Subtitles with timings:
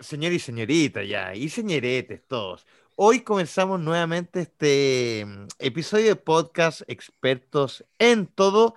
[0.00, 2.66] señor y señorita ya, y señoretes todos.
[2.96, 8.74] Hoy comenzamos nuevamente este mm, episodio de podcast expertos en todo.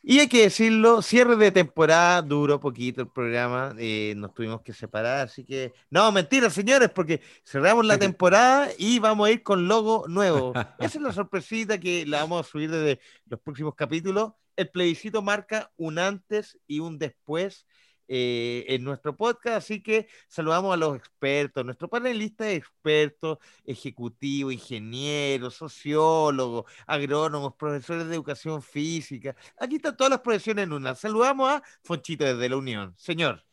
[0.00, 4.72] Y hay que decirlo, cierre de temporada, duró poquito el programa, eh, nos tuvimos que
[4.72, 5.74] separar, así que...
[5.90, 10.54] No, mentira, señores, porque cerramos la temporada y vamos a ir con logo nuevo.
[10.78, 14.32] Esa es la sorpresita que la vamos a subir desde los próximos capítulos.
[14.56, 17.66] El plebiscito marca un antes y un después
[18.10, 24.50] eh, en nuestro podcast, así que saludamos a los expertos, nuestro panelista de expertos, ejecutivo,
[24.50, 29.36] ingeniero, sociólogo, agrónomos, profesores de educación física.
[29.58, 30.94] Aquí están todas las profesiones en una.
[30.94, 32.94] Saludamos a Fonchito desde la Unión.
[32.96, 33.44] Señor.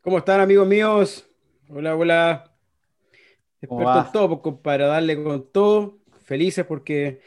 [0.00, 1.30] ¿Cómo están, amigos míos?
[1.68, 2.56] Hola, hola.
[3.60, 5.98] Expertos en todo, pues, para darle con todo.
[6.24, 7.20] Felices porque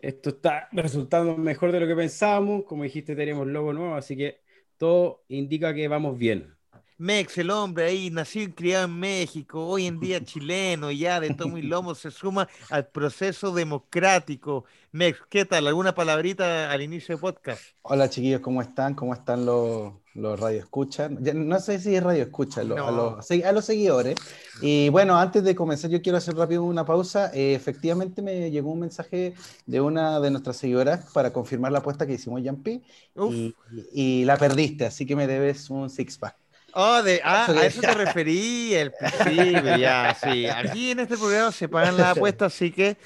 [0.00, 2.64] esto está resultando mejor de lo que pensábamos.
[2.64, 4.42] Como dijiste, tenemos logo nuevo, así que
[4.80, 6.56] todo indica que vamos bien.
[7.00, 11.32] Mex, el hombre ahí, nacido y criado en México, hoy en día chileno, ya de
[11.32, 14.66] tomo y lomo, se suma al proceso democrático.
[14.92, 15.66] Mex, ¿qué tal?
[15.66, 17.62] ¿Alguna palabrita al inicio del podcast?
[17.80, 18.92] Hola chiquillos, ¿cómo están?
[18.94, 21.10] ¿Cómo están los, los radioescuchas?
[21.10, 24.16] No sé si es radio escucha, a, los, seguidores.
[24.60, 27.30] Y bueno, antes de comenzar, yo quiero hacer rápido una pausa.
[27.32, 29.32] Eh, efectivamente, me llegó un mensaje
[29.64, 32.82] de una de nuestras seguidoras para confirmar la apuesta que hicimos, Yampi.
[33.30, 33.54] Y,
[33.90, 36.36] y, la perdiste, así que me debes un six-pack.
[36.72, 40.46] Oh, de, ah, a eso te referí el principio, ya, sí.
[40.46, 42.96] Aquí en este programa se pagan las apuestas, así que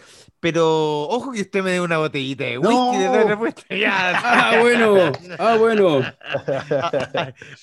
[0.45, 3.63] pero ojo que usted me dé una botellita de whisky de respuesta.
[3.75, 5.11] Ah, bueno.
[5.39, 6.03] Ah, bueno.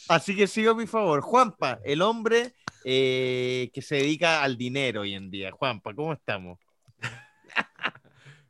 [0.10, 1.22] Así que sigo a mi favor.
[1.22, 5.52] Juanpa, el hombre eh, que se dedica al dinero hoy en día.
[5.52, 6.58] Juanpa, ¿cómo estamos?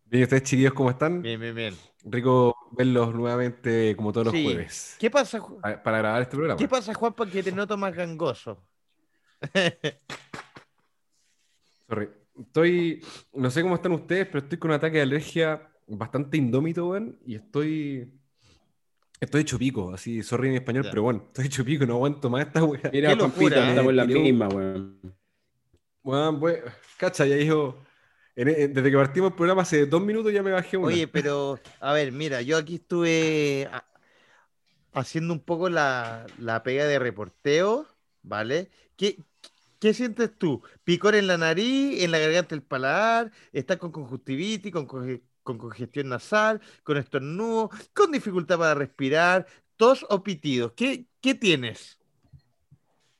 [0.05, 1.21] Bien, ustedes chiquillos, ¿cómo están?
[1.21, 1.90] Bien, bien, bien.
[2.05, 4.95] Rico verlos nuevamente como todos los jueves.
[4.99, 5.39] ¿Qué pasa?
[5.61, 6.57] Para grabar este programa.
[6.57, 8.63] ¿Qué pasa, Juanpa, que te noto más gangoso?
[11.87, 12.09] Sorry.
[12.39, 16.87] Estoy, no sé cómo están ustedes, pero estoy con un ataque de alergia bastante indómito,
[16.87, 18.13] weón, y estoy...
[19.19, 22.47] Estoy hecho pico, así, sorry en español, pero bueno, estoy hecho pico, no aguanto más
[22.47, 22.89] esta weá.
[22.91, 24.99] Mira, locura, estamos en la misma, weón.
[26.03, 26.63] Weón, pues,
[26.97, 27.77] cacha, ya dijo...
[28.35, 30.87] desde que partimos el programa hace dos minutos ya me bajé una.
[30.87, 33.69] Oye, pero, a ver, mira, yo aquí estuve
[34.93, 37.87] haciendo un poco la, la pega de reporteo,
[38.23, 38.69] ¿vale?
[38.95, 39.17] ¿Qué,
[39.81, 40.61] ¿Qué sientes tú?
[40.83, 43.31] ¿Picor en la nariz, en la garganta del paladar?
[43.51, 44.85] ¿Estás con conjuntivitis, con,
[45.41, 49.47] congestión nasal, con estornudo, con dificultad para respirar,
[49.77, 50.73] tos o pitidos?
[50.73, 51.97] ¿Qué, qué tienes?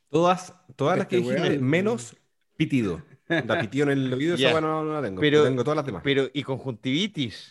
[0.08, 2.16] Todas, todas las que dije, menos
[2.56, 3.02] pitido.
[3.46, 5.20] La pitido en el oído, esa no, no, la tengo.
[5.20, 6.02] Pero, tengo todas las demás.
[6.04, 7.50] Pero, ¿y conjuntivitis?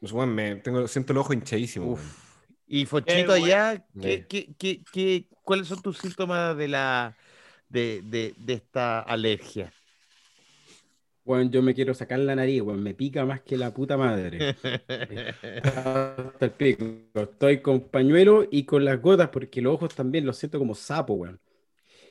[0.00, 1.92] Pues, bueno, me, tengo, siento el ojo hinchadísimo.
[1.92, 2.26] Uf.
[2.66, 7.16] Y Fochito allá, ¿qué, qué, qué, cuáles son tus síntomas de la
[7.68, 9.72] de, esta alergia?
[11.24, 14.56] Bueno, yo me quiero sacar la nariz, bueno, me pica más que la puta madre.
[17.14, 21.14] Estoy con pañuelo y con las gotas porque los ojos también los siento como sapo,
[21.14, 21.40] weón.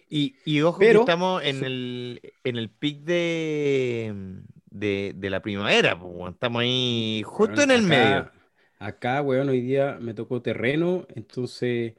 [0.10, 4.14] Y, y ojo Pero, que estamos en el, en el pic de,
[4.70, 6.00] de, la primavera,
[6.30, 8.32] estamos ahí justo en el medio.
[8.78, 11.94] Acá, weón, hoy día me tocó terreno, entonces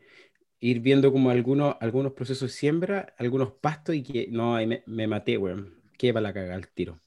[0.60, 5.06] ir viendo como algunos, algunos procesos de siembra, algunos pastos y que no, me, me
[5.06, 5.74] maté, weón.
[5.98, 7.00] Qué para la cagar el tiro.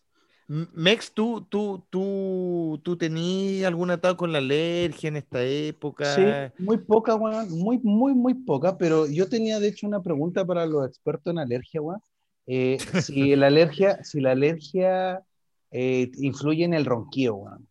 [0.50, 6.06] Mex, ¿tú, tú, tú, tú tenías algún atado con la alergia en esta época?
[6.16, 6.24] Sí,
[6.64, 10.66] muy poca, weón, muy, muy, muy poca, pero yo tenía de hecho una pregunta para
[10.66, 12.02] los expertos en alergia, weón.
[12.48, 15.22] Eh, si la alergia, si la alergia
[15.70, 17.68] eh, influye en el ronquío, weón.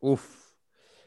[0.00, 0.52] Uf,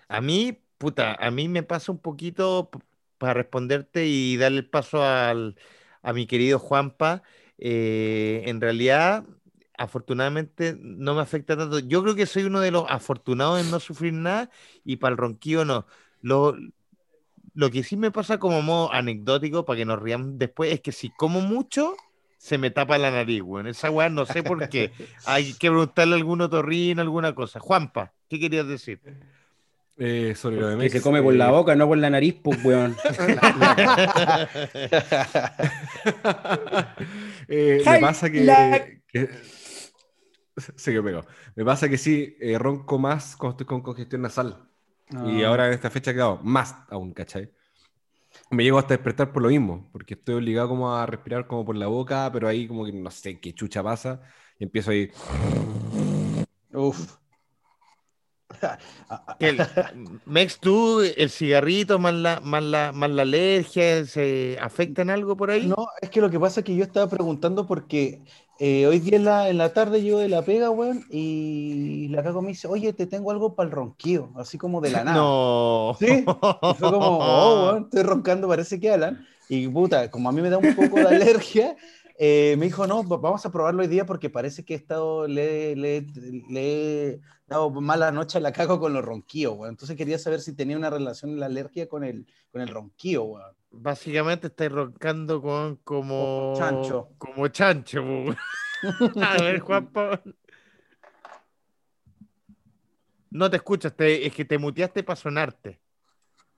[0.08, 2.72] a mí, puta, a mí me pasa un poquito
[3.20, 5.56] para responderte y darle el paso al,
[6.02, 7.22] a mi querido Juanpa.
[7.58, 9.26] Eh, en realidad,
[9.78, 11.80] afortunadamente no me afecta tanto.
[11.80, 14.50] Yo creo que soy uno de los afortunados en no sufrir nada
[14.84, 15.86] y para el ronquillo no.
[16.22, 16.56] Lo,
[17.54, 20.92] lo que sí me pasa como modo anecdótico, para que nos ríamos después, es que
[20.92, 21.96] si como mucho,
[22.38, 23.68] se me tapa la nariz, weón.
[23.68, 24.92] Esa weá no sé por qué.
[25.26, 27.60] Hay que preguntarle a algún otorrino, alguna cosa.
[27.60, 29.00] Juanpa, ¿qué querías decir?
[29.98, 32.36] Eh, sobre lo de Que se come por la eh, boca, no por la nariz,
[32.44, 32.98] pues, weón.
[37.48, 39.00] eh, me pasa que,
[40.76, 41.26] Se quedó pegado.
[41.56, 44.70] Me pasa que sí, eh, ronco más cuando estoy con congestión nasal.
[45.26, 45.50] Y ah.
[45.50, 47.52] ahora en esta fecha he quedado más aún, ¿cachai?
[48.50, 51.76] Me llego hasta despertar por lo mismo, porque estoy obligado como a respirar como por
[51.76, 54.22] la boca, pero ahí como que no sé qué chucha pasa,
[54.60, 55.12] y empiezo ahí.
[56.74, 57.18] Uf.
[60.26, 65.36] Mex, tú, el cigarrito más la, más, la, más la alergia, ¿se afecta en algo
[65.36, 65.68] por ahí?
[65.68, 68.22] No, es que lo que pasa es que yo estaba preguntando porque
[68.58, 72.24] eh, hoy día en la, en la tarde llego de la pega, weón, y la
[72.24, 75.18] cago me dice, oye, te tengo algo para el ronquío, así como de la nada.
[75.18, 75.96] No.
[76.00, 79.26] Sí, y fue como, oh, weón, estoy roncando, parece que Alan.
[79.50, 81.76] Y puta, como a mí me da un poco de alergia,
[82.18, 85.76] eh, me dijo, no, vamos a probarlo hoy día porque parece que he estado, le,
[85.76, 86.08] le,
[86.50, 89.72] le he dado mala noche a la cago con los ronquíos, weón.
[89.72, 93.56] Entonces quería saber si tenía una relación la alergia con el, con el ronquío, weón.
[93.78, 96.54] Básicamente estáis roncando con como...
[96.54, 97.10] Como chancho.
[97.18, 98.04] Como chancho.
[99.22, 100.22] A ver, Juanpa.
[103.32, 105.80] No te escuchas, te, es que te muteaste para sonarte.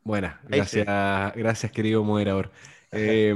[0.04, 0.86] Buena, gracias,
[1.36, 2.52] gracias querido moderador.
[2.90, 3.36] Eh,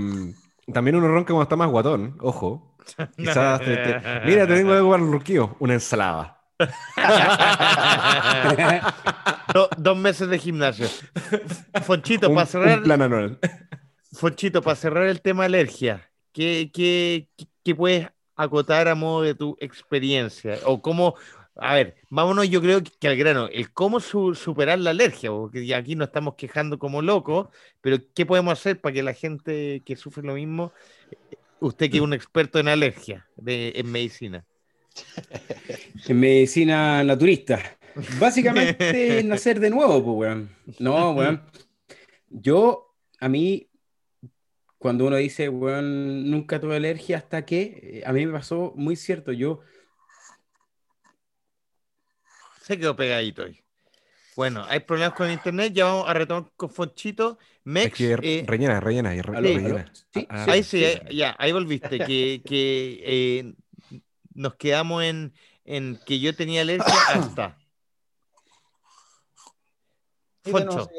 [0.71, 2.77] también uno ronca cuando está más guatón, ojo.
[3.17, 4.01] Quizás te, te...
[4.25, 6.41] Mira, te tengo algo para el ronquillo, una ensalada.
[9.53, 10.87] Do, dos meses de gimnasio.
[11.83, 13.39] Fonchito, Un- para cerrar, un plan anual.
[14.13, 17.27] Fonchito, para cerrar el tema alergia, ¿qué, qué,
[17.63, 20.57] qué- puedes acotar a modo de tu experiencia?
[20.65, 21.15] O cómo,
[21.55, 25.31] a ver, vámonos yo creo que, que al grano, el cómo su- superar la alergia,
[25.31, 27.47] porque aquí nos estamos quejando como locos,
[27.81, 30.73] pero ¿qué podemos hacer para que la gente que sufre lo mismo,
[31.59, 34.45] usted que es un experto en alergia, de, en medicina?
[36.07, 37.77] En medicina naturista.
[38.19, 40.55] Básicamente nacer de nuevo, pues, weón.
[40.79, 41.43] No, weón.
[42.29, 43.69] Yo, a mí,
[44.77, 48.95] cuando uno dice, weón, nunca tuve alergia hasta que, eh, a mí me pasó muy
[48.95, 49.31] cierto.
[49.31, 49.61] Yo,
[52.61, 53.59] Se quedó pegadito ahí.
[54.35, 57.37] Bueno, hay problemas con internet, ya vamos a retomar con Fonchito.
[57.63, 59.75] Mex, Es que eh, rellena, rellena, y re- aló, rellena.
[59.81, 59.89] aló.
[60.13, 63.53] Sí, Ah, Ahí sí, eh, ya, ahí volviste, que, que eh,
[64.33, 65.33] nos quedamos en,
[65.65, 67.57] en que yo tenía alergia hasta.
[70.43, 70.89] Foncho.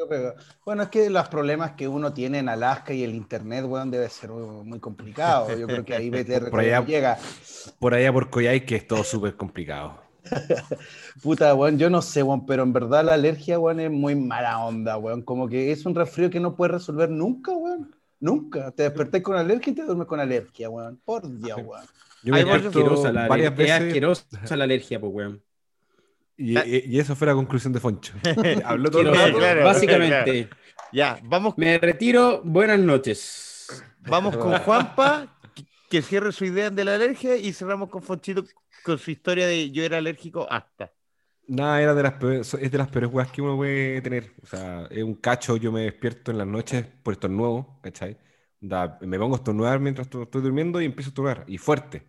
[0.65, 4.09] Bueno, es que los problemas que uno tiene en Alaska y el internet, weón, debe
[4.09, 5.55] ser muy complicado.
[5.57, 7.17] Yo creo que ahí BTR Por allá- llega.
[7.79, 10.01] Por allá por Coyhai que es todo súper complicado.
[11.21, 14.65] Puta, weón, yo no sé, weón, pero en verdad la alergia, weón, es muy mala
[14.65, 15.21] onda, weón.
[15.21, 17.93] Como que es un resfrío que no puedes resolver nunca, weón.
[18.21, 18.71] Nunca.
[18.71, 21.01] Te desperté con alergia y te duermes con alergia, weón.
[21.03, 21.85] Por Dios, weón.
[22.23, 22.45] Yo me
[23.11, 25.43] la varias es asquerosa la alergia, pues, weón.
[26.37, 28.13] Y, y- y eso fue la conclusión de Foncho.
[28.65, 29.37] Habló todo el rato.
[29.37, 30.49] claro, Básicamente,
[30.91, 32.41] Ya, vamos, me retiro.
[32.43, 33.83] Buenas noches.
[34.01, 35.27] vamos con Juanpa,
[35.89, 38.43] que, cierre su idea de la alergia y cerramos con Fonchito
[38.83, 40.91] con su historia de yo era alérgico hasta.
[41.47, 44.31] Nada, era de las peores, es de las peores weas que uno puede tener.
[44.41, 48.17] O sea, es un cacho, yo me despierto en las noches por estornudo, ¿cachai?
[48.59, 52.07] Da- me pongo a estornudar mientras estoy estoy durmiendo y empiezo a estornudar, y fuerte.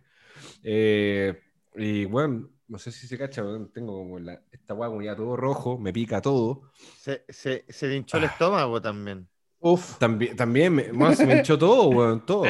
[0.63, 1.39] Eh,
[1.75, 5.35] y bueno, no sé si se cacha, tengo como la, esta wea como ya todo
[5.35, 6.63] rojo, me pica todo.
[6.99, 9.27] Se, se, se le hinchó el estómago también.
[9.59, 9.97] Uf.
[9.97, 12.43] También, también me, se me hinchó todo, weón, todo.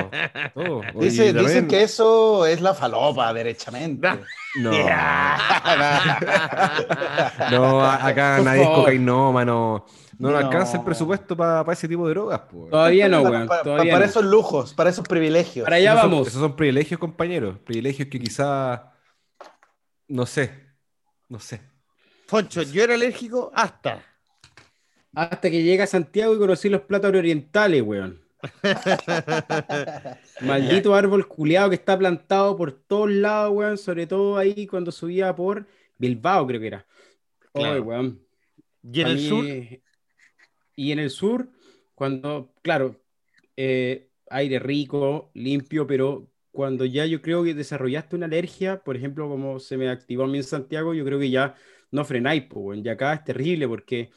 [0.53, 0.81] todo.
[0.99, 4.07] Dice- también- Dicen que eso es la falopa, derechamente.
[4.57, 4.71] No.
[7.51, 9.85] No, acá Por nadie es cocainómano.
[10.17, 10.37] No, No.
[10.37, 12.71] alcanza el presupuesto para ese tipo de drogas, pues.
[12.71, 13.47] Todavía no, weón.
[13.47, 14.09] para, Todavía para no.
[14.09, 15.65] esos lujos, para esos privilegios.
[15.65, 16.27] Para allá esos son- vamos.
[16.27, 17.57] esos son privilegios, compañeros.
[17.65, 18.91] Privilegios que quizá.
[20.07, 20.51] No sé.
[21.29, 21.61] No sé.
[22.27, 24.03] Foncho, yo era alérgico hasta.
[25.13, 28.21] Hasta que llegué a Santiago y conocí los platos orientales, weón.
[30.41, 33.77] Maldito árbol culeado que está plantado por todos lados, weón.
[33.77, 35.65] Sobre todo ahí cuando subía por
[35.97, 36.85] Bilbao, creo que era.
[37.53, 37.83] Ay, Claro.
[37.83, 38.21] weón.
[38.83, 39.45] Y en A el mí- sur,
[40.75, 41.49] Y en el sur,
[41.95, 43.01] cuando, claro,
[43.55, 49.29] eh, aire rico, limpio, pero cuando ya yo creo que desarrollaste una alergia, por ejemplo,
[49.29, 51.55] como se me activó a mí en Santiago, yo creo que ya
[51.91, 52.85] no frenáis, pues, weón.
[52.85, 54.09] Y acá es terrible porque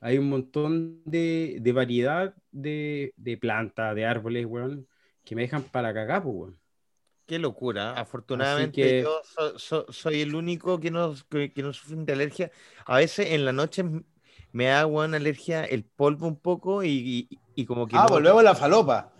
[0.00, 4.86] hay un montón de, de variedad de, de plantas, de árboles, weón,
[5.24, 6.58] que me dejan para cagar, pues, weón.
[7.26, 7.92] Qué locura.
[7.94, 12.12] Afortunadamente que- yo so- so- soy el único que no, que, que no sufre de
[12.12, 12.50] alergia.
[12.84, 13.82] A veces en la noche
[14.52, 16.90] me da una alergia el polvo un poco y,
[17.30, 17.96] y- y como que...
[17.96, 19.13] Ah, no- volvemos a la falopa.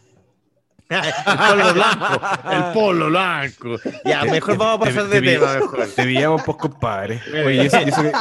[1.26, 2.20] el polvo blanco.
[2.50, 3.76] El polvo blanco.
[4.04, 5.86] Ya, mejor vamos a pasar de Te- te- tema mejor.
[5.94, 7.20] Te pillamos, pues, compadre.
[7.46, 8.12] Oye, eso, que,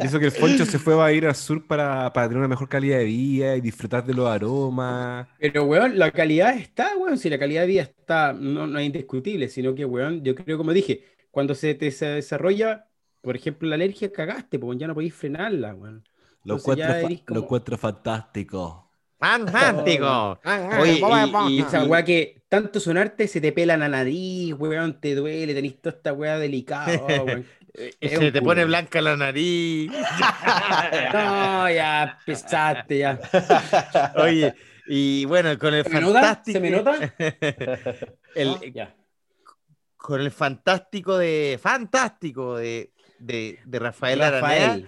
[0.00, 2.48] y eso que el Foncho se fue a ir al sur para, para tener una
[2.48, 5.28] mejor calidad de vida y disfrutar de los aromas.
[5.38, 8.86] Pero, weón, la calidad está, weón, si la calidad de vida está, no, no es
[8.86, 12.88] indiscutible, sino que, weón, yo creo, como dije, cuando se te se desarrolla,
[13.20, 16.04] por ejemplo, la alergia, cagaste, pues ya no podéis frenarla, weón.
[16.44, 18.85] Lo encuentro, fa- eres lo como- encuentro fantástico.
[19.18, 20.38] ¡Fantástico!
[20.80, 25.00] Oye, y- Y y- esa weá que tanto sonarte se te pela la nariz, weón,
[25.00, 27.46] te duele, tenés toda esta weá delicada, oh, weón.
[28.00, 29.90] Se te pone blanca la nariz.
[31.12, 33.18] no, ya, pesaste, ya.
[34.16, 34.54] Oye,
[34.86, 36.60] y bueno, con el ¿Se fantástico.
[36.60, 37.14] me nota?
[38.34, 38.94] el, ya.
[39.96, 41.58] Con el fantástico de.
[41.60, 44.80] Fantástico de, de, de Rafael, Aranea.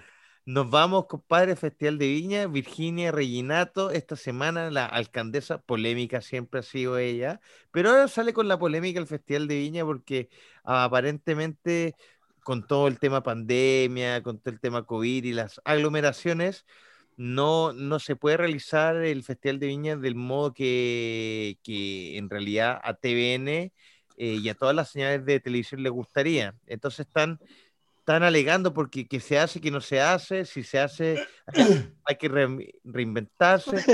[0.49, 6.63] Nos vamos, compadre, Festival de Viña, Virginia Reginato, esta semana la alcaldesa, polémica siempre ha
[6.63, 10.31] sido ella, pero ahora sale con la polémica el Festival de Viña porque
[10.65, 11.97] aparentemente
[12.43, 16.65] con todo el tema pandemia, con todo el tema COVID y las aglomeraciones,
[17.19, 22.81] no, no se puede realizar el Festival de Viña del modo que, que en realidad
[22.83, 23.71] a TVN eh,
[24.17, 26.55] y a todas las señales de televisión les gustaría.
[26.67, 27.39] Entonces están
[28.09, 31.19] están alegando porque que se hace, que no se hace, si se hace
[32.07, 32.29] hay que
[32.85, 33.85] reinventarse.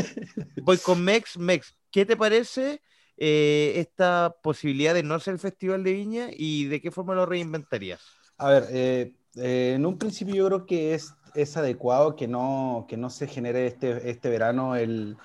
[0.62, 1.36] Voy con Mex.
[1.36, 2.80] Mex, ¿qué te parece
[3.16, 7.26] eh, esta posibilidad de no hacer el Festival de Viña y de qué forma lo
[7.26, 8.02] reinventarías?
[8.38, 12.86] A ver, eh, eh, en un principio yo creo que es, es adecuado que no,
[12.88, 15.16] que no se genere este, este verano el,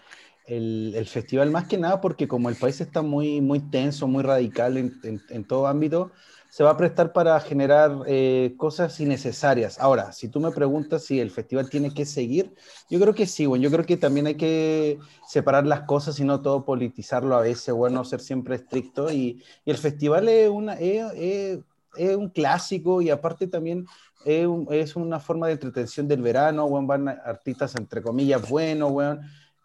[0.47, 4.23] el, el, festival, más que nada porque como el país está muy, muy tenso, muy
[4.23, 6.11] radical en, en, en todo ámbito,
[6.49, 9.79] se va a prestar para generar eh, cosas innecesarias.
[9.79, 12.55] Ahora, si tú me preguntas si el festival tiene que seguir,
[12.89, 16.23] yo creo que sí, bueno, yo creo que también hay que separar las cosas y
[16.23, 19.11] no todo politizarlo a veces, bueno, ser siempre estricto.
[19.11, 21.59] Y, el festival es, una, es,
[21.95, 23.85] un clásico y aparte también
[24.25, 28.91] es, un, es, una forma de entretención del verano, bueno, van artistas entre comillas buenos,
[28.91, 29.19] bueno.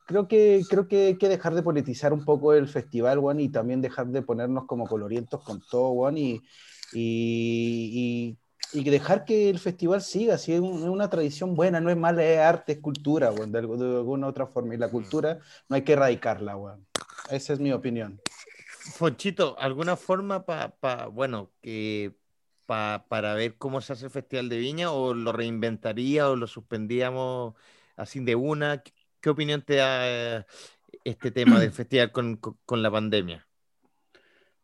[0.06, 3.48] Creo que, creo que hay que dejar de politizar un poco el festival, bueno, y
[3.48, 6.42] también dejar de ponernos como colorientos con todo, y,
[6.94, 8.36] y,
[8.72, 11.90] y, y, dejar que el festival siga, si es, un, es, una tradición buena, no
[11.90, 15.38] es mala, es arte, es cultura, bueno, de, de, alguna otra forma, y la cultura
[15.68, 16.84] no hay que erradicarla, bueno.
[17.30, 18.20] esa es mi opinión.
[18.92, 22.14] Fonchito, ¿alguna forma para, pa, bueno, que
[22.66, 26.46] pa, para ver cómo se hace el Festival de Viña o lo reinventaría o lo
[26.46, 27.54] suspendíamos
[27.96, 28.82] así de una?
[29.20, 30.46] ¿Qué opinión te da
[31.04, 33.43] este tema del festival con, con, con la pandemia?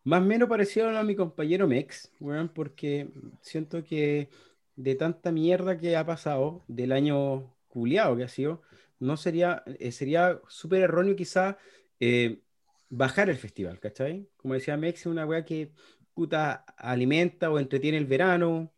[0.04, 3.10] Más o menos parecido a mi compañero Mex, weón, porque
[3.42, 4.30] siento que
[4.76, 8.62] de tanta mierda que ha pasado, del año culiado que ha sido,
[8.98, 11.58] no sería, eh, sería súper erróneo quizá
[12.00, 12.40] eh,
[12.88, 14.28] bajar el festival, ¿cachai?
[14.36, 15.72] Como decía Mex, es una weá que
[16.14, 18.72] puta alimenta o entretiene el verano,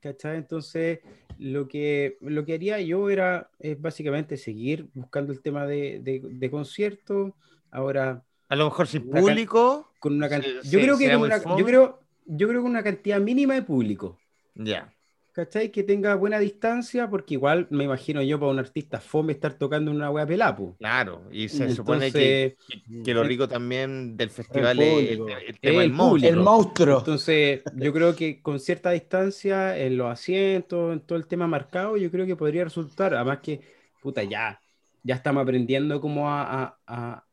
[0.00, 0.36] ¿cachai?
[0.36, 1.00] Entonces,
[1.38, 6.20] lo que, lo que haría yo era es básicamente seguir buscando el tema de, de,
[6.24, 7.32] de conciertos.
[7.70, 9.92] Ahora, a lo mejor sin público.
[9.98, 10.42] Con una can...
[10.42, 13.62] sí, yo, creo que con una, yo, creo, yo creo que una cantidad mínima de
[13.62, 14.18] público.
[14.54, 14.64] Ya.
[14.64, 14.94] Yeah.
[15.38, 15.70] ¿Cachai?
[15.70, 19.92] Que tenga buena distancia, porque igual me imagino yo para un artista fome estar tocando
[19.92, 20.74] en una wea pelapu.
[20.78, 22.56] Claro, y se Entonces, supone que,
[23.04, 26.28] que, lo rico también del festival es el, el, tema del monstruo.
[26.28, 26.98] El monstruo.
[26.98, 31.96] Entonces, yo creo que con cierta distancia en los asientos, en todo el tema marcado,
[31.96, 33.60] yo creo que podría resultar, además que,
[34.02, 34.60] puta, ya,
[35.04, 37.27] ya estamos aprendiendo cómo a, a, a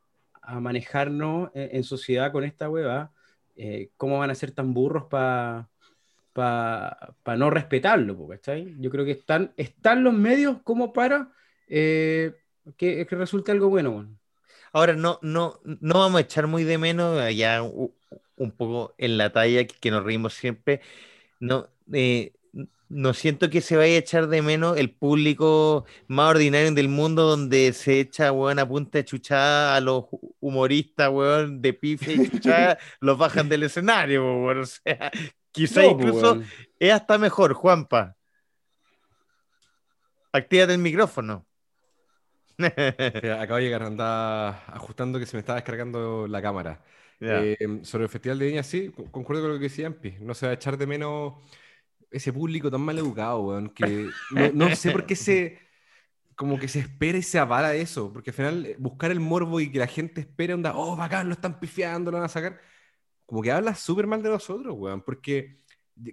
[0.45, 3.11] a manejarnos en, en, sociedad con esta hueva,
[3.55, 5.69] eh, ¿cómo van a ser tan burros para
[6.33, 8.27] pa, pa no respetarlo?
[8.27, 8.75] ¿cachai?
[8.79, 11.31] Yo creo que están, están los medios como para
[11.67, 12.33] eh,
[12.77, 14.07] que, resulte algo bueno.
[14.73, 17.93] Ahora, no, no, no vamos a echar muy de menos, ya un,
[18.35, 20.81] un poco en la talla que, que nos reímos siempre.
[21.39, 22.33] No, eh,
[22.95, 27.23] no siento que se vaya a echar de menos el público más ordinario del mundo
[27.23, 30.05] donde se echa, weón, a punta de chuchada a los
[30.39, 34.59] humoristas, weón, de pife y chuchada, los bajan del escenario, weón.
[34.65, 35.11] O sea,
[35.51, 36.47] quizá no, incluso weón.
[36.79, 38.15] es hasta mejor, Juanpa.
[40.31, 41.45] Actívate el micrófono.
[42.57, 46.81] Acabo de llegar, andaba ajustando que se me estaba descargando la cámara.
[47.19, 47.43] Yeah.
[47.43, 50.15] Eh, sobre el Festival de Viña, sí, concuerdo con lo que decía Ampi.
[50.21, 51.33] No se va a echar de menos
[52.11, 55.59] ese público tan mal educado, weón, que no, no, sé por qué se,
[56.35, 59.59] como que se espera y se avala eso, porque al final eh, buscar el morbo
[59.59, 62.59] y que la gente espere, onda, oh, bacán, lo están pifiando, lo van a sacar,
[63.25, 65.61] como que habla súper mal de nosotros, weón, porque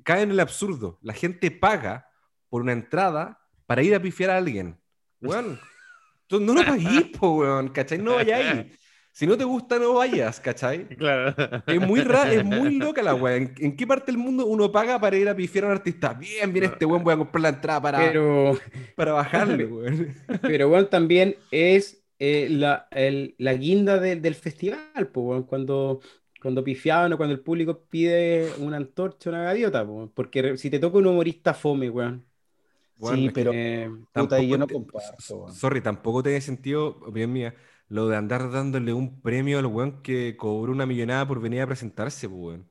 [0.05, 2.09] cae en el absurdo, la gente paga
[2.49, 4.79] por una entrada para ir a pifiar a alguien,
[5.21, 5.59] weón,
[6.23, 7.99] entonces no lo paguís, po, weón, ¿cachai?
[7.99, 8.79] No vayáis.
[9.13, 10.89] Si no te gusta, no vayas, ¿cachai?
[10.97, 11.35] Claro.
[11.67, 13.37] Es muy rara, es muy loca la weá.
[13.37, 16.15] ¿En, ¿En, qué parte del mundo uno paga para ir a pifiar a un artista?
[16.15, 18.59] Bien, bien, este weón voy a comprar la entrada para, pero,
[18.97, 20.15] para bajarle, weón.
[20.41, 26.01] Pero weón también es eh, la, el, la guinda de, del festival, pues, weón, cuando,
[26.41, 30.79] cuando pifiaban o cuando el público pide una antorcha, una gaviota, pues, porque si te
[30.79, 32.25] toca un humorista fome, weón.
[32.97, 35.37] Bueno, sí, pero eh, puta, yo no comparto.
[35.37, 35.53] Weón.
[35.53, 37.55] Sorry, tampoco tiene sentido, opinión mía
[37.93, 41.67] lo de andar dándole un premio al weón que cobró una millonada por venir a
[41.67, 42.69] presentarse, pues, weón.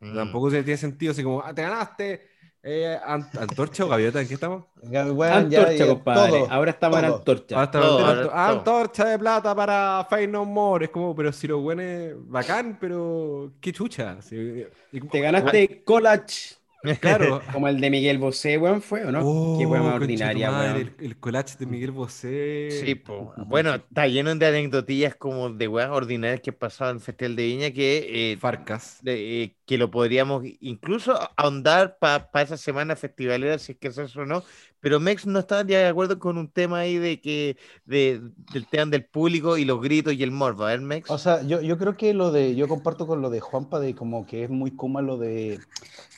[0.00, 0.14] Mm.
[0.14, 2.28] Tampoco tiene sentido, así como, ah, te ganaste
[2.68, 4.20] Eh, ¿Antorcha o gaviota?
[4.20, 4.64] ¿En qué estamos?
[4.92, 6.44] antorcha, compadre.
[6.50, 7.62] ahora estamos en antorcha.
[8.48, 10.86] antorcha de plata para Fey No More.
[10.86, 11.82] Es como, pero si lo bueno
[12.26, 14.18] bacán, pero qué chucha.
[15.12, 16.56] Te ganaste collage
[17.00, 17.42] Claro.
[17.52, 19.56] Como el de Miguel Bosé, weón, fue, ¿o no?
[19.58, 22.68] Qué weón oh, ordinaria, El, el, collage de Miguel Bosé.
[22.70, 23.20] Sí, pues.
[23.46, 27.42] Bueno, está lleno de anecdotillas como de weón ordinarias que pasaban en el Festival de
[27.44, 28.32] Viña que.
[28.32, 29.00] Eh, Farcas.
[29.04, 34.24] Eh, que lo podríamos incluso ahondar para esa semana festivalera, si es que eso o
[34.24, 34.44] no,
[34.80, 38.20] pero Mex no está de acuerdo con un tema ahí de que de,
[38.52, 41.10] del tema del público y los gritos y el morbo, ¿eh, Mex?
[41.10, 43.96] O sea, yo, yo creo que lo de, yo comparto con lo de Juanpa de
[43.96, 45.58] como que es muy cómodo lo de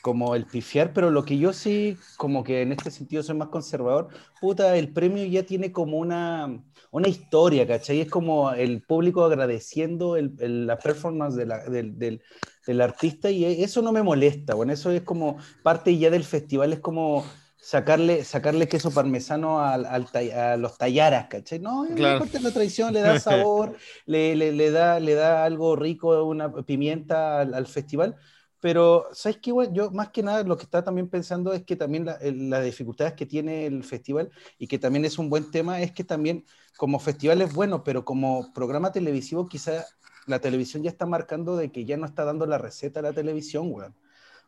[0.02, 3.49] como el pifiar, pero lo que yo sí, como que en este sentido soy más
[3.49, 4.09] conservador,
[4.40, 8.00] puta, el premio ya tiene como una, una historia, ¿cachai?
[8.02, 12.23] Es como el público agradeciendo el, la performance de la, del, del,
[12.68, 16.75] del artista y eso no me molesta, bueno, eso es como parte ya del festival,
[16.75, 17.25] es como
[17.56, 21.60] sacarle, sacarle queso parmesano al, a los tallaras, ¿cachai?
[21.60, 22.26] No, claro.
[22.26, 26.52] no la tradición, le da sabor, le, le, le, da, le da algo rico, una
[26.62, 28.16] pimienta al, festival.
[28.60, 29.50] Pero, ¿sabes qué?
[29.72, 33.25] Yo más que nada lo que estaba también pensando es que también las dificultades que
[33.25, 36.44] tiene el festival y que también es un buen tema es que también
[36.76, 39.87] como festival es bueno, pero como programa televisivo quizá
[40.28, 43.12] la televisión ya está marcando de que ya no está dando la receta a la
[43.12, 43.94] televisión, weón.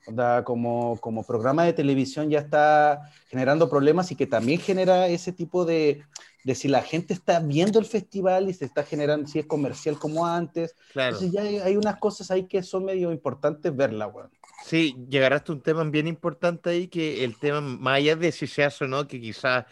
[0.06, 5.08] O sea, como, como programa de televisión ya está generando problemas y que también genera
[5.08, 6.02] ese tipo de,
[6.44, 9.98] de si la gente está viendo el festival y se está generando, si es comercial
[9.98, 10.74] como antes.
[10.92, 11.16] Claro.
[11.16, 14.30] Entonces ya hay, unas cosas ahí que son medio importantes verla, weón.
[14.64, 18.46] Sí, llegarás a un tema bien importante ahí, que el tema, más allá de si
[18.46, 19.64] se hace o no, que quizás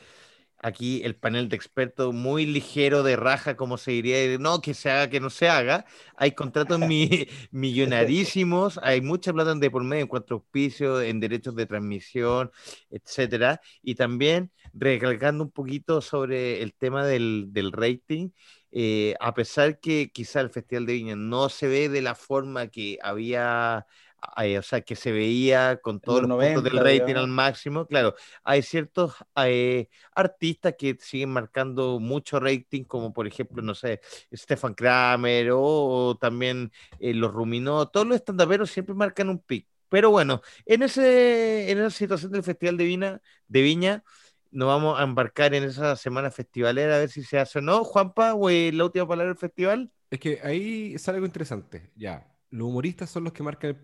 [0.61, 4.91] aquí el panel de expertos muy ligero de raja, como se diría, no, que se
[4.91, 5.85] haga, que no se haga.
[6.17, 6.81] Hay contratos
[7.51, 12.51] millonarísimos, hay mucha plata de por medio en cuanto a auspicios, en derechos de transmisión,
[12.91, 13.61] etcétera.
[13.83, 18.31] Y también recalcando un poquito sobre el tema del, del rating,
[18.71, 22.69] eh, a pesar que quizá el Festival de Viña no se ve de la forma
[22.69, 23.87] que había
[24.21, 27.87] o sea, que se veía con todos los, puntos del rating al máximo.
[27.87, 28.15] Claro,
[28.45, 34.01] hay ciertos eh, artistas que siguen marcando mucho rating, como por ejemplo, no sé,
[34.33, 39.67] Stefan Kramer o, también eh, los Ruminó, todos los estandaperos siempre marcan un pic.
[39.89, 44.05] Pero bueno, en, ese, en esa situación del Festival de Viña, de Viña
[44.51, 47.85] nos vamos a embarcar en esa semana festivalera a ver si se hace o no.
[47.85, 49.91] Juanpa, la última palabra del festival.
[50.11, 51.91] Es que ahí sale algo interesante.
[51.97, 53.77] Ya, los humoristas son los que marcan el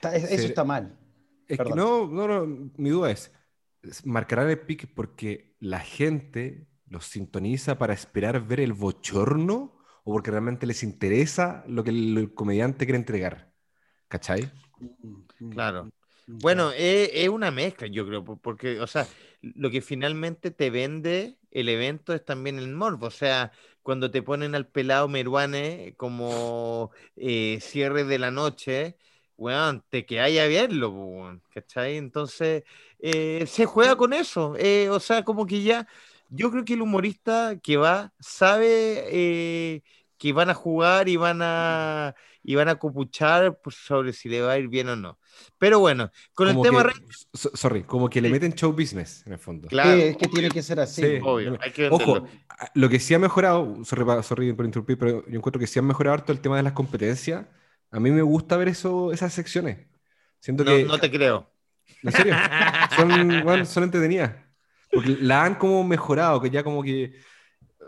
[0.00, 0.12] pick.
[0.12, 0.98] eso está mal.
[1.46, 3.32] Es que no, no, no, mi duda es,
[4.04, 10.30] ¿marcarán el pick porque la gente los sintoniza para esperar ver el bochorno o porque
[10.30, 13.52] realmente les interesa lo que el, comediante quiere entregar?
[14.08, 14.50] ¿Cachai?
[14.78, 15.90] Mm, claro.
[16.28, 19.06] Bueno, es, una mezcla, yo creo, porque, o sea,
[19.42, 23.06] lo que finalmente te vende el evento es también el morbo.
[23.06, 28.96] O sea, cuando te ponen al pelado Meruane como eh, cierre de la noche,
[29.36, 31.96] weón, te que haya verlo, weón, ¿cachai?
[31.96, 32.64] Entonces,
[32.98, 34.54] eh, se juega con eso.
[34.58, 35.86] Eh, o sea, como que ya,
[36.30, 39.82] yo creo que el humorista que va sabe
[40.18, 42.14] que van a jugar y van a
[42.48, 45.18] y van a copuchar sobre si le va a ir bien o no.
[45.58, 46.86] Pero bueno, con el tema...
[47.32, 49.66] sorry, como que le meten show business en el fondo.
[49.66, 49.90] Claro.
[49.90, 51.18] es que tiene que ser así.
[51.24, 52.24] Obvio, hay que Ojo,
[52.74, 56.14] lo que sí ha mejorado, sorry, por interrumpir, pero yo encuentro que sí han mejorado
[56.14, 57.46] harto el tema de las competencias.
[57.90, 59.86] A mí me gusta ver eso, esas secciones.
[60.40, 60.84] Siento no, que...
[60.84, 61.50] no te creo.
[62.02, 62.34] ¿En serio?
[62.96, 64.34] son, bueno, son entretenidas.
[64.90, 67.14] Porque la han como mejorado, que ya como que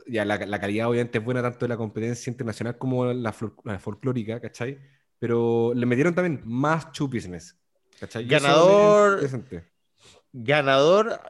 [0.06, 3.34] ya la, la, calidad obviamente es buena tanto de la competencia internacional como la,
[3.64, 4.78] la folclórica, ¿cachai?
[5.18, 7.56] Pero le metieron también más business,
[7.98, 8.26] ¿cachai?
[8.26, 9.20] Ganador,
[10.32, 11.20] ganador,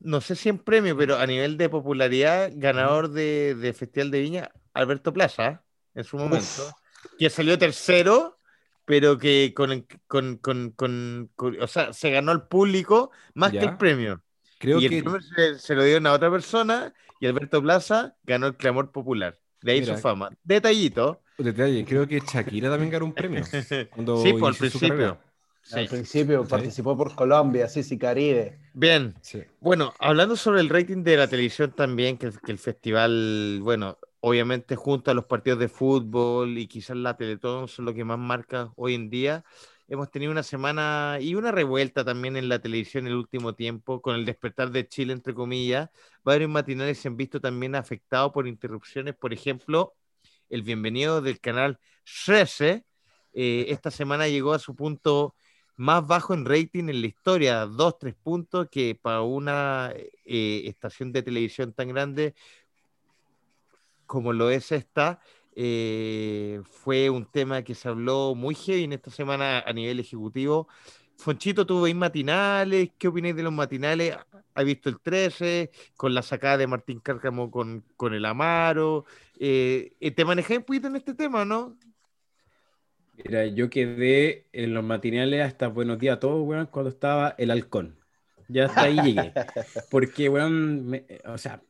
[0.00, 4.20] no sé si en premio, pero a nivel de popularidad, ganador de, de Festival de
[4.20, 6.74] Viña, Alberto Plaza, en su momento,
[7.18, 8.38] que salió tercero,
[8.84, 13.76] pero que con, con, con, con, o sea, se ganó el público más que el
[13.76, 14.22] premio.
[14.58, 14.98] Creo y que...
[14.98, 18.90] el premio se, se, lo dio a otra persona y Alberto Plaza ganó el clamor
[18.90, 19.38] popular.
[19.62, 20.30] De ahí su fama.
[20.42, 21.22] Detallito.
[21.38, 23.44] Detalle, creo que Shakira también ganó un premio.
[23.44, 25.18] sí, por el principio.
[25.72, 28.58] Al principio participó por Colombia, sí, sí, Caribe.
[28.74, 29.14] Bien.
[29.60, 34.76] Bueno, hablando sobre el rating de la televisión también, que, que, el festival, bueno, obviamente
[34.76, 38.72] junto a los partidos de fútbol y quizás la Teletón son lo que más marca
[38.76, 39.44] hoy en día
[39.92, 44.16] hemos tenido una semana y una revuelta también en la televisión el último tiempo, con
[44.16, 45.90] el despertar de Chile, entre comillas.
[46.24, 49.14] Varios matinales se han visto también afectados por interrupciones.
[49.14, 49.94] Por ejemplo,
[50.48, 51.78] el bienvenido del canal
[52.24, 52.86] 13
[53.34, 55.34] eh, esta semana llegó a su punto
[55.76, 59.92] más bajo en rating en la historia, dos, tres puntos, que para una
[60.24, 62.34] eh, estación de televisión tan grande
[64.12, 65.20] como lo es esta,
[65.56, 70.68] eh, fue un tema que se habló muy heavy en esta semana a nivel ejecutivo.
[71.16, 72.90] Fonchito, ¿tú veis matinales?
[72.98, 74.14] ¿Qué opináis de los matinales?
[74.52, 79.06] ¿Has visto el 13 con la sacada de Martín Cárcamo con, con el Amaro?
[79.40, 81.78] Eh, ¿Te manejáis un poquito en este tema, no?
[83.16, 87.50] Mira, yo quedé en los matinales hasta buenos días a todos, weón, cuando estaba el
[87.50, 87.96] halcón.
[88.48, 89.32] Ya hasta ahí llegué.
[89.90, 91.62] Porque, weón, o sea,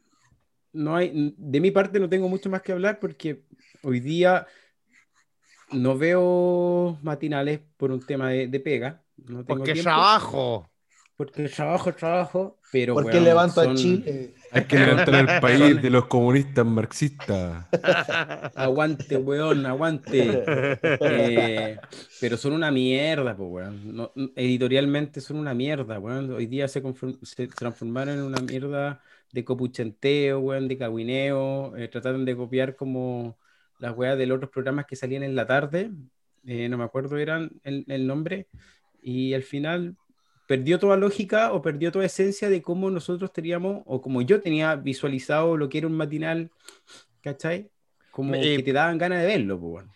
[0.73, 3.45] no hay, de mi parte no tengo mucho más que hablar porque
[3.83, 4.47] hoy día
[5.73, 9.03] no veo matinales por un tema de, pega.
[9.17, 10.69] No tengo porque trabajo.
[11.17, 12.95] Porque trabajo, trabajo, pero.
[12.95, 14.35] Porque levanto a Chile.
[14.51, 17.67] Hay que levantar el país de los comunistas marxistas.
[18.57, 20.43] aguante, weón, aguante.
[20.83, 21.79] Eh,
[22.21, 24.11] pero son una mierda, pues, weón.
[24.35, 26.33] editorialmente son una mierda, weón.
[26.33, 26.83] Hoy día se,
[27.23, 29.01] se transformaron en una mierda
[29.33, 31.77] de copuchenteo, weón, de cagüineo.
[31.77, 33.39] Eh, trataron de copiar como
[33.79, 35.91] las weas de los otros programas que salían en la tarde.
[36.47, 38.47] Eh, no me acuerdo eran el, el nombre.
[39.03, 39.97] Y al final
[40.47, 44.77] perdió toda lógica o perdió toda esencia de cómo nosotros teníamos, o como yo tenía
[44.77, 46.51] visualizado lo que era un matinal,
[47.23, 47.71] ¿cachai?
[48.11, 49.87] Como eh, que te daban ganas de verlo, pues,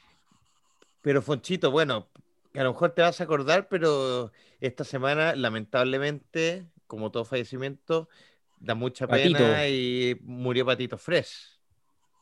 [1.02, 2.08] Pero Fonchito, bueno,
[2.54, 8.08] a lo mejor te vas a acordar, pero esta semana, lamentablemente, como todo fallecimiento,
[8.58, 11.56] da mucha pena y murió Patito Fresh.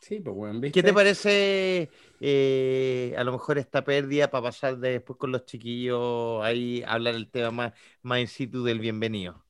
[0.01, 1.89] Sí, pues bueno, ¿Qué te parece
[2.21, 7.15] eh, a lo mejor esta pérdida para pasar después con los chiquillos ahí a hablar
[7.15, 9.43] el tema más, más in situ del bienvenido?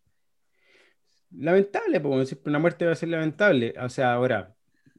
[1.32, 3.74] Lamentable, porque una muerte va a ser lamentable.
[3.80, 4.54] O sea, ahora,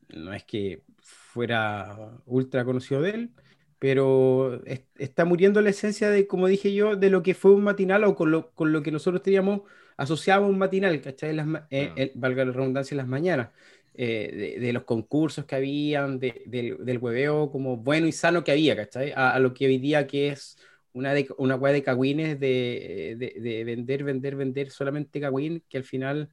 [0.10, 3.32] no es que fuera ultra conocido de él,
[3.80, 4.62] pero
[4.98, 8.16] está muriendo la esencia de, como dije yo, de lo que fue un matinal o
[8.16, 9.62] con lo, con lo que nosotros teníamos
[9.98, 11.34] asociado a un matinal, ¿cachai?
[11.34, 13.50] Las, eh, valga la redundancia, en las mañanas.
[13.98, 18.76] Eh, de, los concursos que habían, del, del hueveo como bueno y sano que había,
[18.76, 19.14] ¿cachai?
[19.16, 20.58] A, lo que hoy día que es
[20.92, 26.30] una, de, una de cagüines de, de, vender, vender, vender solamente cagüín, que al final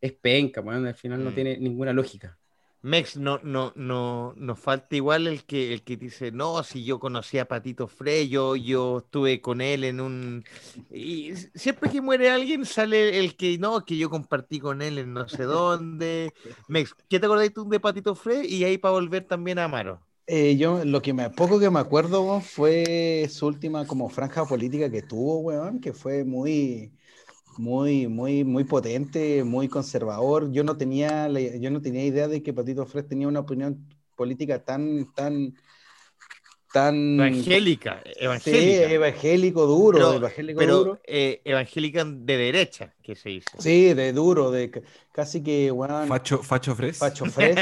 [0.00, 1.34] es penca, bueno, al final no mm.
[1.34, 2.38] tiene ninguna lógica.
[2.82, 7.00] Mex, no, no, no, nos falta igual el que, el que dice, no, si yo
[7.00, 8.54] conocí a Patito Frey, yo,
[8.98, 10.44] estuve con él en un...
[10.90, 15.12] Y siempre que muere alguien sale el que, no, que yo compartí con él en
[15.12, 16.32] no sé dónde.
[16.68, 18.46] Mex, ¿qué te acordáis tú de Patito Frey?
[18.46, 20.00] Y ahí para volver también a Amaro.
[20.26, 24.90] Eh, yo, lo que me, poco que me acuerdo fue su última como franja política
[24.90, 26.92] que tuvo, weón, que fue muy
[27.58, 30.50] muy, muy, muy potente, muy conservador.
[30.52, 34.64] Yo no tenía, yo no tenía idea de que Patito Fres tenía una opinión política
[34.64, 35.54] tan, tan,
[36.72, 38.88] tan evangélica, evangélica.
[38.88, 41.00] Sí, evangélico duro, pero, evangélico duro.
[41.04, 43.50] Eh, evangélica de derecha, que se dice.
[43.58, 44.70] Sí, de duro, de
[45.12, 46.98] casi que bueno, Facho, Facho Fres.
[46.98, 47.56] Facho Fres.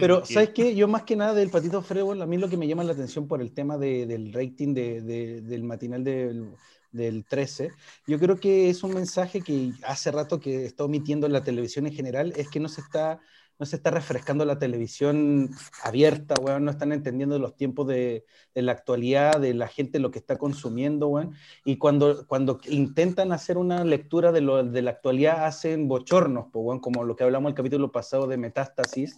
[0.00, 0.74] pero, ¿sabes qué?
[0.74, 2.92] Yo más que nada del Patito Fres, bueno, a mí lo que me llama la
[2.92, 6.52] atención por el tema de, del rating de, de, del matinal del
[6.92, 7.70] del 13,
[8.06, 11.86] yo creo que es un mensaje que hace rato que está omitiendo en la televisión
[11.86, 13.20] en general, es que no se está,
[13.58, 15.50] no se está refrescando la televisión
[15.82, 18.24] abierta, weón, no están entendiendo los tiempos de,
[18.54, 23.32] de, la actualidad, de la gente lo que está consumiendo, weón, y cuando, cuando intentan
[23.32, 27.50] hacer una lectura de, lo, de la actualidad hacen bochornos, weón, como lo que hablamos
[27.50, 29.16] el capítulo pasado de Metástasis,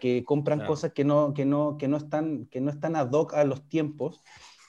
[0.00, 3.34] que compran cosas que no, que, no, que, no están, que no están ad hoc
[3.34, 4.22] a los tiempos,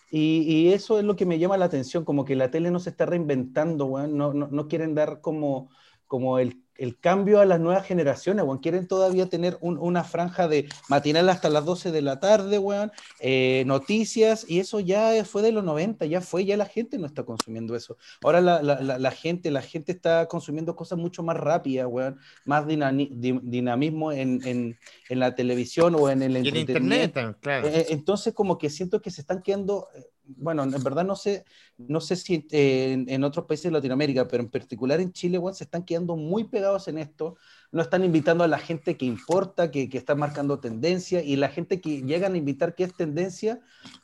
[0.09, 2.89] y, eso es lo que me llama la atención, como que la tele no se
[2.89, 5.69] está reinventando, no, no, no quieren dar como,
[6.07, 8.59] como el el cambio a las nuevas generaciones, weón.
[8.59, 12.91] Quieren todavía tener una franja de matinal hasta las 12 de la tarde, weón.
[13.19, 17.05] Eh, noticias, y eso ya fue de los 90, ya fue, ya la gente no
[17.05, 17.97] está consumiendo eso.
[18.23, 22.17] Ahora la, la, la, gente, la gente está consumiendo cosas mucho más rápidas, weón.
[22.45, 27.67] Más dinamismo en, en, en, la televisión o en el internet, claro.
[27.67, 30.03] Eh, entonces, como que siento que se están quedando eh,
[30.37, 31.45] bueno, en verdad no sé,
[31.77, 35.63] no sé si en, otros países de Latinoamérica, pero en particular en Chile, bueno, se
[35.63, 37.35] están quedando muy pegados en esto,
[37.71, 41.49] no están invitando a la gente que importa, que, que está marcando tendencia, y la
[41.49, 43.59] gente que llegan a invitar que es tendencia,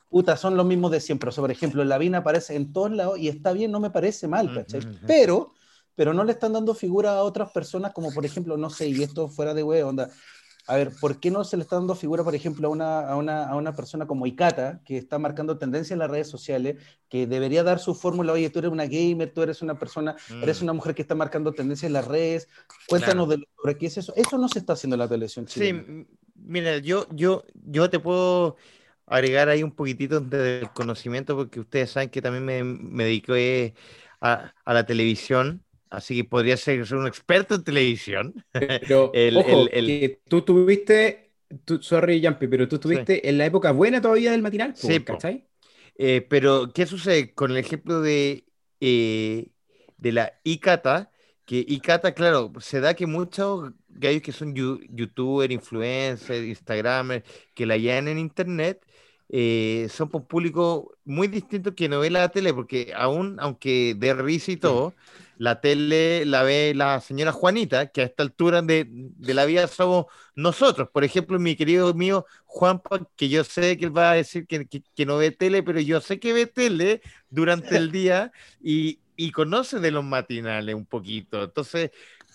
[0.10, 1.30] puta, son los mismos de siempre.
[1.30, 3.90] O sea, por ejemplo, la Vina aparece en todos lados y está bien, no me
[3.90, 4.82] parece mal, ¿cachai?
[5.06, 5.54] Pero,
[5.96, 9.04] pero no le están dando figura a otras personas como, por ejemplo, no sé, y
[9.04, 10.10] esto fuera de wea, onda,
[10.68, 13.16] a ver, ¿por qué no se le está dando figura, por ejemplo, a una, a
[13.16, 16.78] una, a una persona como Ikata, que está marcando tendencia en las redes sociales,
[17.10, 20.62] que debería dar su fórmula, oye, tú eres una gamer, tú eres una persona, eres
[20.62, 20.64] mm.
[20.64, 22.48] una mujer que está marcando tendencia en las redes,
[22.88, 24.14] cuéntanos de lo qué es eso.
[24.16, 25.84] Eso no se está haciendo en la televisión chilena.
[25.86, 28.56] Sí, mira, yo, yo, yo te puedo
[29.08, 33.76] agregar ahí un poquitito del conocimiento, porque ustedes saben que también me, me dediqué
[34.22, 35.64] a, a, la televisión,
[35.96, 38.46] así que podría ser, un experto en televisión.
[38.52, 41.32] Pero, el, ojo, el, tú tuviste,
[41.82, 45.48] sorry, Jumpy, pero tú estuviste en la época buena todavía del matinal, sí, ¿cachai?
[45.98, 48.46] Eh, pero, ¿qué sucede con el ejemplo de,
[48.82, 49.48] eh,
[49.98, 51.12] de la ICATA?
[51.46, 57.78] Que ICATA, claro, se da que muchos gallos que son youtubers, influencers, instagramers, que la
[57.78, 58.86] llevan en internet,
[59.30, 64.14] eh, son por público muy distinto que no ve la tele, porque aún, aunque de
[64.14, 64.94] risa y todo,
[65.38, 69.68] la tele la ve la señora Juanita, que a esta altura de, de, la vida
[69.68, 70.90] somos nosotros.
[70.92, 72.82] Por ejemplo, mi querido mío Juan,
[73.16, 76.02] que yo sé que él va a decir que, que, no ve tele, pero yo
[76.02, 81.44] sé que ve tele durante el día y, y conoce de los matinales un poquito.
[81.44, 81.92] Entonces,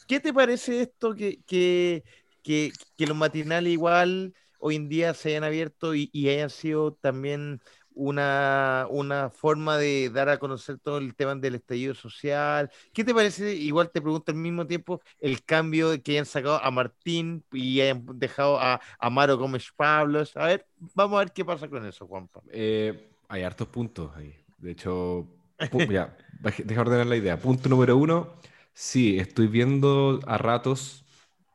[0.07, 2.05] ¿qué te parece esto que, que,
[2.43, 6.93] que, que los matinales igual hoy en día se hayan abierto y, y hayan sido
[6.95, 7.61] también
[8.01, 12.71] una, una, forma de dar a conocer todo el tema del estallido social.
[12.95, 13.55] ¿Qué te parece?
[13.55, 18.07] Igual te pregunto al mismo tiempo el cambio que hayan sacado a Martín y hayan
[18.15, 20.35] dejado a Amaro Gómez Pablos.
[20.39, 22.41] A ver, vamos a ver qué pasa con eso, Juanpa.
[22.51, 24.35] Eh, hay hartos puntos ahí.
[24.57, 25.27] De hecho,
[25.91, 26.17] ya,
[26.65, 27.39] deja ordenar la idea.
[27.39, 28.33] Punto número uno,
[28.73, 31.05] sí, estoy viendo a ratos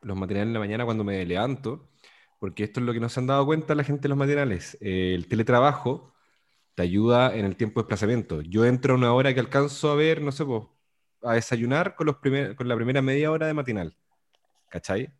[0.00, 1.88] los materiales en la mañana cuando me levanto
[2.38, 4.76] porque esto es lo que no se han dado cuenta la gente de los materiales.
[4.80, 6.14] el teletrabajo
[6.76, 8.42] te ayuda en el tiempo de desplazamiento.
[8.42, 10.62] Yo entro a una hora que alcanzo a ver, no sé, pues,
[11.22, 13.96] a desayunar con, los con la primera media hora de matinal.
[14.68, 15.10] ¿Cachai?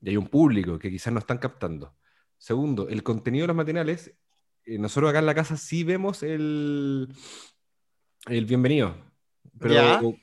[0.00, 1.94] Y hay un público que quizás no están captando.
[2.38, 4.14] Segundo, el contenido de los matinales,
[4.64, 7.14] eh, nosotros acá en la casa sí vemos el,
[8.26, 8.96] el bienvenido.
[9.60, 10.16] Pero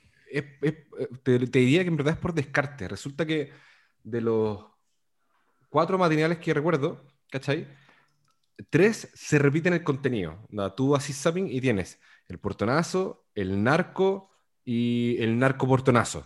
[1.24, 2.88] te, te diría que en verdad es por descarte.
[2.88, 3.52] Resulta que
[4.04, 4.66] de los
[5.70, 7.68] cuatro matinales que recuerdo, ¿cachai?
[8.70, 10.48] Tres se repiten el contenido.
[10.76, 14.32] Tú haces zapping y tienes el portonazo, el narco
[14.64, 16.26] y el narco portonazo.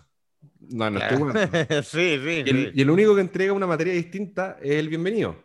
[0.59, 1.19] No, no estoy
[1.83, 5.43] sí, sí, y, el, y, el, único que entrega una materia distinta es el bienvenido,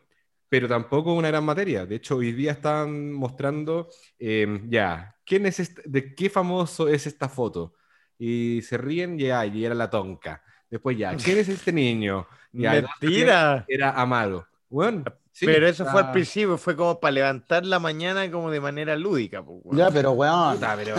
[0.49, 1.87] pero tampoco una gran materia.
[1.87, 7.29] De hecho, hoy día están mostrando, em, ya, ¿quién es ¿de qué famoso es esta
[7.29, 7.75] foto?
[8.19, 10.43] Y se ríen, ya, y era la tonca.
[10.71, 12.27] Después ya, ¿quién es este niño?
[12.53, 13.65] Mentira.
[13.67, 14.47] Era Amado.
[14.69, 15.05] Bueno,
[15.41, 19.45] pero eso fue al principio, fue como para levantar la mañana como de manera lúdica.
[19.73, 20.59] Ya, pero weón.
[20.77, 20.95] pero,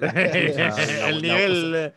[1.06, 1.94] el nivel.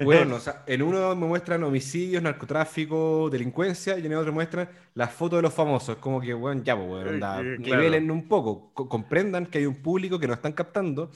[0.00, 4.68] Bueno, o sea, en uno me muestran homicidios, narcotráfico, delincuencia, y en el otro muestran
[4.94, 5.96] las fotos de los famosos.
[5.96, 8.72] Como que, weón, ya, pues, weón, un poco.
[8.74, 11.10] comprendan que hay un público que no están captando,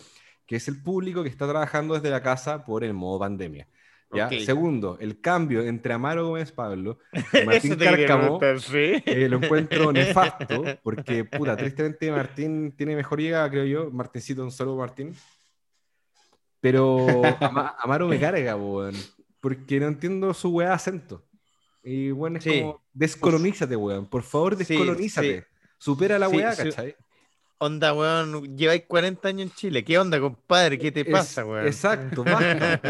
[0.47, 3.69] que es el público que está trabajando desde la casa por el modo pandemia.
[4.45, 6.99] Segundo, el cambio entre Amaro Gómez Pablo
[7.43, 13.65] y Martín Cárcamo eh, lo encuentro nefasto, porque, puta, tristemente Martín tiene mejor llegada, creo
[13.65, 13.91] yo.
[13.91, 15.15] Martincito, un saludo, Martín.
[16.61, 17.23] Pero
[17.81, 18.95] Amaro me carga, weón,
[19.41, 21.25] porque no entiendo su weá acento.
[21.83, 24.07] Y bueno, es como, descolonízate, weón.
[24.07, 25.47] Por favor, descolonízate.
[25.79, 26.97] Supera la weá, ¿cachai?
[27.59, 29.83] Onda, weón, lleváis 40 años en Chile.
[29.83, 30.79] ¿Qué onda, compadre?
[30.79, 31.67] ¿Qué te pasa, weón?
[31.67, 32.81] Exacto, basta.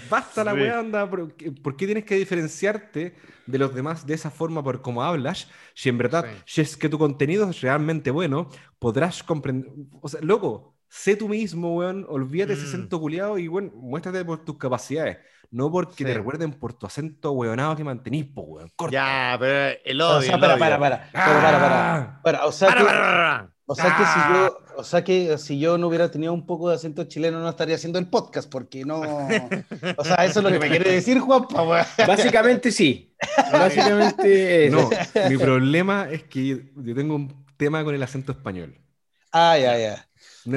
[0.10, 1.08] basta la weá, onda.
[1.08, 1.34] ¿Por,
[1.76, 3.14] qué tienes que diferenciarte
[3.46, 5.48] de los demás de esa forma por cómo hablas?
[5.72, 9.72] Si en verdad, si es que tu contenido es realmente bueno, podrás comprender.
[10.02, 12.04] O sea, loco, sé tú mismo, weón.
[12.10, 12.68] Olvídate ese mm.
[12.68, 15.16] acento culiado y, weón, muéstrate por tus capacidades.
[15.50, 18.70] No porque te recuerden por tu acento weonado que mantenís, po, weón.
[18.90, 20.18] Ya, pero el odio.
[20.18, 24.32] O sea, para, para, para, para, para, para, O sea, que, o sea que si
[24.32, 27.50] yo, o sea que si yo no hubiera tenido un poco de acento chileno, no
[27.50, 29.02] estaría haciendo el podcast, porque no.
[29.96, 31.86] O sea, eso es lo que me quiere decir, Juanpa.
[32.06, 33.14] Básicamente sí.
[33.52, 34.70] Básicamente.
[34.70, 34.88] No,
[35.28, 38.74] mi problema es que yo tengo un tema con el acento español.
[39.32, 40.08] Ah, ya, ya.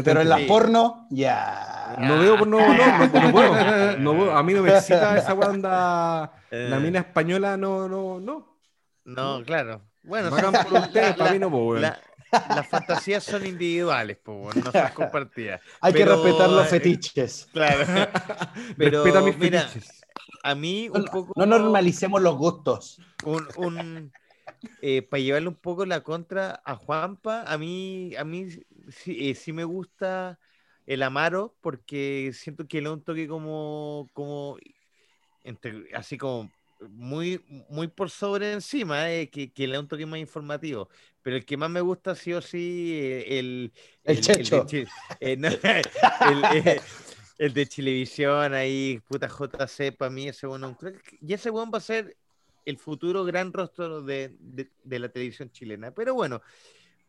[0.05, 1.97] Pero en la porno, ya.
[1.99, 3.97] No veo porno, no, no, puedo.
[3.97, 6.31] No A mí no me excita esa banda.
[6.49, 8.57] La mina española, no, no, no.
[9.03, 9.81] No, claro.
[10.03, 11.49] Bueno, no por ustedes, para mí no,
[12.31, 15.61] Las fantasías son individuales, pues, no son compartidas.
[15.81, 17.49] Hay que respetar los fetiches.
[17.51, 17.85] Claro.
[18.77, 20.01] Pero, Respeta mis mira, fetiches.
[20.43, 21.33] A mí un poco.
[21.35, 22.99] No normalicemos los gustos.
[23.23, 24.11] Un, un
[24.81, 28.47] eh, para llevarle un poco la contra a Juanpa, a mí, a mí
[28.89, 30.39] sí, eh, sí me gusta
[30.85, 34.57] el Amaro porque siento que le da un toque como, como
[35.43, 36.51] entre, así como
[36.89, 40.89] muy, muy por sobre encima, eh, que, que, le da un toque más informativo.
[41.21, 43.71] Pero el que más me gusta, sí o sí, eh, el.
[44.03, 44.65] El, el Checho.
[45.19, 45.45] El,
[47.37, 50.77] el, de Chilevisión, ahí, puta JC, para mí ese bueno.
[51.21, 52.15] Y ese bueno va a ser
[52.65, 55.91] el futuro gran rostro de, de, de la televisión chilena.
[55.91, 56.41] Pero bueno,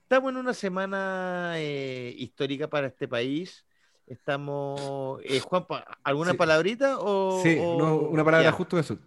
[0.02, 3.64] estamos en una semana eh, histórica para este país.
[4.06, 5.20] Estamos.
[5.24, 5.64] Eh, Juan,
[6.02, 6.98] ¿alguna palabrita?
[6.98, 8.98] O, sí, una palabra justo eso.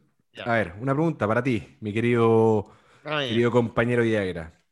[0.44, 2.72] A ver, una pregunta para ti, mi querido,
[3.06, 4.65] ah, querido compañero Viagra.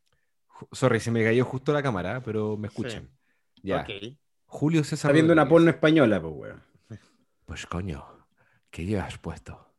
[0.72, 3.10] Sorry, se me cayó justo la cámara, pero me escuchan.
[3.62, 3.86] Ya.
[4.46, 5.10] Julio César.
[5.10, 6.64] Está viendo una porno española, pues, weón.
[7.46, 8.06] Pues coño,
[8.70, 9.74] ¿qué llevas puesto?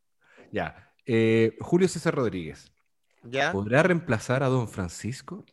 [0.51, 0.93] Ya.
[1.05, 2.71] Eh, Julio César Rodríguez.
[3.23, 3.51] ¿Ya?
[3.51, 5.45] ¿Podrá reemplazar a don Francisco?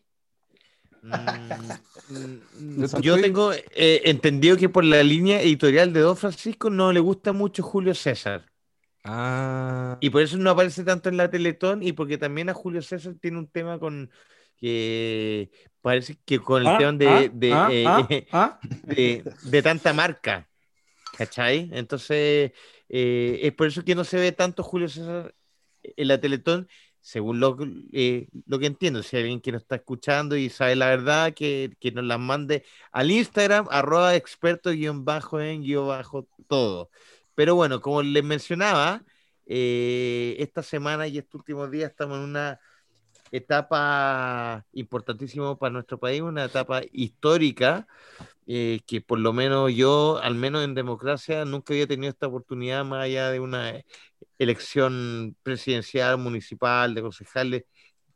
[1.02, 7.00] Mm, yo tengo eh, entendido que por la línea editorial de Don Francisco no le
[7.00, 8.46] gusta mucho Julio César.
[9.04, 9.98] Ah.
[10.00, 13.14] Y por eso no aparece tanto en la Teletón y porque también a Julio César
[13.20, 14.11] tiene un tema con
[14.62, 16.92] que parece que con el ah, tema
[17.33, 20.48] de, ah, eh, de, tanta marca.
[21.18, 21.68] ¿Cachai?
[21.72, 22.53] Entonces,
[22.88, 25.35] eh, es por eso que no se ve tanto Julio César
[25.83, 26.68] en la Teletón
[27.01, 27.59] según lo,
[27.92, 31.35] eh, lo que entiendo, si hay alguien que nos está escuchando y sabe la verdad,
[31.35, 36.90] que, nos las mande al Instagram, arroba experto guion bajo en guion bajo todo.
[37.35, 39.03] Pero bueno, como les mencionaba,
[39.44, 42.61] esta semana y estos últimos días estamos en una
[43.33, 47.87] etapa importantísima para nuestro país, una etapa histórica,
[48.47, 52.85] eh, que por lo menos yo, al menos en democracia, nunca había tenido esta oportunidad
[52.85, 53.83] más allá de una
[54.38, 57.64] elección presidencial, municipal, de concejales,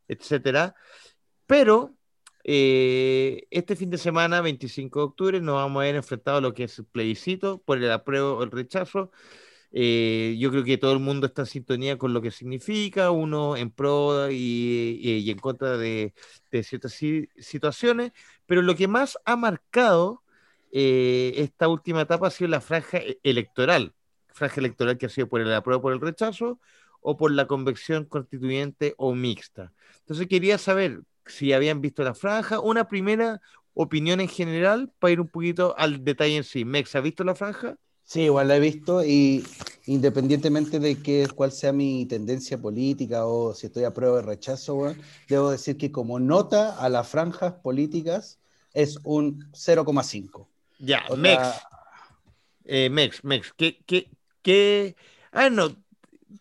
[0.09, 0.75] etcétera.
[1.47, 1.97] Pero
[2.45, 6.55] eh, este fin de semana, 25 de octubre, nos vamos a ver enfrentado a lo
[6.55, 9.11] que es el plebiscito por el apruebo o el rechazo.
[9.79, 13.57] Eh, yo creo que todo el mundo está en sintonía con lo que significa, uno
[13.59, 16.15] en pro y, en contra de,
[16.63, 16.95] ciertas
[17.39, 18.13] situaciones,
[18.47, 20.23] pero lo que más ha marcado
[20.73, 23.95] eh, esta última etapa ha sido la franja e-, electoral
[24.37, 26.61] franja electoral que ha sido por el apruebo por el rechazo
[27.01, 29.73] o por la convección constituyente o mixta.
[30.01, 33.41] Entonces quería saber si habían visto la franja, una primera
[33.75, 36.65] opinión en general para ir un poquito al detalle en sí.
[36.65, 37.77] Mex, ¿ha visto la franja?
[38.07, 39.45] Sí, igual la he visto y
[39.87, 44.95] independientemente de que, cuál sea mi tendencia política o si estoy a prueba de rechazo,
[45.29, 48.39] debo decir que como nota a las franjas políticas
[48.73, 50.47] es un 0,5.
[50.79, 51.49] Ya, Mex.
[52.65, 54.09] Eh, Mex, Mex, ¿qué, qué,
[54.41, 54.95] que,
[55.33, 55.77] ah, no,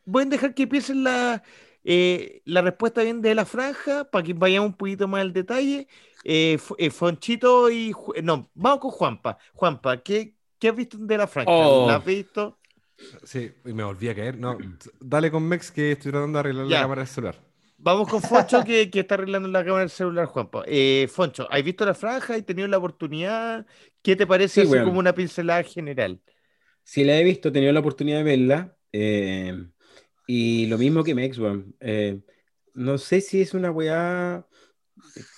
[0.06, 1.41] voy a dejar que piensen la,
[1.84, 5.88] eh, la respuesta bien de la franja para que vayamos un poquito más al detalle.
[6.23, 7.93] Eh, eh, Fonchito y.
[8.23, 9.38] No, vamos con Juanpa.
[9.54, 11.52] Juanpa, ¿qué, qué has visto de la franja?
[11.52, 11.88] Oh.
[11.88, 12.58] ¿La has visto?
[13.24, 14.38] Sí, y me volví a caer.
[14.38, 14.58] No,
[15.00, 17.41] dale con Mex que estoy tratando de arreglar la cámara del celular.
[17.78, 20.63] Vamos con Foncho que, que, está arreglando la cámara del celular, Juanpa.
[21.10, 22.36] Foncho, ¿has visto la franja?
[22.36, 23.65] ¿Has tenido la oportunidad?
[24.02, 26.22] ¿Qué te parece así como una pincelada general?
[26.84, 28.78] Sí, la he visto, he tenido la oportunidad de verla.
[28.91, 29.68] Eh,
[30.28, 31.38] y lo mismo que Mex,
[31.82, 32.20] eh,
[32.74, 34.48] no sé si es una weá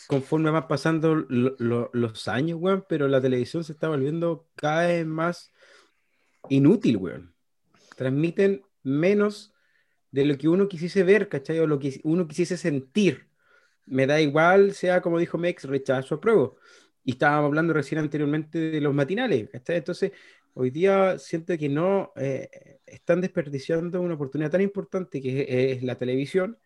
[0.08, 5.52] conforme van pasando los años, weón, pero la televisión se está volviendo cada vez más
[6.50, 7.34] inútil, weón.
[7.96, 9.54] Transmiten menos
[10.12, 11.60] de lo que uno quisiese ver, ¿cachai?
[11.60, 13.28] O lo que uno quisiese sentir.
[13.86, 16.58] Me da igual, sea como dijo Mex, rechazo, apruebo.
[17.04, 19.50] Y estábamos hablando recién anteriormente de los matinales.
[19.54, 20.12] Entonces,
[20.54, 25.96] hoy día siento que no eh, están desperdiciando una oportunidad tan importante que es, la
[25.96, 26.58] televisión,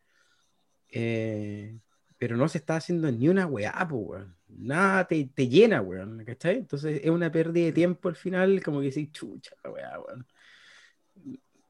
[0.90, 1.80] eh,
[2.22, 6.58] pero no se está haciendo ni una weá, pues, Nada te, te, llena, weón, ¿cachai?
[6.58, 10.28] Entonces es una pérdida de tiempo al final, como que sí, chucha, la weá, weón.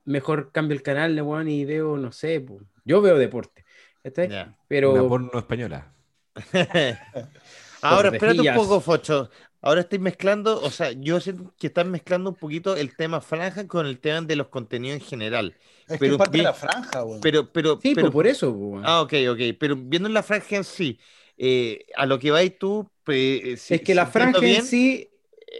[0.03, 2.63] Mejor cambio el canal, weón, y veo, no sé, pues.
[2.83, 3.63] Yo veo deporte,
[4.03, 4.53] ¿cachai?
[4.67, 4.91] Pero...
[4.91, 5.93] Una porno española.
[7.81, 9.29] Ahora, espérate un poco, Focho.
[9.63, 13.67] Ahora estoy mezclando, o sea, yo siento que están mezclando un poquito el tema franja
[13.67, 15.55] con el tema de los contenidos en general.
[15.87, 17.21] Es pero, que parte de la franja, güey.
[17.21, 18.81] Pero, pero, sí, pero, por eso, güey.
[18.83, 19.39] Ah, ok, ok.
[19.59, 20.99] Pero viendo la franja en sí,
[21.37, 22.89] eh, a lo que vais tú.
[23.07, 25.09] Eh, es que la franja en sí,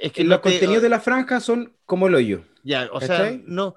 [0.02, 2.40] es que los contenidos de la franja son como lo yo.
[2.64, 3.76] Ya, o sea, no,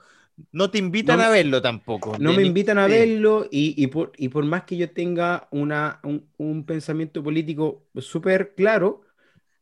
[0.52, 2.16] no te invitan a verlo tampoco.
[2.18, 6.00] No me invitan a verlo y, y, por, y por más que yo tenga una,
[6.02, 9.03] un, un pensamiento político súper claro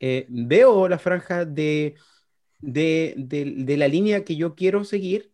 [0.05, 1.95] eh, veo la franja de,
[2.59, 5.31] de, la línea que yo quiero seguir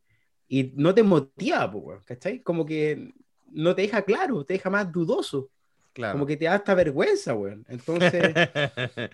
[0.46, 1.72] y no te motiva,
[2.04, 2.42] ¿cachai?
[2.42, 3.14] Como que
[3.50, 5.50] no te deja claro, te deja más dudoso.
[5.94, 6.12] Claro.
[6.12, 7.64] Como que te da hasta vergüenza, weón.
[7.66, 8.34] Entonces.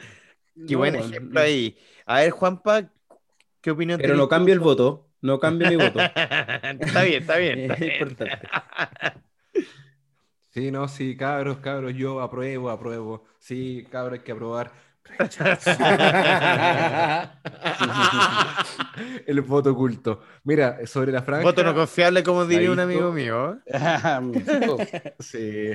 [0.66, 1.78] Qué buen ejemplo ahí.
[2.04, 2.90] A ver, Juanpa,
[3.60, 6.00] ¿qué opinión Pero no cambio el voto, no cambio mi voto.
[6.80, 7.70] está bien, está bien.
[7.70, 8.48] es importante.
[10.50, 13.24] Sí, no, sí, cabros, cabros, yo apruebo, apruebo.
[13.38, 14.72] Sí, cabros, hay que aprobar
[19.26, 20.22] el voto oculto.
[20.44, 21.44] Mira, sobre la franja.
[21.44, 23.58] Voto no confiable, como diría un amigo mío.
[25.20, 25.72] sí.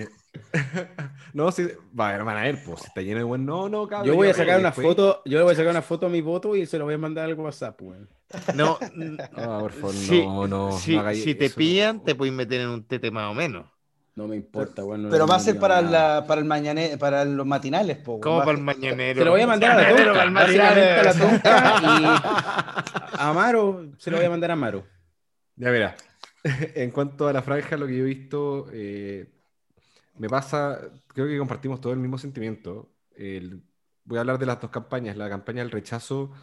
[1.34, 1.67] no, sí.
[1.97, 3.45] Va, van a ver, pues está lleno de buen.
[3.45, 4.07] No, no, cabrón.
[4.07, 6.21] Yo voy a sacar una foto, yo le voy a sacar una foto a mi
[6.21, 8.09] voto y se lo voy a mandar al WhatsApp, weón.
[8.55, 10.71] No, no, por favor, no, no.
[10.71, 13.65] Si, te pillan, te pueden meter en un tete más o menos.
[14.20, 15.07] No me importa, bueno.
[15.09, 18.51] Pero va a ser para, la, para el mañana, para los matinales, po, ¿Cómo para
[18.51, 19.20] el mañanero?
[19.20, 24.11] Se lo voy a mandar a la tonca, a la tonca y a Amaro, se
[24.11, 24.86] lo voy a mandar a Amaro.
[25.55, 25.95] Ya verá.
[26.76, 29.26] En cuanto a la franja, lo que yo he visto, eh,
[30.17, 32.91] me pasa, creo que compartimos todo el mismo sentimiento.
[34.03, 35.15] voy a hablar de las dos campañas.
[35.15, 36.34] La campaña del rechazo,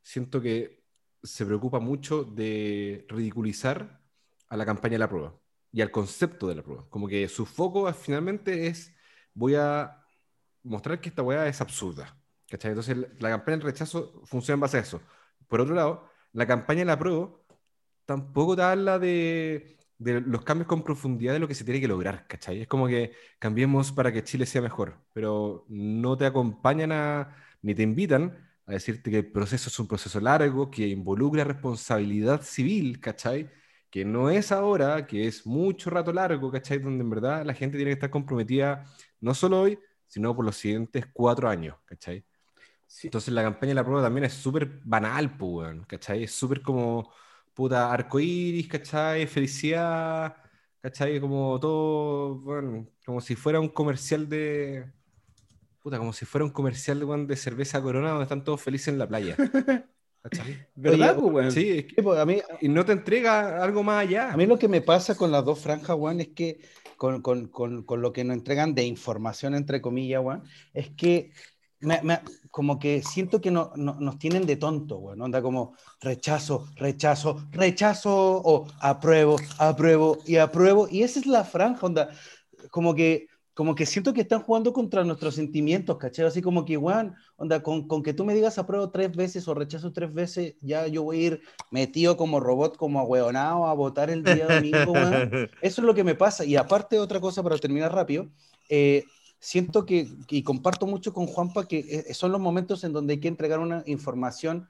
[0.00, 0.84] siento que
[1.22, 4.00] se preocupa mucho de ridiculizar
[4.48, 5.34] a la campaña de la prueba
[5.72, 6.86] y al concepto de la prueba.
[6.90, 8.94] Como que su foco finalmente es,
[9.34, 10.02] voy a
[10.62, 12.16] mostrar que esta weá es absurda.
[12.48, 12.70] ¿cachai?
[12.70, 15.02] Entonces la campaña del rechazo funciona en base a eso.
[15.48, 17.30] Por otro lado, la campaña de la prueba
[18.04, 21.88] tampoco te habla de, de los cambios con profundidad de lo que se tiene que
[21.88, 22.62] lograr, ¿cachai?
[22.62, 27.28] Es como que cambiemos para que Chile sea mejor, pero no te acompañan
[27.62, 32.42] ni te invitan a decirte que el proceso es un proceso largo, que involucra responsabilidad
[32.42, 33.50] civil, ¿cachai?
[33.96, 36.78] Que no es ahora, que es mucho rato largo, ¿cachai?
[36.80, 38.84] Donde en verdad la gente tiene que estar comprometida
[39.20, 42.22] no solo hoy, sino por los siguientes cuatro años, ¿cachai?
[43.04, 46.24] Entonces la campaña de la prueba también es súper banal, pues, ¿cachai?
[46.24, 47.10] Es súper como,
[47.54, 49.26] puta, arcoíris, ¿cachai?
[49.26, 50.36] Felicidad,
[50.82, 51.18] ¿cachai?
[51.18, 54.92] Como todo, bueno, como si fuera un comercial de...
[55.82, 58.98] Puta, como si fuera un comercial de, de cerveza corona donde están todos felices en
[58.98, 59.36] la playa.
[60.74, 64.32] ¿Verdad, pues, Sí, pues, a mí, y no te entrega algo más allá.
[64.32, 66.60] A mí lo que me pasa con las dos franjas, Juan, es que
[66.96, 71.32] con, con, con, con, lo que nos entregan de información, entre comillas, Juan, es que
[71.80, 72.20] me, me,
[72.50, 77.46] como que siento que no, no, nos tienen de tonto, Juan, onda como rechazo, rechazo,
[77.50, 82.10] rechazo, o apruebo, apruebo y apruebo, y esa es la franja, onda,
[82.70, 86.26] como que como que siento que están jugando contra nuestros sentimientos, ¿cachai?
[86.26, 89.54] Así como que, weón, onda, con, con, que tú me digas apruebo tres veces o
[89.54, 91.40] rechazo tres veces, ya yo voy a ir
[91.70, 95.30] metido como robot, como ahueonado a votar el día domingo, weón.
[95.62, 96.44] Eso es lo que me pasa.
[96.44, 98.28] Y aparte, otra cosa para terminar rápido,
[98.68, 99.04] eh,
[99.38, 103.20] siento que, y comparto mucho con Juanpa, que eh, son los momentos en donde hay
[103.20, 104.68] que entregar una información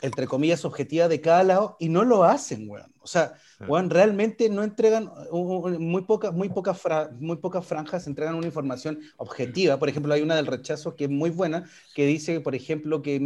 [0.00, 2.92] entre comillas, objetiva de cada lado y no lo hacen, weón.
[3.00, 3.34] O sea,
[3.68, 6.76] weón, realmente no entregan muy, pocas muy, poca
[7.18, 9.78] muy pocas franjas, entregan una información objetiva.
[9.78, 13.20] Por ejemplo, hay una del rechazo que es muy buena, que dice, por ejemplo, que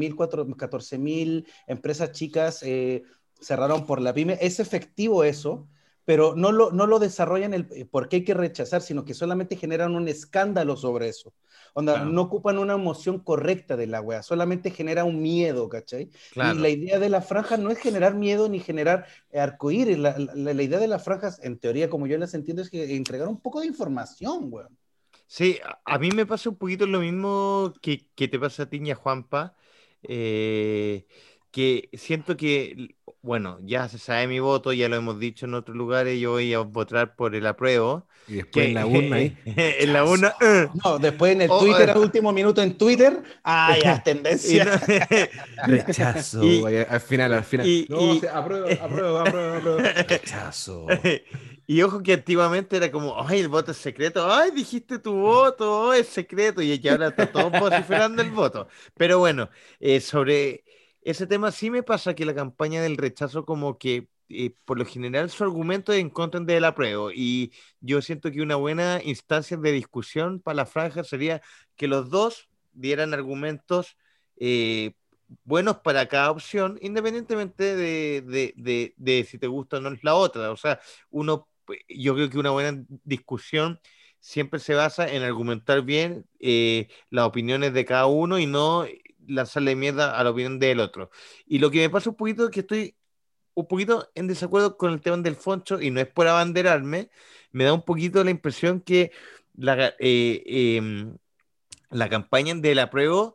[0.56, 3.04] 14 mil empresas chicas eh,
[3.40, 4.38] cerraron por la pyme.
[4.40, 5.68] Es efectivo eso,
[6.06, 9.12] pero no lo, no lo desarrollan el eh, por qué hay que rechazar, sino que
[9.12, 11.34] solamente generan un escándalo sobre eso.
[11.74, 16.10] Onda, no ocupan una emoción correcta de la wea, solamente genera un miedo, ¿cachai?
[16.34, 19.98] Y la idea de la franja no es generar miedo ni generar arcoíris.
[19.98, 22.96] La, la, la, idea de las franjas, en teoría, como yo las entiendo, es que
[22.96, 24.78] entregar un poco de información, weón.
[25.26, 28.80] Sí, a mí me pasa un poquito lo mismo que, que te pasa a ti,
[28.94, 29.56] Juanpa.
[30.02, 31.06] Eh,
[31.56, 35.74] que siento que, bueno, ya se sabe mi voto, ya lo hemos dicho en otros
[35.74, 38.06] lugares, yo voy a votar por el apruebo.
[38.28, 39.34] Y después en la urna ahí.
[39.46, 40.34] en la urna.
[40.38, 40.78] Uh.
[40.84, 44.82] No, después en el oh, Twitter, al último minuto en Twitter, ah, ya, tendencia.
[45.66, 46.42] Rechazo,
[46.90, 47.66] al final, al final.
[47.66, 48.20] Y, no, y...
[48.30, 49.78] apruebo, apruebo, apruebo, apruebo.
[49.78, 50.86] Rechazo.
[51.66, 55.94] Y ojo que antiguamente era como, ay, el voto es secreto, ay, dijiste tu voto,
[55.94, 58.68] es secreto, y que ahora está todo vociferando el voto.
[58.94, 59.48] Pero bueno,
[59.80, 60.66] eh, sobre
[61.06, 64.84] ese tema sí me pasa que la campaña del rechazo como que eh, por lo
[64.84, 69.56] general su argumento es en contra del apruebo y yo siento que una buena instancia
[69.56, 71.40] de discusión para la franja sería
[71.76, 73.96] que los dos dieran argumentos
[74.38, 74.94] eh,
[75.44, 78.22] buenos para cada opción, independientemente de,
[78.56, 80.50] de, de, si te gusta o no es la otra.
[80.52, 80.80] O sea,
[81.10, 81.48] uno,
[81.88, 83.80] yo creo que una buena discusión
[84.20, 88.86] siempre se basa en argumentar bien eh, las opiniones de cada uno y no
[89.28, 91.10] lanzarle mierda a la opinión del otro.
[91.46, 92.96] Y lo que me pasa un poquito es que estoy
[93.54, 97.10] un poquito en desacuerdo con el tema del Foncho, y no es por abanderarme,
[97.52, 99.12] me da un poquito la impresión que
[99.56, 101.16] la, eh, em,
[101.90, 103.32] la campaña de la prueba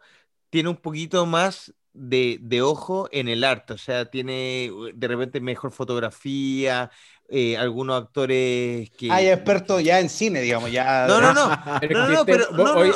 [0.50, 5.42] tiene un poquito más de, de, ojo en el arte, o sea, tiene de repente
[5.42, 6.90] mejor fotografía,
[7.34, 9.10] eh, algunos actores que...
[9.10, 11.08] Hay expertos ya en cine, digamos, ya...
[11.08, 11.50] No, no, no.
[12.26, 12.46] pero,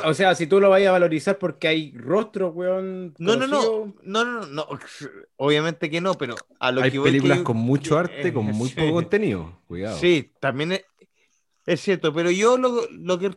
[0.03, 3.13] O sea, si tú lo vayas a valorizar porque hay rostros, weón...
[3.17, 4.67] No, no, no, no, no, no,
[5.37, 8.91] obviamente que no, pero a lo hay que películas con mucho arte, con muy poco
[8.91, 9.97] contenido, cuidado.
[9.97, 10.81] Sí, también
[11.65, 13.31] es, cierto, pero yo lo, lo, que,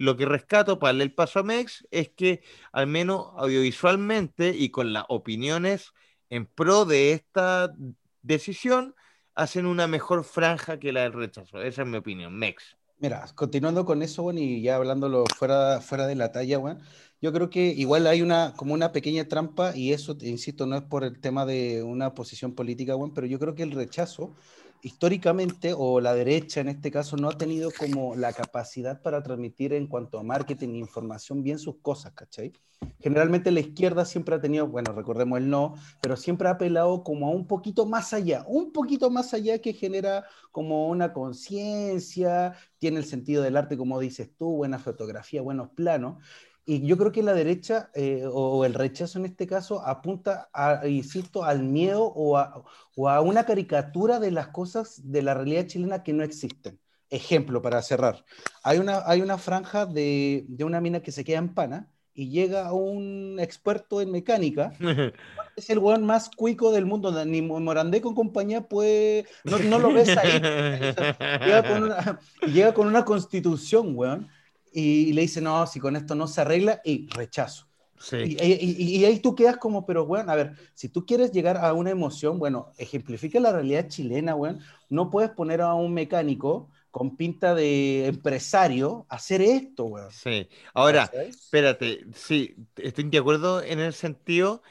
[0.00, 2.42] lo que rescato para darle el paso a Mex es que
[2.72, 5.92] al menos audiovisualmente y con las opiniones
[6.30, 7.74] en pro de esta
[8.22, 8.94] decisión,
[9.34, 11.60] hacen una mejor franja que la del rechazo.
[11.60, 12.34] Esa es mi opinión.
[12.34, 12.78] Mex.
[12.98, 16.80] Mira, continuando con eso, bueno, y ya hablándolo fuera, fuera de la talla, bueno,
[17.20, 20.82] yo creo que igual hay una, como una pequeña trampa, y eso, insisto, no es
[20.82, 24.34] por el tema de una posición política, bueno, pero yo creo que el rechazo
[24.82, 29.72] históricamente, o la derecha en este caso, no ha tenido como la capacidad para transmitir
[29.72, 32.52] en cuanto a marketing e información bien sus cosas, ¿cachai?
[32.98, 37.28] Generalmente la izquierda siempre ha tenido, bueno, recordemos el no, pero siempre ha apelado como
[37.28, 42.98] a un poquito más allá, un poquito más allá que genera como una conciencia, tiene
[42.98, 46.22] el sentido del arte, como dices tú, buena fotografía, buenos planos,
[46.70, 50.86] y yo creo que la derecha, eh, o el rechazo en este caso, apunta, a,
[50.86, 52.62] insisto, al miedo o a,
[52.94, 56.78] o a, una caricatura de las cosas de la realidad chilena que no existen.
[57.08, 58.24] Ejemplo, para cerrar.
[58.62, 62.30] Hay una, hay una franja de, de una mina que se queda en pana y
[62.30, 64.72] llega un experto en mecánica.
[65.56, 67.24] es el weón más cuico del mundo.
[67.24, 69.26] Ni Morandé con compañía puede.
[69.42, 70.40] No, no lo ves ahí.
[71.44, 74.28] llega, con una, llega con una constitución, weón
[74.72, 77.66] y, le dice, no, si con esto no se arregla, y rechazo.
[77.98, 78.16] Sí.
[78.40, 81.90] Y, ahí tú quedas como, pero bueno, a ver, si tú quieres llegar a una
[81.90, 84.60] emoción, bueno, ejemplifica la realidad chilena, weón.
[84.88, 90.10] No puedes poner a un mecánico con pinta de empresario a hacer esto, weón.
[90.10, 90.48] Sí.
[90.72, 94.62] Ahora, espérate, sí, estoy de acuerdo en el sentido,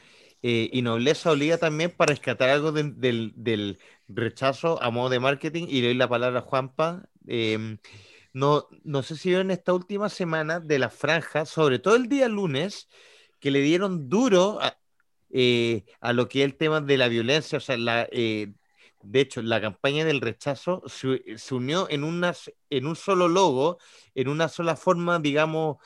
[0.42, 3.78] eh, y nobleza obliga también para rescatar algo del, del,
[4.08, 7.08] rechazo a modo de marketing, y le doy la palabra a Juanpa.
[7.28, 7.76] Eh,
[8.32, 12.28] no, no sé si vieron esta última semana de la franja, sobre todo el día
[12.28, 12.88] lunes,
[13.40, 14.78] que le dieron duro a,
[15.30, 17.58] eh, lo que es el tema de la violencia.
[17.58, 17.76] O sea,
[18.12, 18.52] eh,
[19.02, 22.04] de hecho, la campaña del rechazo se, unió en,
[22.70, 23.78] en un solo logo,
[24.14, 25.78] en una sola forma, digamos,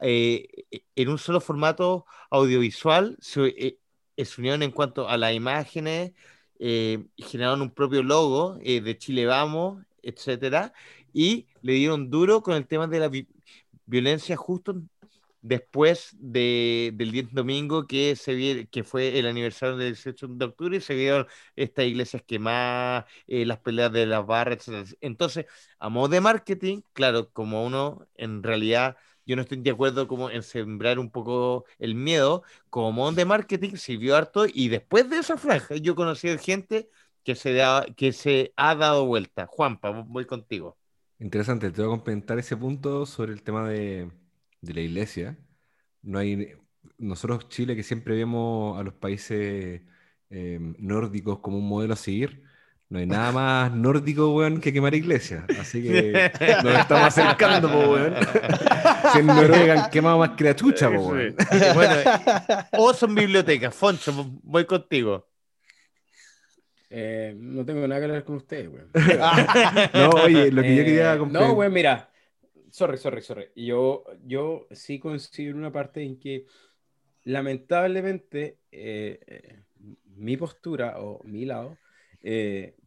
[0.00, 0.48] eh,
[0.96, 3.16] en un solo formato audiovisual.
[3.20, 3.78] Se,
[4.16, 6.12] se unieron en cuanto a las imágenes,
[6.58, 10.72] generaron un propio logo de Chile Vamos, etcétera,
[11.16, 13.10] y le dieron duro con el tema de la
[13.86, 14.82] violencia justo
[15.40, 20.76] después de, del 10 domingo que, se que fue el aniversario del 18 de octubre
[20.76, 24.96] y se vieron estas iglesias quemadas, eh, las peleas de las barras, etc.
[25.00, 25.46] Entonces,
[25.78, 30.30] a modo de marketing, claro, como uno en realidad yo no estoy de acuerdo como
[30.30, 35.36] en sembrar un poco el miedo, como de marketing sirvió harto y después de esa
[35.38, 36.90] franja yo conocí gente
[37.24, 39.46] que se, da, que se ha dado vuelta.
[39.46, 40.76] Juanpa, voy contigo.
[41.18, 44.10] Interesante, te voy a comentar ese punto sobre el tema de,
[44.60, 45.38] la iglesia.
[46.02, 46.52] No hay,
[46.98, 49.82] nosotros Chile que siempre vemos a los países
[50.30, 52.44] em, nórdicos como un modelo a seguir,
[52.88, 55.44] no hay nada más nórdico, weón, que quemar iglesias.
[55.58, 56.12] Así que
[56.64, 58.14] nos estamos acercando, weón.
[59.12, 61.34] Si en Noruega quemado más que la chucha, weón.
[61.74, 61.94] Bueno,
[62.72, 63.74] o son bibliotecas.
[63.74, 64.12] Foncho,
[64.42, 65.26] voy contigo.
[66.88, 68.84] Eh, no tengo nada que hablar con ustedes, güey.
[69.94, 72.10] no, oye, lo que yo quería eh, No, güey, mira.
[72.70, 73.46] Sorry, sorry, sorry.
[73.56, 76.46] Yo, yo sí considero una parte en que
[77.24, 79.62] lamentablemente eh,
[80.04, 81.78] mi postura o mi lado,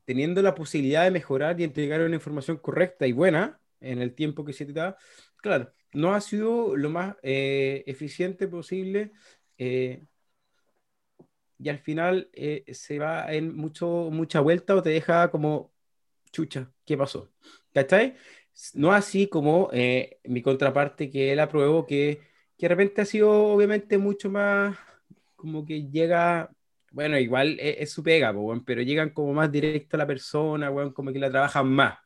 [0.06, 4.46] teniendo la posibilidad de mejorar y entregar una información correcta y buena en el tiempo
[4.46, 4.98] que se te da,
[5.38, 9.12] claro, no ha sido lo más eficiente posible
[11.60, 15.74] y al final eh, se va en mucho, mucha vuelta o te deja como
[16.32, 17.30] chucha, ¿qué pasó?
[17.74, 18.16] ¿Cachai?
[18.74, 22.22] No así como eh, mi contraparte que él aprobó, que,
[22.58, 24.78] que de repente ha sido obviamente mucho más
[25.36, 26.50] como que llega,
[26.92, 28.34] bueno, igual es, su pega,
[28.66, 31.98] pero llegan como más directo a la persona, bueno, como que la trabajan más.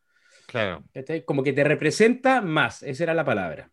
[0.48, 0.84] Claro.
[0.94, 1.26] ¿cachai?
[1.26, 3.72] Como que te representa más, esa era la palabra.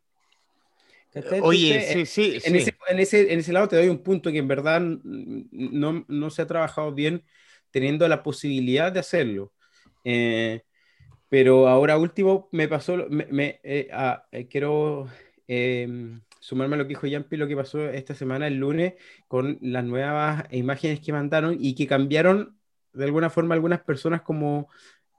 [1.42, 4.38] Oye, sí, sí, en, Ese, en, ese, en, ese, lado te doy un punto que
[4.38, 7.24] en verdad no, no se ha trabajado bien
[7.70, 9.52] teniendo la posibilidad de hacerlo.
[10.04, 10.62] Eh,
[11.28, 15.08] pero ahora último me pasó, me, eh, ah, eh, quiero
[15.48, 18.94] em, sumarme a lo que dijo Yampi, lo que pasó esta semana, el lunes,
[19.26, 22.56] con las nuevas imágenes que mandaron y que cambiaron
[22.92, 24.68] de alguna forma algunas personas como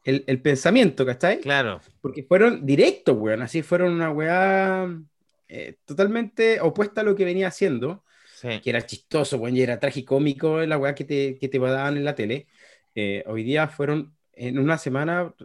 [0.04, 1.40] el, el pensamiento, ¿cachai?
[1.40, 1.80] Claro.
[2.02, 4.90] Porque fueron directos, weón, así fueron una weá
[5.54, 8.06] eh, totalmente opuesta a lo que venía haciendo,
[8.42, 12.06] que era chistoso, bueno, y era tragicómico la weá que te, que te daban en
[12.06, 12.48] la tele.
[12.96, 15.36] Eh, hoy día fueron, en una semana,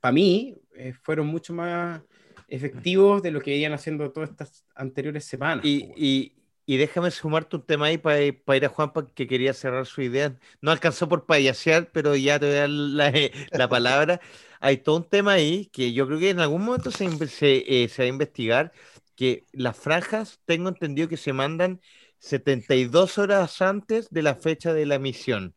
[0.00, 2.00] para mí, eh, fueron mucho más
[2.48, 5.62] efectivos de lo que venían haciendo todas estas anteriores semanas.
[5.66, 6.32] Y,
[6.70, 10.34] y déjame sumarte un tema ahí para ir a Juanpa, que quería cerrar su idea.
[10.60, 13.12] No alcanzó por payasear, pero ya te voy a dar la,
[13.52, 14.20] la palabra.
[14.60, 18.02] Hay todo un tema ahí que yo creo que en algún momento se, se, se
[18.02, 18.72] va a investigar,
[19.16, 21.80] que las franjas, tengo entendido que se mandan
[22.18, 25.54] 72 horas antes de la fecha de la misión.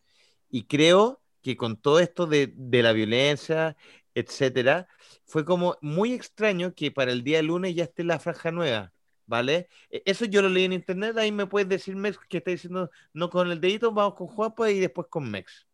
[0.50, 3.76] Y creo que con todo esto de, de la violencia,
[4.16, 4.88] etcétera,
[5.26, 8.94] fue como muy extraño que para el día lunes ya esté la franja nueva.
[9.26, 9.70] ¿vale?
[9.90, 12.90] E, eso yo lo leí en internet, ahí me puedes decir Mex que está diciendo
[13.14, 15.68] no con el dedito, vamos con Juanpa y después con Mex.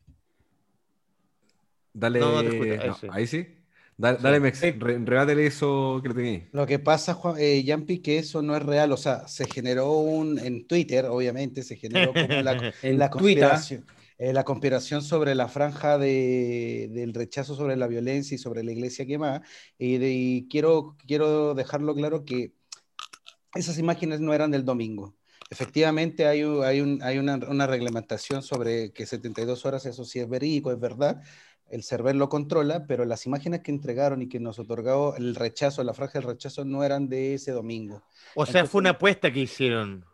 [1.98, 2.20] Dale,
[3.12, 3.48] ahí sí.
[3.98, 6.43] Dale, Mex, rebátele eso que lo tenéis.
[6.52, 7.66] Lo que pasa, Juan, eh,
[8.04, 12.14] que eso no es real, o sea, se generó un, en Twitter, obviamente, se generó
[12.14, 13.86] como la, la conspiración.
[14.20, 18.72] Eh, la conspiración sobre la franja de, del rechazo sobre la violencia y sobre la
[18.72, 19.43] iglesia quemada.
[19.78, 22.54] Y, y quiero, quiero dejarlo claro que
[23.54, 25.16] esas imágenes no eran del domingo.
[25.50, 30.80] Efectivamente, hay, hay, hay una, reglamentación sobre que 72 horas, eso sí es verídico, es
[30.80, 31.22] verdad.
[31.70, 35.84] El server lo controla, pero las imágenes que entregaron y que nos otorgó el rechazo,
[35.84, 38.03] la franja del rechazo, no eran de ese domingo.
[38.36, 40.05] O sea, fue una apuesta que hicieron.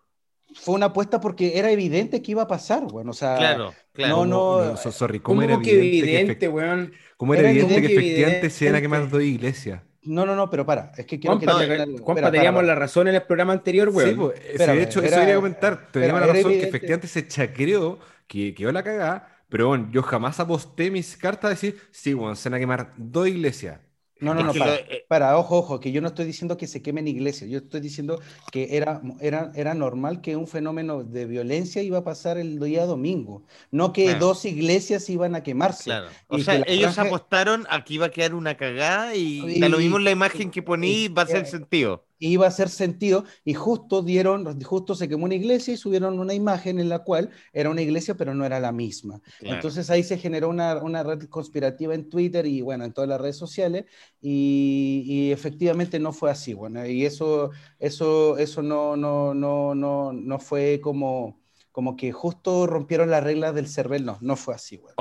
[0.55, 4.25] Fue una apuesta porque era evidente que iba a pasar, bueno, o sea, claro, claro.
[4.25, 6.93] No, no, sorry, ¿cómo, era que evidente, weón?
[7.17, 9.81] ¿Cómo era, evidente que, efectivamente se iban a quemar dos iglesias?
[10.03, 10.91] No, no, no, pero para.
[10.97, 14.09] Es que quiero Juanpa, teníamos la razón en el programa anterior, güey.
[14.09, 15.89] Sí, pues, de hecho, eso quería comentar.
[15.91, 20.39] Teníamos la razón que efectivamente se chacreó, que quedó la cagada, pero bueno, yo jamás
[20.39, 23.79] aposté mis cartas a decir, sí, bueno, se van a quemar dos iglesias.
[24.19, 27.07] No, no, no, eh, para, ojo, ojo, que yo no estoy diciendo que se quemen
[27.07, 28.19] iglesias, yo estoy diciendo
[28.51, 32.87] que era, era, era normal que un fenómeno de violencia iba a pasar el día
[32.87, 35.83] domingo, no que dos iglesias iban a quemarse.
[35.83, 36.07] Claro.
[36.29, 39.99] O sea, ellos apostaron a que iba a quedar una cagada y, da lo mismo
[39.99, 44.61] la imagen que poní va a ser sentido iba a hacer sentido y justo dieron,
[44.63, 48.15] justo se quemó una iglesia y subieron una imagen en la cual era una iglesia
[48.15, 49.21] pero no era la misma.
[49.41, 53.19] Entonces ahí se generó una, una, red conspirativa en Twitter y bueno, en todas las
[53.19, 53.85] redes sociales
[54.21, 60.13] y, y, efectivamente no fue así, bueno, y eso, eso, eso no, no, no, no,
[60.13, 64.77] no fue como, como que justo rompieron las reglas del CERVEL, no, no fue así,
[64.77, 64.95] bueno.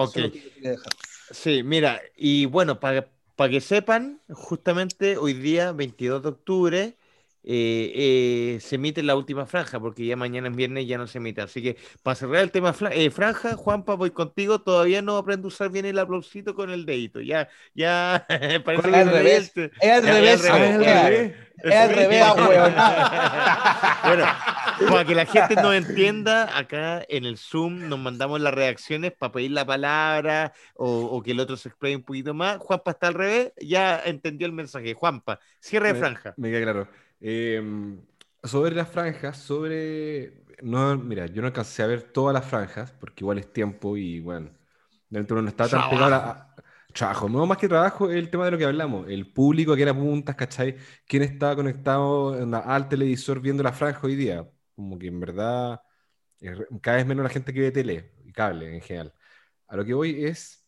[1.31, 6.97] Sí, mira, y bueno, para para que sepan, justamente hoy día, 22 de octubre,
[7.45, 11.19] eh, eh, se emite la última franja, porque ya mañana en viernes ya no se
[11.19, 11.41] emite.
[11.41, 14.61] Así que para cerrar el tema eh, franja, Juanpa, voy contigo.
[14.61, 17.21] Todavía no aprendo a usar bien el aplausito con el dedito.
[17.21, 18.27] Ya, ya,
[18.65, 19.53] parece que es al revés.
[19.81, 21.35] Es al revés.
[21.63, 22.25] Es al revés,
[24.05, 24.27] Bueno,
[24.89, 29.33] para que la gente nos entienda, acá en el Zoom nos mandamos las reacciones para
[29.33, 32.59] pedir la palabra o, que el otro se explique un poquito más.
[32.59, 34.95] Juanpa está al revés, ya entendió el mensaje.
[34.95, 36.35] Juanpa, cierre de franja.
[36.37, 37.02] Me queda claro.
[37.23, 38.01] Em,
[38.43, 40.45] sobre las franjas, sobre.
[40.63, 44.21] No, mira, yo no alcancé a ver todas las franjas, porque igual es tiempo y
[44.21, 44.51] bueno,
[45.09, 46.55] dentro no está tan pegado a,
[46.93, 47.29] trabajo.
[47.29, 49.09] No más que trabajo, el tema de lo que hablamos.
[49.09, 50.77] El público que era puntas, ¿cachai?
[51.07, 54.49] ¿Quién está conectado al televisor viendo la franja hoy día?
[54.75, 55.81] Como que en verdad
[56.81, 59.15] cada vez menos la gente que ve tele y cable en general.
[59.69, 60.67] A lo que voy es,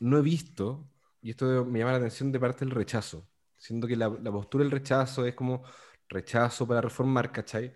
[0.00, 0.90] no he visto,
[1.20, 3.28] y esto me llama la atención de parte del rechazo,
[3.62, 5.62] Siento que la, postura del rechazo es como
[6.08, 7.72] rechazo para reformar, ¿cachai?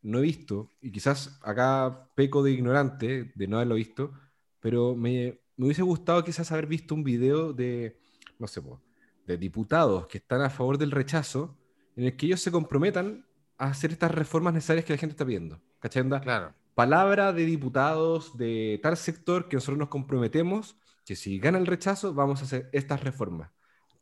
[0.00, 4.14] No he visto, y quizás acá peco de ignorante de no haberlo visto,
[4.58, 8.00] pero me, hubiese gustado quizás haber visto un video de,
[8.38, 8.62] no sé,
[9.26, 11.58] de diputados que están a favor del rechazo,
[11.94, 13.26] en el que ellos se comprometan
[13.58, 15.60] a hacer estas reformas necesarias que la gente está pidiendo.
[15.78, 16.08] ¿Cachai?
[16.08, 16.54] Claro.
[16.74, 22.14] Palabra de diputados de tal sector que nosotros nos comprometemos que si gana el rechazo
[22.14, 23.50] vamos a hacer estas reformas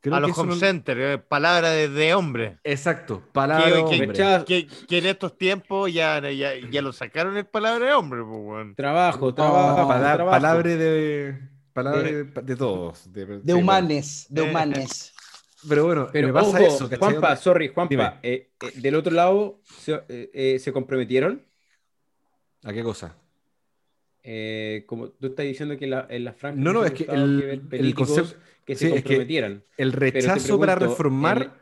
[0.09, 2.57] a los home center, eh, palabra de, hombre.
[2.63, 4.45] Exacto, palabra de hombre.
[4.45, 8.21] Que, en estos tiempos ya, ya, lo sacaron el palabra de hombre.
[8.23, 11.39] Pues, trabajo, trabajo, Palabra de,
[11.73, 13.11] palabra de, todos.
[13.11, 15.13] De, humanes, de humanes.
[15.69, 16.89] Pero bueno, Pero, me pasa eso.
[16.97, 21.45] Juanpa, sorry, Juanpa, eh, eh, del otro lado, ¿se, ¿se comprometieron?
[22.63, 23.20] ¿A qué cosa?
[24.85, 27.95] Como tú estás diciendo que la, en la franja no no es que el, el
[27.95, 29.63] concepto que se comprometieran.
[29.77, 31.59] el rechazo para reformar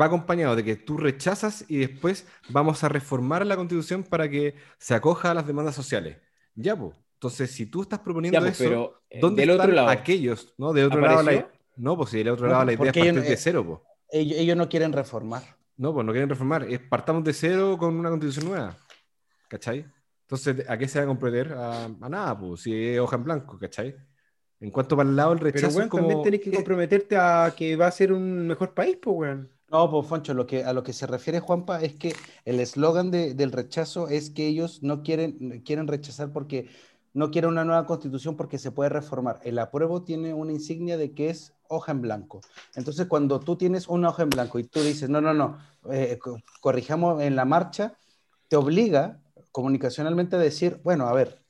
[0.00, 4.54] va acompañado de que tú rechazas y después vamos a reformar la constitución para que
[4.78, 6.16] se acoja a las demandas sociales.
[6.54, 6.94] Ya, pues.
[7.14, 10.54] Entonces, si tú estás proponiendo pues, eso, pero, eh, ¿dónde están otro lado, aquellos?
[10.58, 10.72] ¿no?
[10.72, 13.36] De otro lado, la, no, pues si del otro lado la idea es partir de
[13.36, 13.80] cero, pues.
[14.10, 15.42] Ellos, no quieren reformar.
[15.76, 16.64] No, pues no quieren reformar.
[16.64, 18.76] Es partamos de cero con una constitución nueva.
[19.48, 19.86] ¿Cachai?
[20.32, 21.52] Entonces, ¿a qué se va a comprometer?
[21.52, 23.94] A, a nada, pues, si es hoja en blanco, ¿cachai?
[24.60, 25.66] En cuanto para el lado del rechazo.
[25.66, 29.14] Pero, weón, también tenés que comprometerte a que va a ser un mejor país, pues,
[29.14, 29.50] weón.
[29.70, 32.14] No, pues Foncho, lo que, a lo que se refiere Juanpa es que
[32.46, 36.70] el eslogan del rechazo es que ellos no quieren, quieren rechazar porque
[37.12, 39.38] no quieren una nueva constitución porque se puede reformar.
[39.44, 42.40] El apruebo tiene una insignia de que es hoja en blanco.
[42.74, 45.58] Entonces, cuando tú tienes una hoja en blanco y tú dices, no, no, no,
[45.90, 46.18] eh,
[46.60, 47.98] corrijamos en la marcha,
[48.48, 49.21] te obliga
[49.52, 51.42] comunicacionalmente decir, bueno, a ver,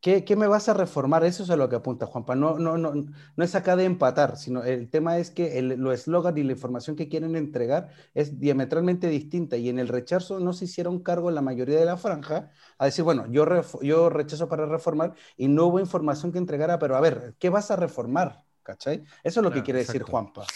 [0.00, 1.24] ¿Qué, me vas a reformar?
[1.24, 2.34] Eso es a lo que apunta Juanpa.
[2.34, 5.92] No, no, no, no es acá de empatar, sino el tema es que el, lo
[5.92, 10.54] eslogan y la información que quieren entregar es diametralmente distinta y en el rechazo no
[10.54, 13.44] se hicieron cargo la mayoría de la franja a decir, bueno, yo,
[13.82, 17.70] yo rechazo para reformar y no hubo información que entregara, pero a ver, ¿qué vas
[17.70, 18.42] a reformar?
[18.62, 19.04] ¿Cachai?
[19.22, 20.46] Eso es lo que quiere decir Juanpa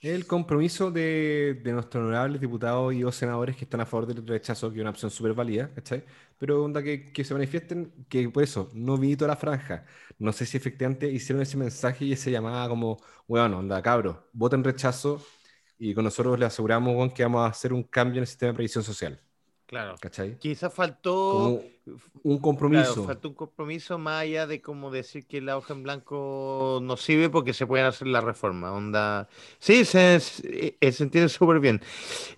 [0.00, 4.70] el compromiso de, nuestros honorables diputados y o senadores que están a favor del rechazo,
[4.70, 6.04] que es una opción súper válida, ¿cachai?
[6.38, 9.84] Pero onda que, que, se manifiesten, que por eso, no vi toda la franja.
[10.18, 14.62] No sé si efectivamente hicieron ese mensaje y esa llamada como, bueno, onda, cabros, voten
[14.62, 15.20] rechazo
[15.78, 18.54] y con nosotros les aseguramos que vamos a hacer un cambio en el sistema de
[18.54, 19.20] previsión social.
[19.66, 19.96] Claro.
[20.00, 20.38] ¿Cachai?
[20.38, 21.62] Quizás faltó
[22.22, 23.04] un compromiso.
[23.04, 27.30] faltó un compromiso más allá de como decir que la hoja en blanco no sirve
[27.30, 28.72] porque se pueden hacer la reforma.
[28.72, 29.28] Onda.
[29.58, 31.80] Sí, se, se, eh, entiende súper bien.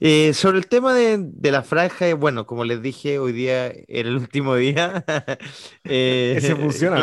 [0.01, 4.09] Eh, sobre el tema de, la franja, eh, bueno, como les dije, hoy día era
[4.09, 5.05] el último día.
[5.85, 7.01] Ese funciona,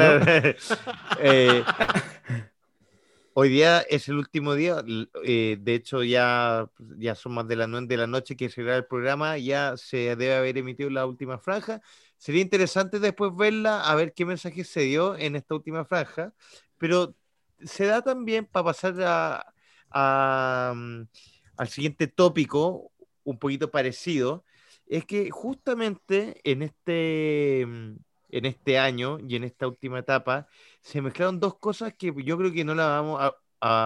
[3.40, 4.84] Hoy día es el último día,
[5.24, 8.78] eh, de hecho ya, ya son más de la, de la noche que se graba
[8.78, 11.80] el programa, ya se debe haber emitido la última franja.
[12.18, 16.34] Sería interesante después verla, a ver qué mensaje se dio en esta última franja,
[16.78, 17.16] pero
[17.64, 18.96] se da también para pasar
[19.92, 21.02] a, mm,
[21.58, 22.92] al siguiente tópico,
[23.24, 24.46] un poquito parecido,
[24.88, 27.98] es que justamente en este, mm,
[28.30, 30.48] en este año y en esta última etapa,
[30.82, 33.34] se mezclaron dos cosas que yo creo que no la vamos a,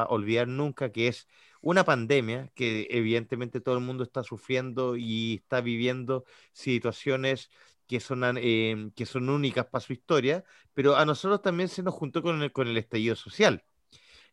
[0.09, 1.27] olvidar nunca, que es
[1.61, 7.49] una pandemia, que evidentemente todo el mundo está sufriendo y está viviendo situaciones
[7.91, 11.93] que son, em, que son únicas para su historia, pero a nosotros también se nos
[11.93, 13.65] juntó con el, con el estallido social.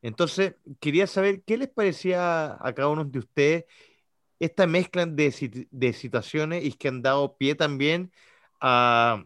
[0.01, 3.65] Entonces, quería saber qué les parecía a cada uno de ustedes
[4.39, 8.13] esta mezcla de, de situaciones y que han dado pie también
[8.61, 9.25] a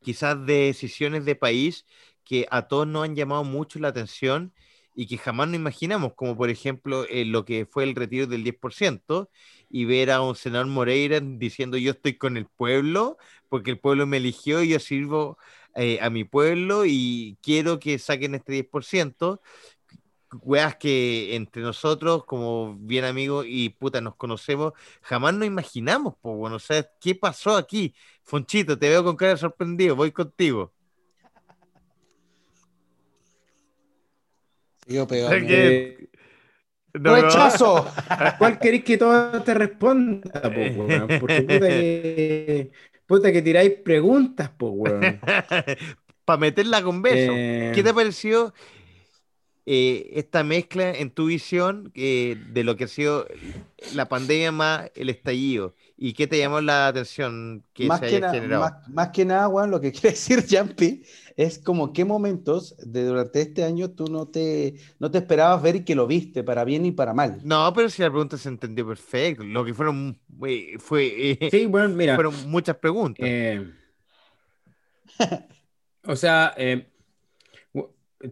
[0.00, 1.84] quizás de decisiones de país
[2.24, 4.54] que a todos nos han llamado mucho la atención
[4.94, 8.42] y que jamás nos imaginamos, como por ejemplo eh, lo que fue el retiro del
[8.42, 9.28] 10%
[9.74, 13.18] y ver a un senador Moreira diciendo yo estoy con el pueblo
[13.48, 15.36] porque el pueblo me eligió y yo sirvo
[15.74, 19.40] eh, a mi pueblo y quiero que saquen este 10%.
[20.42, 26.36] Weas que entre nosotros, como bien amigos y puta nos conocemos, jamás nos imaginamos, pues
[26.36, 27.92] bueno, o sea, ¿qué pasó aquí?
[28.22, 30.72] Fonchito, te veo con cara sorprendido, voy contigo.
[34.86, 35.08] Yo
[36.94, 37.90] ¡Rechazo!
[38.38, 42.70] ¿Cuál queréis que todo te responda, Porque puta que,
[43.06, 45.20] puta que tiráis preguntas, po, weón.
[46.24, 47.32] Para meterla con beso.
[47.34, 47.72] Eh.
[47.74, 48.54] ¿Qué te pareció
[49.66, 53.26] eh, esta mezcla en tu visión eh, de lo que ha sido
[53.94, 55.74] la pandemia más el estallido?
[55.96, 58.70] ¿Y qué te llamó la atención que más se haya generado?
[58.88, 61.02] Más, que nada, Juan, lo que quiere decir Jumpy
[61.36, 65.76] es como qué momentos de durante este año tú no te, no te esperabas ver
[65.76, 67.40] y que lo viste, para bien y para mal.
[67.42, 69.42] No, pero si la pregunta se entendió perfecto.
[69.42, 73.26] Lo que fueron eh, fue eh, sí, bueno, mira, fueron muchas preguntas.
[73.28, 73.68] Eh,
[76.06, 76.54] o sea,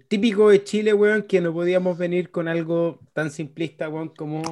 [0.09, 4.43] típico de Chile, weón, que no podíamos venir con algo tan simplista, weón, como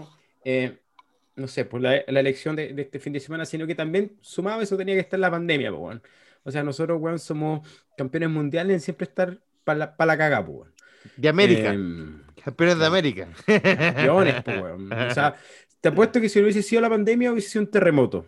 [1.41, 4.77] no sé, pues la, elección de, este fin de semana, sino que también sumado eso
[4.77, 6.01] tenía que estar la pandemia, pues,
[6.43, 7.67] O sea, nosotros, weón, somos
[7.97, 10.71] campeones mundiales en siempre estar para la, pa la cagada, pues,
[11.17, 11.73] De América.
[11.73, 13.29] Em, campeones de América.
[13.47, 14.93] Campeones, weón.
[14.93, 15.37] O sea,
[15.81, 18.27] te apuesto que si no hubiese sido la pandemia, hubiese sido un terremoto.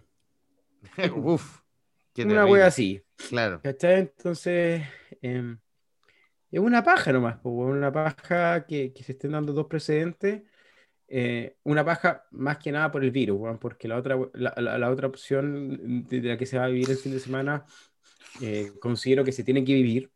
[1.16, 1.60] Uf.
[2.18, 3.02] Una wea así.
[3.28, 3.60] Claro.
[3.62, 4.00] ¿Cachai?
[4.00, 4.82] Entonces,
[5.22, 5.58] em,
[6.50, 10.42] es una paja nomás, una paja que, que se estén dando dos precedentes
[11.14, 16.06] eh, una paja más que nada por el virus, porque la otra, la, otra opción
[16.08, 17.66] de la que se va a vivir el fin de semana,
[18.40, 20.10] eh, considero que se tiene que vivir,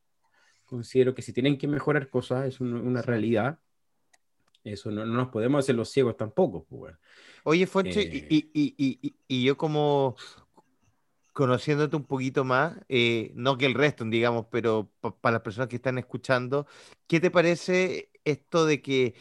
[0.64, 3.58] considero que se tienen que mejorar cosas, es una realidad.
[4.64, 6.64] Eso no, nos podemos hacer los ciegos tampoco.
[6.64, 6.94] Pues,
[7.44, 10.16] Oye, Fonche, eh, y, yo como
[11.32, 12.76] conociéndote un poquito más,
[13.34, 14.90] no que el resto, digamos, pero
[15.20, 16.66] para las personas que están escuchando,
[17.06, 19.14] ¿qué te parece esto de que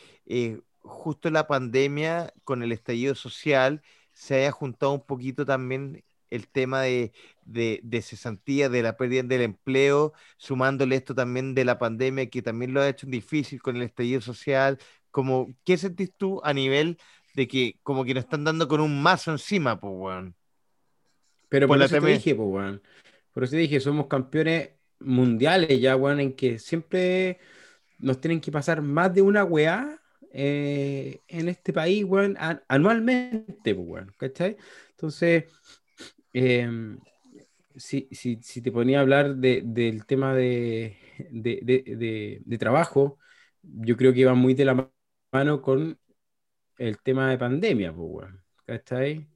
[0.80, 3.82] justo la pandemia con el estallido social
[4.14, 7.12] se haya juntado un poquito también el tema de,
[7.46, 12.74] de, cesantía, de la pérdida del empleo, sumándole esto también de la pandemia que también
[12.74, 14.78] lo ha hecho difícil con el estallido social.
[15.12, 16.98] Como, ¿Qué sentís tú a nivel
[17.36, 20.36] de que como que nos están dando con un mazo encima, pues, weón.
[21.50, 22.82] Pero por, eso te dije, pues, weón.
[23.34, 27.40] Por eso te dije, somos campeones mundiales ya, weón, en que siempre
[28.00, 32.38] nos tienen que pasar más de una weá eh, en este país, weón,
[32.68, 34.58] anualmente, pues, weón, ¿cachai?
[34.92, 35.46] Entonces,
[36.34, 36.98] em,
[37.78, 38.08] si,
[38.62, 40.98] te ponía a hablar del tema de,
[41.32, 43.18] de, trabajo,
[43.62, 44.92] yo creo que va muy de la
[45.32, 46.00] mano con
[46.78, 49.28] el tema de pandemia, pues, weón, ¿cachai?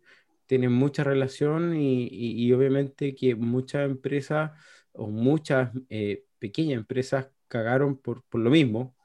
[0.46, 4.52] Tienen mucha relación y, obviamente que muchas empresas
[4.94, 8.96] o muchas eh, pequeñas empresas cagaron por, por lo mismo,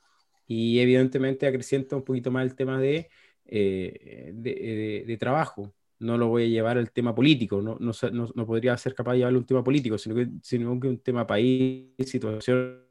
[0.46, 3.10] y evidentemente acrecienta un poquito más el tema de,
[3.46, 5.74] eh, de, trabajo.
[6.00, 7.92] No lo voy a llevar al tema político, no, no,
[8.34, 11.26] no, podría ser capaz de llevarlo un tema político, sino que, sino que un tema
[11.26, 12.82] país, situación.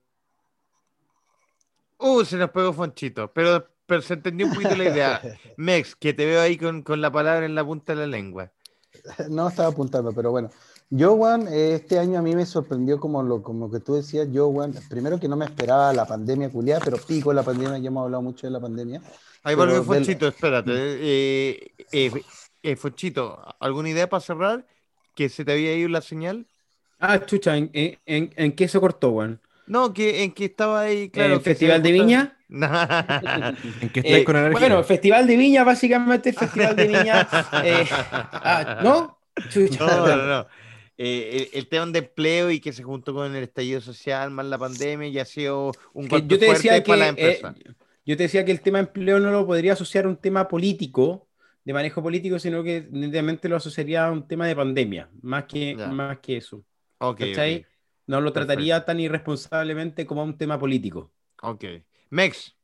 [1.98, 5.22] Uh, se nos pegó Fonchito, pero, pero se entendió un poquito la idea.
[5.58, 8.52] Mex, que te veo ahí con, con la palabra en la punta de la lengua.
[9.30, 10.50] No estaba apuntando, pero bueno,
[10.96, 14.52] yo, Juan, este año a mí me sorprendió como lo como que tú decías, yo,
[14.52, 18.04] Juan, primero que no me esperaba la pandemia culiada, pero pico la pandemia, ya hemos
[18.04, 19.02] hablado mucho de la pandemia.
[19.42, 20.72] Ahí volvió Fonchito, espérate.
[20.72, 22.12] Eh, eh,
[22.64, 24.66] eh, Fonchito, ¿alguna idea para cerrar?
[25.16, 26.48] ¿Que se te había ido la señal?
[27.00, 29.42] Ah, chucha, ¿en, en, en qué se cortó, Juan?
[29.66, 31.36] No, que en que estaba ahí, claro.
[31.36, 32.38] ¿En Festival de Viña?
[32.50, 34.60] ¿En qué estáis con energía?
[34.60, 37.28] Bueno, Festival de Viña, básicamente, Festival de Viña.
[37.32, 39.20] ah, ¿No?
[39.50, 39.86] Chucha.
[39.86, 40.48] No, no, no.
[40.98, 44.60] Eh, el, tema de empleo y que se juntó con el estallido social más la
[44.60, 47.56] pandemia y ha sido un golpe yo te decía para la empresa.
[47.58, 47.72] Eh,
[48.06, 50.48] yo te decía que el tema de empleo no lo podría asociar a un tema
[50.48, 51.28] político,
[51.64, 55.76] de manejo político, sino que netamente lo asociaría a un tema de pandemia, más que,
[55.76, 56.64] más que eso.
[56.98, 57.66] Okay,
[58.08, 61.12] No lo trataría tan irresponsablemente como un tema político.
[61.42, 61.66] Ok.
[62.10, 62.56] Mex.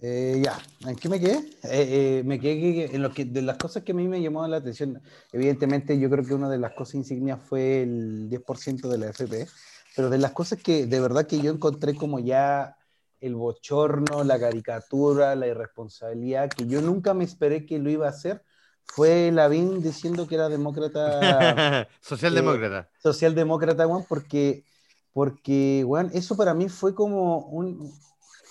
[0.00, 1.38] Eh, ya, ¿en qué me quedé?
[1.62, 4.46] Eh, eh, me quedé en lo que, de las cosas que a mí me llamó
[4.46, 5.00] la atención.
[5.32, 9.46] Evidentemente, yo creo que una de las cosas insignias fue el 10% de la FP,
[9.96, 12.76] pero de las cosas que de verdad que yo encontré como ya
[13.26, 18.10] el bochorno, la caricatura, la irresponsabilidad, que yo nunca me esperé que lo iba a
[18.10, 18.42] hacer,
[18.84, 21.88] fue Lavín diciendo que era demócrata.
[22.00, 22.90] socialdemócrata.
[23.02, 24.64] socialdemócrata, Juan, porque,
[25.12, 27.92] porque, Juan, eso para mí fue como un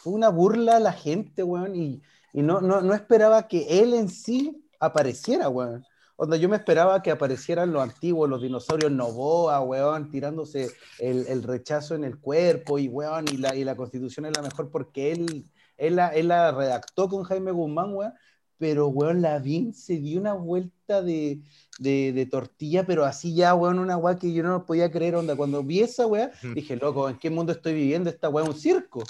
[0.04, 2.02] fue una burla a la gente, weón, y,
[2.34, 5.86] y no, no, no, esperaba que él en sí apareciera, weón.
[6.24, 11.44] Onda, yo me esperaba que aparecieran los antiguos, los dinosaurios Novoa, weón, tirándose el, el,
[11.44, 15.12] rechazo en el cuerpo, y weón, y la, y la constitución es la mejor porque
[15.12, 18.14] él, él, la, él la redactó con Jaime Guzmán, weón,
[18.58, 21.42] pero, weón, Lavín se dio una vuelta de,
[21.80, 25.36] de, de, tortilla, pero así ya, weón, una weá que yo no podía creer, onda,
[25.36, 28.10] cuando vi esa weá, dije, loco, ¿en qué mundo estoy viviendo?
[28.10, 29.04] Esta weá un circo.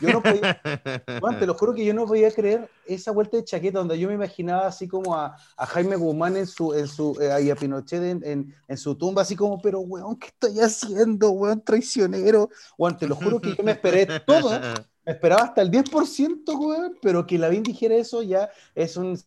[0.00, 0.60] Yo no podía,
[1.40, 4.14] te lo juro que yo no podía creer esa vuelta de chaqueta donde yo me
[4.14, 8.02] imaginaba así como a, a Jaime Guzmán en su, en su, eh, y a Pinochet
[8.02, 12.50] en, en, en, su tumba, así como, pero weón, ¿qué estoy haciendo, weón, traicionero?
[12.76, 14.50] Weón, te lo juro que yo me esperé todo,
[15.06, 19.18] me esperaba hasta el 10%, weón, pero que Lavín dijera eso ya es un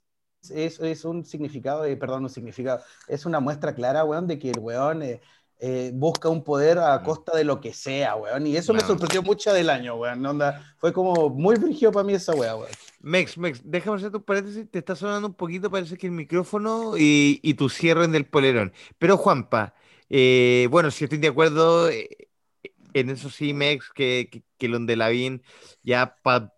[0.49, 4.51] es, es, un significado, de, perdón, un significado, es una muestra clara, weón, de que
[4.51, 5.21] el weón eh,
[5.59, 7.03] eh, busca un poder a mm.
[7.03, 8.47] costa de lo que sea, weón.
[8.47, 10.25] Y eso me sorprendió mucho del año, weón.
[10.25, 12.71] Onda, fue como muy frigio para mí esa weá, weón.
[13.01, 14.69] Mex, Mex, déjame hacer tu paréntesis.
[14.69, 18.73] Te está sonando un poquito, parece que el micrófono y, y tu cierre del polerón.
[18.97, 19.73] Pero, Juanpa,
[20.09, 22.09] eh, bueno, si estoy de acuerdo eh,
[22.93, 25.43] en eso sí, Mex, que, que, que lo de Lavín,
[25.81, 26.51] ya para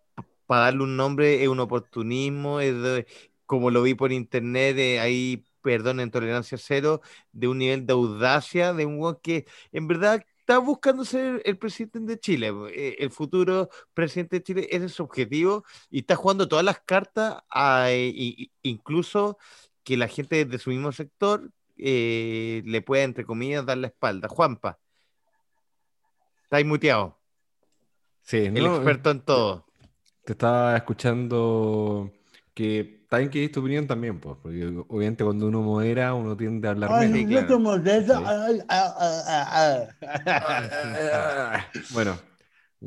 [0.48, 3.06] darle un nombre es un oportunismo, es
[3.46, 8.74] como lo vi por internet, ahí perdón, en tolerancia cero, de un nivel de audacia,
[8.74, 12.54] de un que en verdad está buscando ser el presidente de Chile.
[12.70, 16.82] Eh, el futuro presidente de Chile, ese es su objetivo y está jugando todas las
[16.82, 17.90] cartas, a,
[18.62, 19.40] incluso
[19.84, 24.28] que la gente de su mismo sector eh, le pueda, entre comillas, dar la espalda.
[24.28, 24.78] Juanpa,
[26.44, 27.20] está muteado.
[28.22, 29.66] Sí, el experto en todo.
[30.26, 32.12] Te estaba escuchando
[32.54, 36.36] que está bien que es tu opinión también, pues, porque obviamente cuando uno modera, uno
[36.36, 37.18] tiende a hablar menos.
[41.94, 42.20] bueno,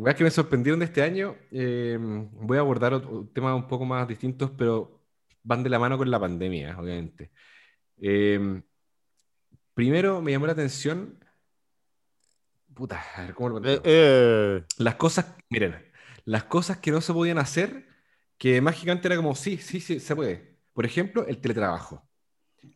[0.06, 1.34] es que me sorprendieron de este año.
[1.50, 5.02] Em, voy a abordar otro, temas un poco más distintos, pero
[5.42, 7.30] van de la mano con la pandemia, obviamente.
[7.96, 8.62] Em,
[9.72, 11.18] primero me llamó la atención.
[12.74, 14.62] Puta, a ver cómo lo eh, eh.
[14.76, 15.74] Las cosas, miren,
[16.26, 17.87] las cosas que no se podían hacer
[18.38, 20.58] que mágicamente era como, sí, sí, sí, se puede.
[20.72, 22.08] Por ejemplo, el teletrabajo.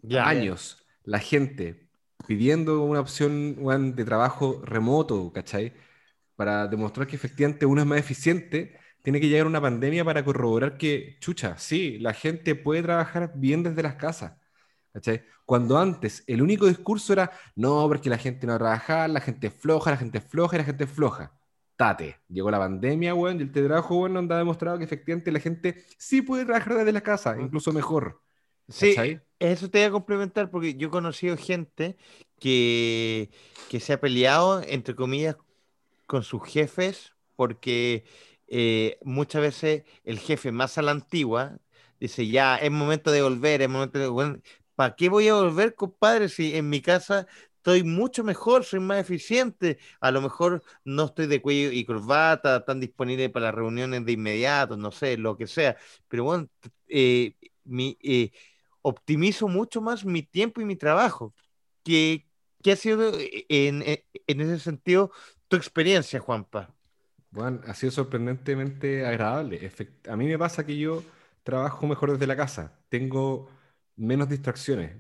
[0.02, 1.88] Ya, Años, la gente
[2.26, 3.56] pidiendo una opción
[3.96, 5.72] de trabajo remoto, ¿cachai?
[6.36, 10.78] Para demostrar que efectivamente uno es más eficiente tiene que llegar una pandemia para corroborar
[10.78, 14.34] que, chucha, sí, la gente puede trabajar bien desde las casas.
[14.92, 15.24] ¿cachai?
[15.44, 19.20] Cuando antes el único discurso era, no, porque la gente no va a trabajar, la
[19.20, 21.32] gente es floja, la gente es floja y la gente es floja.
[21.83, 25.41] Tate, llegó la pandemia, weón, y el teletrabajo, weón, nos ha demostrado que efectivamente la
[25.41, 28.20] gente sí puede trabajar desde la casa, incluso mejor.
[28.68, 28.95] Sí,
[29.41, 31.97] eso te voy a complementar porque yo he conocido gente
[32.39, 33.30] que,
[33.68, 35.37] que se ha peleado, entre comillas,
[36.07, 38.05] con sus jefes porque
[38.47, 41.59] eh, muchas veces el jefe más a la antigua
[41.99, 44.41] dice, ya, es momento de volver, es momento de...
[44.76, 47.26] ¿Para qué voy a volver, compadre, si en mi casa
[47.62, 49.78] estoy mucho mejor, soy más eficiente?
[50.00, 54.76] A lo mejor no estoy de cuello y corbata, tan disponible para reuniones de inmediato,
[54.76, 55.76] no sé, lo que sea.
[56.08, 56.48] Pero bueno,
[56.88, 58.32] eh, mi, eh,
[58.82, 61.34] optimizo mucho más mi tiempo y mi trabajo.
[61.84, 62.26] ¿Qué,
[62.62, 63.12] qué ha sido
[63.48, 65.12] en, en ese sentido
[65.48, 66.74] tu experiencia, Juanpa?
[67.30, 69.70] Bueno, ha sido sorprendentemente agradable.
[70.08, 71.04] A mí me pasa que yo
[71.44, 72.78] trabajo mejor desde la casa.
[72.88, 73.48] Tengo
[73.96, 74.96] menos distracciones.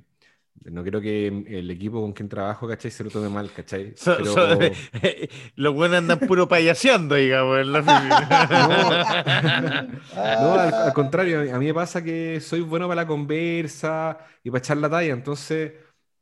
[0.64, 2.90] No creo que el equipo con quien trabajo, ¿cachai?
[2.90, 3.94] Se lo tome mal, ¿cachai?
[5.56, 7.66] los buenos andan puro payaseando, digamos.
[7.66, 7.80] no,
[10.54, 14.76] al, contrario, a mí me pasa que soy bueno para la conversa y para echar
[14.76, 15.12] la talla.
[15.12, 15.72] Entonces,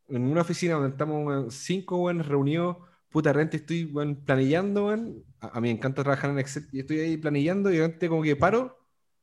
[0.09, 2.79] en una oficina donde estamos cinco buenos reunidos,
[3.11, 3.93] puta, realmente estoy
[4.25, 8.09] planillando, A, mí me encanta trabajar en Excel y estoy ahí planillando y de repente
[8.09, 8.79] como que paro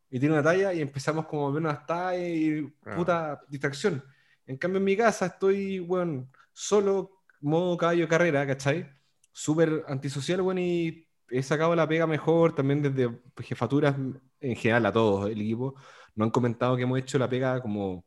[0.10, 2.62] y tiene una talla y empezamos como a ver unas tallas y
[2.95, 4.03] puta distracción.
[4.48, 8.89] En cambio en mi casa estoy, bueno, solo, modo caballo carrera, ¿cachai?
[9.32, 13.10] Súper antisocial, bueno, y he sacado la pega mejor también desde
[13.43, 13.95] jefaturas
[14.39, 15.76] en general a todos el equipo.
[16.16, 18.06] No han comentado que hemos hecho la pega como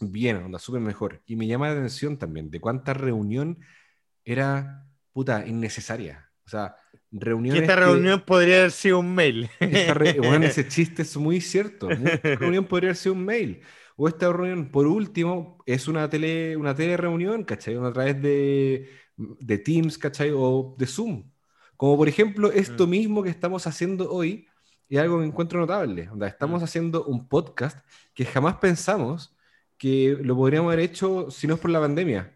[0.00, 1.22] bien, onda, súper mejor.
[1.26, 3.58] Y me llama la atención también de cuánta reunión
[4.24, 6.30] era puta, innecesaria.
[6.44, 6.76] O sea,
[7.10, 7.62] reuniones.
[7.62, 9.48] esta reunión podría haber sido un mail.
[10.18, 11.90] bueno, ese chiste es muy cierto.
[11.90, 13.62] Esta reunión podría haber sido un mail.
[13.96, 17.76] O esta reunión, por último, es una tele, una tele reunión, ¿cachai?
[17.76, 20.32] A través de, de Teams, ¿cachai?
[20.34, 21.30] O de Zoom.
[21.76, 22.90] Como por ejemplo, esto mm.
[22.90, 24.46] mismo que estamos haciendo hoy
[24.88, 26.08] es algo que encuentro notable.
[26.26, 26.64] estamos mm.
[26.64, 27.78] haciendo un podcast
[28.14, 29.34] que jamás pensamos
[29.78, 32.32] que lo podríamos haber hecho si no es por la pandemia.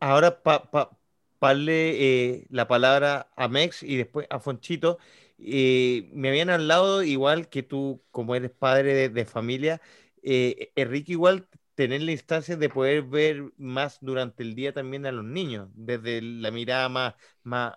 [0.00, 0.90] Ahora, para
[1.42, 4.98] darle eh, la palabra a Mex y después a Fonchito.
[5.38, 9.80] Eh, me habían hablado, igual que tú, como eres padre de, familia,
[10.22, 15.12] eh, Enrique, igual tener la instancia de poder ver más durante el día también a
[15.12, 17.74] los niños, desde la mirada más, más,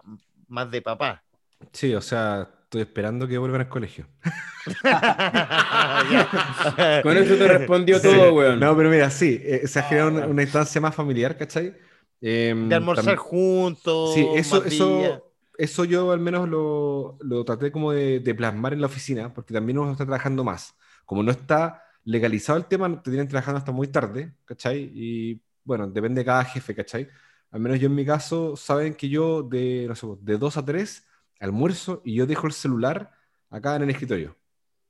[0.47, 1.23] más de papá.
[1.71, 4.07] Sí, o sea, estoy esperando que vuelvan al colegio.
[7.03, 8.59] Con eso te respondió todo, weón.
[8.59, 11.73] No, pero mira, sí, se ha generado una, una, instancia más familiar, ¿cachai?
[12.21, 14.13] Em, de almorzar juntos.
[14.13, 18.81] Sí, eso, eso, eso yo al menos lo, lo traté como de, de, plasmar en
[18.81, 20.75] la oficina, porque también uno está trabajando más.
[21.05, 24.91] Como no está legalizado el tema, te tienen trabajando hasta muy tarde, ¿cachai?
[24.93, 27.09] Y bueno, depende de cada jefe, ¿cachai?
[27.51, 30.65] Al menos yo en mi caso, saben que yo de, no sé, de 2 a
[30.65, 31.07] 3
[31.39, 33.11] almuerzo y yo dejo el celular
[33.49, 34.37] acá en el escritorio.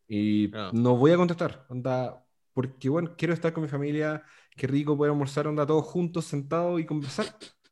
[0.08, 0.72] Y ah.
[0.74, 4.24] no voy a contestar, onda, porque bueno, quiero estar con mi familia,
[4.56, 7.28] qué rico poder almorzar onda todos juntos, sentados y conversar.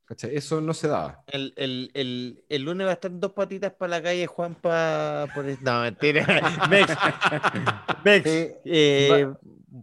[0.05, 0.35] ¿Cachai?
[0.35, 1.23] Eso no se daba.
[1.27, 5.27] El, el, el, el, lunes va a estar dos patitas para la calle, Juan, para...
[5.33, 5.45] Por...
[5.61, 6.25] No, mentira.
[6.69, 6.93] Mex,
[8.03, 8.25] Mex
[8.65, 9.33] eh,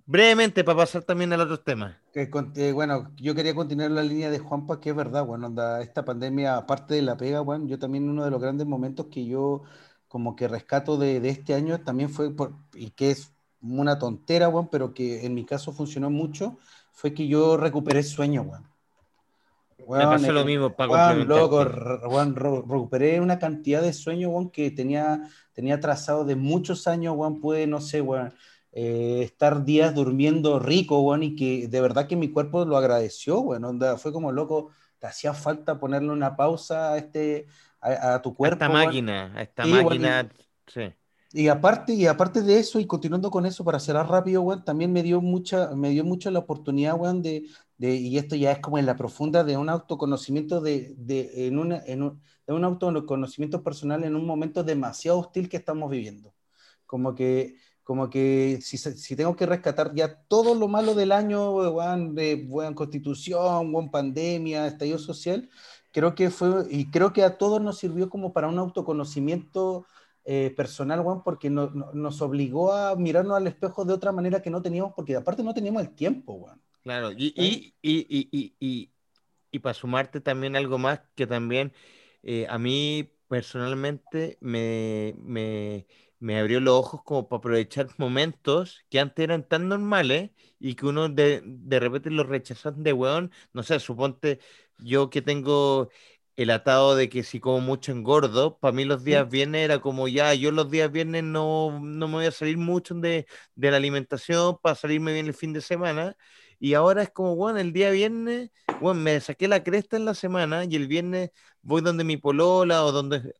[0.06, 1.98] brevemente, para pasar también al otro tema.
[2.12, 6.04] Eh, bueno, yo quería continuar la línea de Juanpa, que es verdad, bueno, onda, esta
[6.04, 9.62] pandemia, aparte de la pega, bueno, yo también uno de los grandes momentos que yo
[10.06, 14.48] como que rescato de, de este año también fue, por, y que es una tontera,
[14.48, 16.58] bueno, pero que en mi caso funcionó mucho,
[16.92, 18.44] fue que yo recuperé sueño,
[19.86, 20.04] weón.
[20.04, 25.22] Me pasó lo mismo, para loco, recuperé una cantidad de sueño, weón, que tenía,
[25.52, 28.32] tenía trazado de muchos años, weón, pude, no sé, weón,
[28.72, 33.40] eh, estar días durmiendo rico, weón, y que de verdad que mi cuerpo lo agradeció,
[33.40, 37.46] weón, onda, fue como loco, te hacía falta ponerle una pausa a este,
[37.80, 38.62] a, tu cuerpo.
[38.62, 40.28] A esta máquina, a esta máquina,
[40.66, 40.92] sí.
[41.32, 44.92] Y aparte, y aparte de eso, y continuando con eso, para cerrar rápido, weón, también
[44.92, 47.44] me dio mucha, me dio mucho la oportunidad, weón, de,
[47.80, 51.58] de, y esto ya es como en la profunda, de un autoconocimiento de, de en,
[51.58, 56.34] una, en un, de un autoconocimiento personal en un momento demasiado hostil que estamos viviendo.
[56.84, 61.52] Como que, como que si, si tengo que rescatar ya todo lo malo del año,
[61.52, 65.48] weón, de buena constitución, buena pandemia, estallido social,
[65.90, 69.86] creo que fue, y creo que a todos nos sirvió como para un autoconocimiento
[70.26, 74.60] eh, personal, Juan, porque nos obligó a mirarnos al espejo de otra manera que no
[74.60, 76.60] teníamos, porque aparte no teníamos el tiempo, Juan.
[76.82, 78.90] Claro, y, y, y,
[79.52, 81.72] y, para sumarte también algo más que también
[82.22, 85.86] eh, a mí personalmente me, me,
[86.20, 90.86] me abrió los ojos como para aprovechar momentos que antes eran tan normales y que
[90.86, 93.32] uno de, de repente los rechazan de weón.
[93.54, 94.40] No sé, suponte
[94.78, 95.90] yo que tengo
[96.36, 100.08] el atado de que si como mucho engordo, para mí los días viernes era como
[100.08, 103.76] ya, yo los días viernes no, no me voy a salir mucho de, de la
[103.76, 106.16] alimentación para salirme bien el fin de semana.
[106.60, 108.50] Y ahora es como, bueno, el día viernes,
[108.80, 111.30] bueno, me saqué la cresta en la semana y el viernes
[111.62, 113.34] voy donde mi polola o donde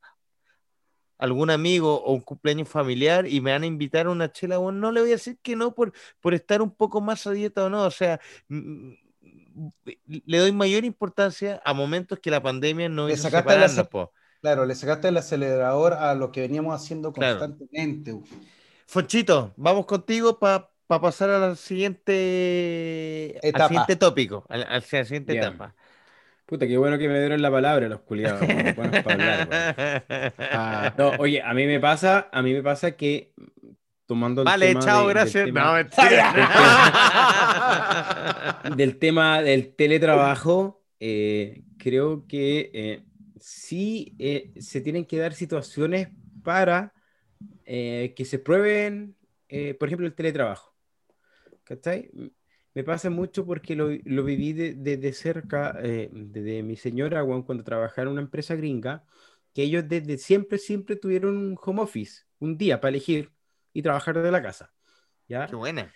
[1.19, 4.79] algún amigo o un cumpleaños familiar y me van a invitar a una chela, bueno,
[4.79, 7.67] no le voy a decir que no por, por estar un poco más a dieta
[7.67, 8.19] o no, o sea,
[8.49, 13.55] le doy mayor importancia a momentos que la pandemia no le sacaste
[14.41, 18.19] Claro, le sacaste el acelerador a lo que veníamos haciendo constantemente.
[18.87, 25.75] Fonchito, vamos contigo para pasar a la siguiente, al siguiente tópico, a la, siguiente etapa.
[26.47, 28.41] Puta, qué bueno que me dieron la palabra los culiados.
[30.53, 33.33] Ah, no, oye, a mí me pasa, a mí me pasa que
[34.07, 35.45] tomando el vale, chao, gracias.
[35.45, 35.85] Del tema,
[38.65, 43.05] no, del, tema, del teletrabajo, eh, creo que eh,
[43.39, 46.09] sí eh, se tienen que dar situaciones
[46.43, 46.93] para
[47.65, 49.15] que se prueben,
[49.79, 50.70] por ejemplo, el teletrabajo.
[51.71, 52.11] ¿Cachai?
[52.75, 57.63] Me pasa mucho porque lo, lo viví desde de, cerca, eh, desde mi señora, cuando
[57.63, 59.05] trabajaba en una empresa gringa,
[59.55, 63.31] que ellos desde siempre, siempre tuvieron un home office, un día para elegir
[63.73, 64.73] y trabajar de la casa.
[65.29, 65.47] ¿ya?
[65.47, 65.95] Qué buena.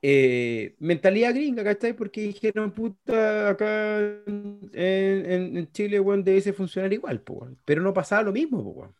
[0.00, 1.92] Eh, mentalidad gringa, ¿cachai?
[1.92, 7.22] Porque dijeron, puta, acá en, en, Chile, bueno, debe funcionar igual,
[7.66, 8.94] pero no pasaba lo mismo,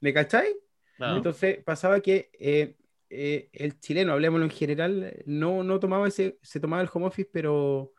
[0.00, 0.56] ¿me cachai?
[0.98, 2.76] Entonces pasaba que eh,
[3.12, 7.28] eh, el chileno, hablemoslo en general, no, no tomaba ese, se tomaba el home office,
[7.32, 7.92] pero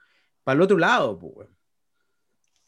[0.44, 1.50] para el otro lado, pues,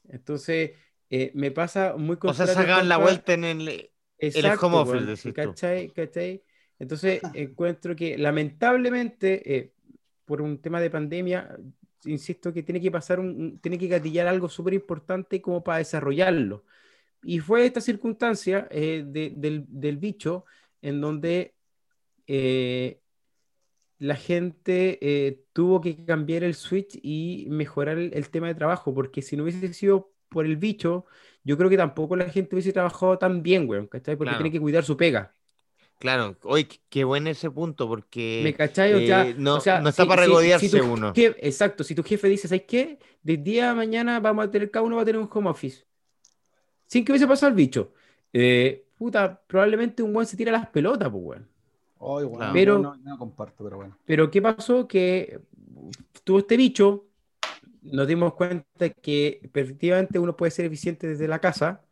[0.10, 0.72] Entonces,
[1.10, 3.92] eh, me pasa muy O sea, sacaban la vuelta en el,
[4.62, 6.44] home office, ¿cachai?
[6.80, 9.74] Entonces, encuentro que lamentablemente, eh,
[10.26, 11.58] por un tema de pandemia,
[12.04, 16.66] insisto que tiene que pasar un, tiene que gatillar algo súper importante como para desarrollarlo.
[17.24, 20.44] Y fue esta circunstancia del, del bicho
[20.82, 21.53] en donde
[22.36, 23.00] eh,
[24.00, 29.22] la gente eh, tuvo que cambiar el switch y mejorar el, tema de trabajo, porque
[29.22, 31.06] si no hubiese sido por el bicho,
[31.44, 34.16] yo creo que tampoco la gente hubiese trabajado tan bien, güey, ¿cachai?
[34.16, 35.36] Porque tiene que cuidar su pega.
[36.00, 38.94] Claro, hoy qué bueno ese punto, porque ¿Me cachai?
[38.94, 41.14] Eh, no, está para regodearse uno.
[41.16, 42.98] exacto, si tu jefe dice, ¿sabes qué?
[43.22, 45.86] De día a mañana vamos a tener, cada uno va a tener un home office.
[46.88, 47.94] Sin que hubiese pasado el bicho.
[48.98, 51.40] puta, probablemente un buen se tira las pelotas, pues,
[52.04, 53.98] güey pero, no, comparto, pero bueno.
[54.06, 54.88] Pero ¿qué pasó?
[54.88, 55.40] Que
[56.24, 57.06] tuvo este bicho,
[57.82, 61.84] nos dimos cuenta que efectivamente uno puede ser eficiente desde la casa,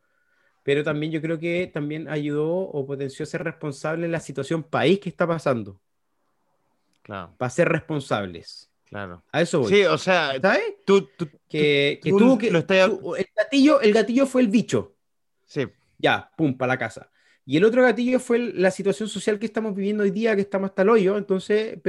[0.63, 4.99] pero también yo creo que también ayudó o potenció ser responsable en la situación país
[4.99, 5.79] que está pasando.
[7.01, 7.33] Claro.
[7.37, 8.71] Para ser responsables.
[8.85, 9.23] Claro.
[9.31, 9.69] A eso voy.
[9.69, 10.75] Sí, o sea, ¿sabes?
[10.85, 11.09] Tú,
[11.47, 12.47] que, que tuvo que.
[12.49, 14.95] el, gatillo, el gatillo fue el bicho.
[15.45, 15.65] Sí.
[15.97, 17.10] Ya, pum, para la casa.
[17.45, 20.69] Y el otro gatillo fue la situación social que estamos viviendo hoy día, que estamos
[20.69, 21.79] hasta el hoyo, entonces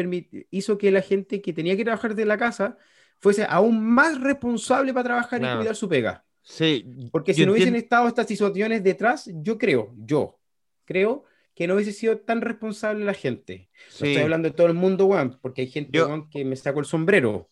[0.50, 2.78] hizo que la gente que tenía que trabajar de la casa
[3.18, 6.24] fuese aún más responsable para trabajar y cuidar su pega.
[6.42, 6.84] Sí.
[7.12, 10.40] Porque si no hubiesen estado estas situaciones detrás, yo creo, yo
[10.84, 11.24] creo
[11.54, 13.70] que no hubiese sido tan responsable la gente.
[13.88, 16.00] estoy hablando de todo el mundo, Juan, porque hay gente
[16.30, 17.50] que me sacó el sombrero.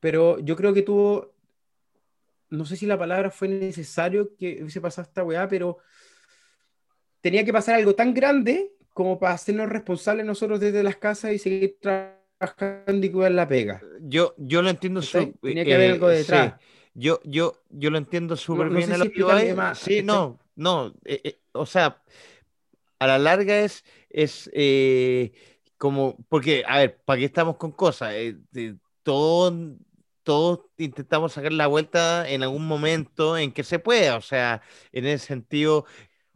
[0.00, 1.34] Pero yo creo que tuvo,
[2.50, 5.78] no sé si la palabra fue necesario que hubiese pasado esta weá, pero
[7.24, 11.38] tenía que pasar algo tan grande como para hacernos responsables nosotros desde las casas y
[11.38, 13.80] seguir trabajando y cuidar la pega.
[14.02, 16.60] Yo, yo lo entiendo súper Tenía que haber algo detrás.
[16.92, 18.90] Yo, yo, yo lo entiendo súper bien.
[18.90, 20.94] lo sí, no, no.
[21.06, 22.02] Eh, eh, o sea,
[22.98, 25.32] a la larga es, es eh,
[25.78, 28.12] como, porque, a ver, ¿para qué estamos con cosas?
[29.02, 29.54] todos,
[30.24, 34.18] todos intentamos sacar la vuelta en algún momento en que se pueda.
[34.18, 34.60] O sea,
[34.92, 35.86] en ese sentido,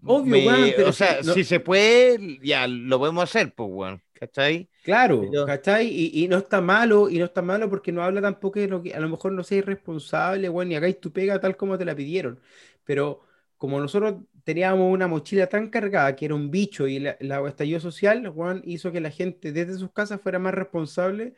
[0.05, 4.69] Obvio, o sea, si se puede, ya lo podemos hacer, pues, bueno, ¿cachai?
[4.85, 5.89] Claro, ¿cachai?
[5.89, 8.95] Y, no está malo, y no está malo porque no habla tampoco de lo que
[8.95, 11.97] a lo mejor no seas responsable, bueno, y hagáis tu pega tal como te la
[11.97, 12.41] pidieron.
[12.85, 13.23] Pero
[13.57, 17.81] como nosotros teníamos una mochila tan cargada que era un bicho y la, la estallido
[17.81, 21.35] social, Juan hizo que la gente desde sus casas fuera más responsable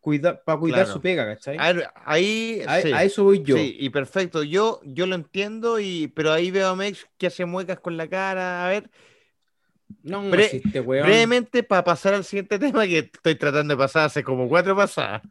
[0.00, 1.56] cuida, para cuidar su pega, ¿cachai?
[2.04, 3.56] ahí, a, eso voy yo.
[3.56, 4.42] Sí, y perfecto.
[4.42, 8.08] Yo, yo lo entiendo, y, pero ahí veo a Mex que hace muecas con la
[8.08, 8.64] cara.
[8.64, 8.90] A ver.
[10.02, 14.76] No, brevemente para pasar al siguiente tema que estoy tratando de pasar hace como cuatro
[14.76, 15.22] pasadas.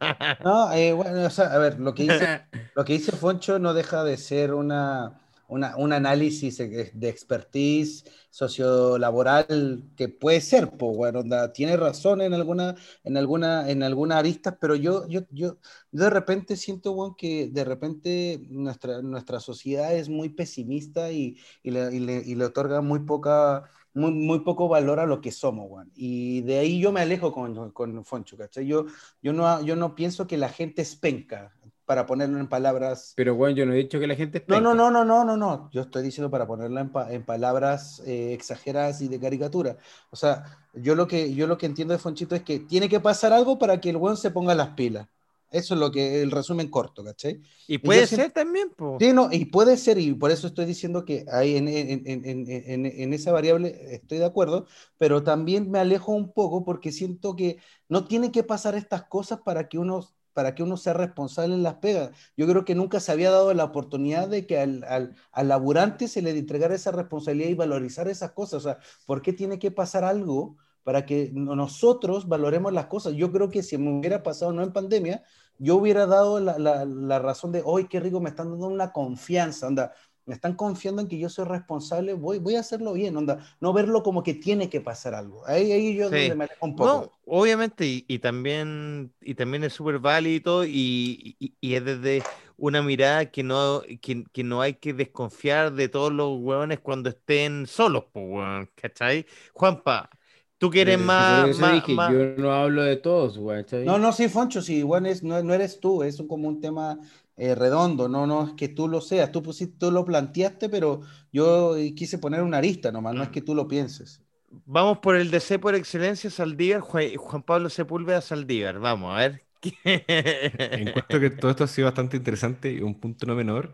[0.44, 2.42] no, eh, bueno, o sea, a ver, lo que dice,
[2.74, 5.20] lo que dice Foncho no deja de ser una,
[5.50, 11.22] un análisis de expertise sociolaboral que puede ser, pues, bueno,
[11.52, 15.58] tiene razón en alguna, en alguna, en alguna arista, pero yo, yo, yo,
[15.90, 21.92] de repente siento, que de repente nuestra, nuestra sociedad es muy pesimista y, y, le,
[21.92, 25.68] y, le, otorga muy poca, muy, muy, poco valor a lo que somos.
[25.96, 28.66] Y de ahí yo me alejo con, con Foncho, ¿cachai?
[28.66, 28.86] Yo,
[29.20, 31.52] yo, no, yo no pienso que la gente es penca,
[31.90, 33.14] para ponerlo en palabras.
[33.16, 35.24] Pero bueno, yo no he dicho que la gente es No, no, no, no, no,
[35.24, 35.68] no, no.
[35.72, 39.76] Yo estoy diciendo para ponerlo en, en palabras eh, exageradas y de caricatura.
[40.10, 43.00] O sea, yo lo, que, yo lo que entiendo de Fonchito es que tiene que
[43.00, 45.08] pasar algo para que el buen se ponga las pilas.
[45.50, 47.42] Eso es lo que el resumen corto, ¿cachai?
[47.66, 48.96] Y puede ser también, po.
[49.00, 52.86] Sí, no, y puede ser, y por eso estoy diciendo que ahí en, en, en,
[52.86, 57.58] en, esa variable estoy de acuerdo, pero también me alejo un poco porque siento que
[57.88, 61.62] no tiene que pasar estas cosas para que uno para que uno sea responsable en
[61.62, 62.10] las pegas.
[62.36, 66.08] Yo creo que nunca se había dado la oportunidad de que al, al, al, laburante
[66.08, 68.54] se le entregara esa responsabilidad y valorizar esas cosas.
[68.54, 73.14] O sea, ¿por qué tiene que pasar algo para que nosotros valoremos las cosas?
[73.14, 75.22] Yo creo que si me hubiera pasado no en pandemia,
[75.60, 79.66] yo hubiera dado la, la, razón de, hoy qué rico, me están dando una confianza,
[79.66, 79.92] anda,
[80.30, 83.72] me están confiando en que yo soy responsable, voy, voy a hacerlo bien, onda, no
[83.72, 85.44] verlo como que tiene que pasar algo.
[85.44, 86.88] Ahí, ahí yo me alejo un poco.
[86.88, 92.22] No, obviamente, y, y, también, y también es súper válido y, y, y, es desde
[92.56, 97.08] una mirada que no, que, que, no hay que desconfiar de todos los hueones cuando
[97.08, 99.26] estén solos, pues, ¿cachai?
[99.52, 100.10] Juanpa,
[100.58, 103.64] Tú quieres más, más, dije, más, Yo no hablo de todos, güey.
[103.82, 107.00] No, no, sí, Foncho, sí, bueno, es, no, no eres tú, es como un tema
[107.40, 111.00] eh, redondo, no, no es que tú lo seas, tú, pusiste, tú lo planteaste, pero
[111.32, 114.22] yo quise poner una arista nomás, no es que tú lo pienses.
[114.66, 119.44] Vamos por el DC por excelencia, Saldívar, Juan Pablo Sepúlveda, Saldívar, vamos, a ver.
[119.84, 123.72] Encuentro que todo esto ha sido bastante interesante y un punto no menor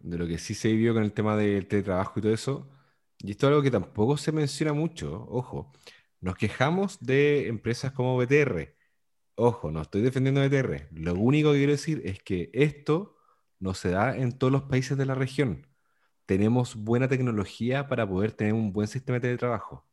[0.00, 2.68] de lo que sí se vivió con el tema del teletrabajo y todo eso.
[3.18, 5.70] Y esto es algo que tampoco se menciona mucho, ojo.
[6.20, 8.74] Nos quejamos de empresas como BTR,
[9.34, 10.88] Ojo, no estoy defendiendo a ETR.
[10.92, 13.16] Lo único que quiero decir es que esto
[13.58, 15.66] no se da en todos los países de la región.
[16.26, 19.86] Tenemos buena tecnología para poder tener un buen sistema de teletrabajo.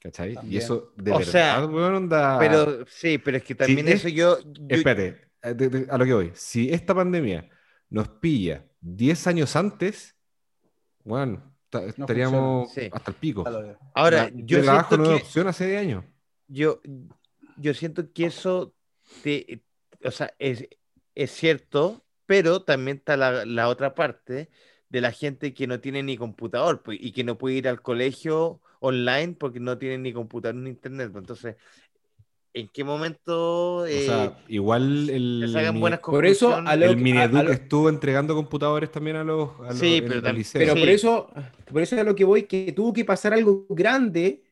[0.00, 0.36] ¿Cachai?
[0.44, 2.38] Y eso de o verdad, sea, onda...
[2.38, 6.14] Pero sí, pero es que también eso yo, yo- Espérate, a de- a lo que
[6.14, 6.30] voy.
[6.34, 7.48] Si esta pandemia
[7.90, 10.14] nos pilla 10 años antes,
[11.02, 12.72] bueno, ta- estaríamos.
[12.72, 12.88] Sí.
[12.92, 13.44] hasta el pico.
[13.94, 16.04] ahora La- yo teletrabajo siento no que opción hace 10 años.
[16.46, 16.80] yo,
[17.60, 18.74] yo siento que eso
[19.22, 19.62] te,
[20.04, 20.68] o sea, es,
[21.14, 24.48] es cierto, pero también está la, la otra parte
[24.88, 27.82] de la gente que no tiene ni computador pues, y que no puede ir al
[27.82, 31.10] colegio online porque no tiene ni computador ni internet.
[31.12, 31.22] pues.
[31.22, 31.56] Entonces,
[32.54, 36.96] ¿en qué momento O eh, sea, igual el, mi- buenas Por eso, a lo- el
[36.96, 40.22] Mineduc a lo- estuvo entregando computadores también a los, a los Sí, en- pero al
[40.24, 40.58] tam- liceo.
[40.60, 40.80] Pero Sí.
[40.80, 41.30] por eso,
[41.70, 44.42] por eso es a lo que voy, que tuvo que pasar algo grande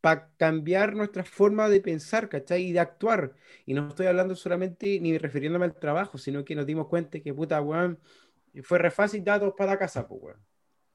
[0.00, 2.64] para cambiar nuestra forma de pensar, ¿cachai?
[2.66, 3.34] Y de actuar.
[3.66, 7.34] Y no estoy hablando solamente ni refiriéndome al trabajo, sino que nos dimos cuenta que,
[7.34, 7.98] puta, weón,
[8.62, 10.38] fue re fácil datos para la casa, pues, weón.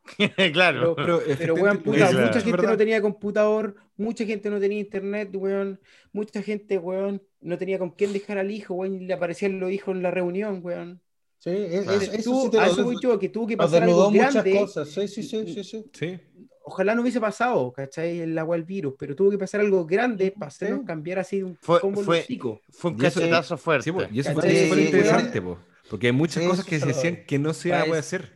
[0.53, 0.95] claro.
[0.95, 2.19] Pero, Pero pero, weón, puta, claro.
[2.27, 2.69] mucha gente verdad.
[2.71, 5.79] no tenía computador, mucha gente no tenía internet, weón,
[6.11, 9.71] mucha gente, weón, no tenía con quién dejar al hijo, weón, y le aparecían los
[9.71, 11.01] hijos en la reunión, weón.
[11.39, 12.01] Sí, es- Claro.
[12.01, 13.95] es- eso Tuvo- sí te a lo eso voy yo, que tuvo que pasar algo
[14.09, 14.59] desnudó muchas grande.
[14.59, 14.87] cosas.
[14.89, 15.85] Sí, sí, sí, sí, sí.
[15.93, 16.19] Sí,
[16.65, 18.21] Ojalá no hubiese pasado, ¿cachai?
[18.21, 20.85] El agua del virus, pero tuvo que pasar algo grande para hacernos Sí.
[20.85, 22.25] cambiar así un Fue- combo fue-.
[22.71, 23.83] Fue un cachetazo fuerte.
[23.85, 25.59] sí, po, y eso fue súper Sí, interesante, po,
[25.89, 28.31] porque hay muchas Sí, cosas que se decían que no se iban a poder hacer.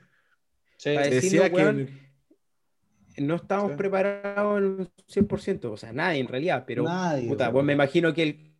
[0.77, 0.93] Sí.
[0.95, 1.87] Se decía weón,
[3.15, 3.77] que no estábamos Sí.
[3.77, 8.13] preparados en un 100%, o sea, nadie en realidad, pero Nadie, puta, pues me imagino
[8.13, 8.53] que el,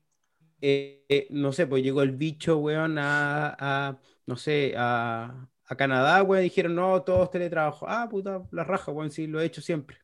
[0.62, 5.76] eh, eh, no sé, pues llegó el bicho, weón, a, a, no sé, a, a
[5.76, 7.86] Canadá, weón, dijeron, no, todos teletrabajo.
[7.88, 9.98] Ah, puta, la raja, weón, sí, lo he hecho siempre.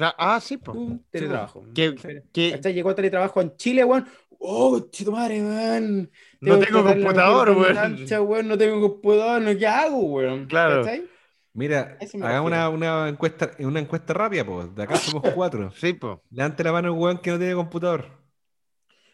[0.00, 0.72] Ah, sí, po.
[0.72, 1.64] Pum, teletrabajo.
[1.74, 2.70] Que- Pero.
[2.70, 4.06] Llegó teletrabajo en Chile, weón.
[4.38, 6.10] Oh, chito madre, weón.
[6.40, 7.74] No tengo computador, weón.
[7.74, 8.48] cancha, weón.
[8.48, 9.58] No tengo computador, ¿no?
[9.58, 10.46] ¿qué hago, weón?
[10.46, 10.84] Claro.
[10.84, 11.04] ¿Cachai?
[11.54, 14.72] Mira, hagamos una, una encuesta, una encuesta rápida, pues.
[14.74, 15.72] De acá somos cuatro.
[15.72, 16.22] Sí, po.
[16.30, 18.06] Levante la mano weón que no tiene computador.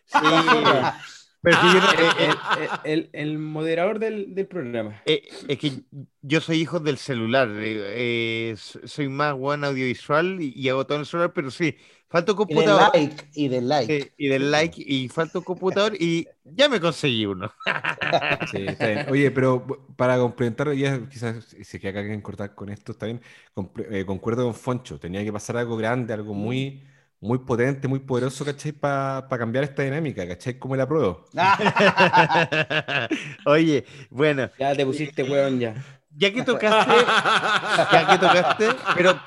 [0.05, 0.19] Sí.
[1.45, 5.03] Pero es que yo no- Eh, eh, el, el- el moderador del, del programa.
[5.07, 5.85] eh, es que
[6.23, 7.49] yo soy hijo del celular.
[7.51, 11.51] eh, eh, so- soy más buen audiovisual y, y hago todo en el celular, pero
[11.51, 11.77] sí,
[12.09, 12.91] falta un Y de computador.
[12.93, 13.97] like, y de like.
[13.97, 17.53] Sí, y del like, y falta un computador, y ya me conseguí uno.
[18.45, 19.05] Sí, está bien.
[19.09, 19.67] Oye, pero
[19.97, 23.21] para complementar, ya quizás si queda que cortar con esto, está bien.
[23.91, 26.85] Eh, concuerdo con Foncho, tenía que pasar algo grande, algo muy,
[27.21, 28.73] muy potente, muy poderoso, ¿cachai?
[28.73, 30.59] Para cambiar esta dinámica, ¿cachai?
[30.59, 31.25] ¿Cómo la pruebo?
[33.47, 34.51] Oye, bueno.
[34.59, 35.75] Ya te pusiste weón ya.
[36.17, 36.93] Ya que tocaste,
[37.93, 39.19] ya que tocaste, pero,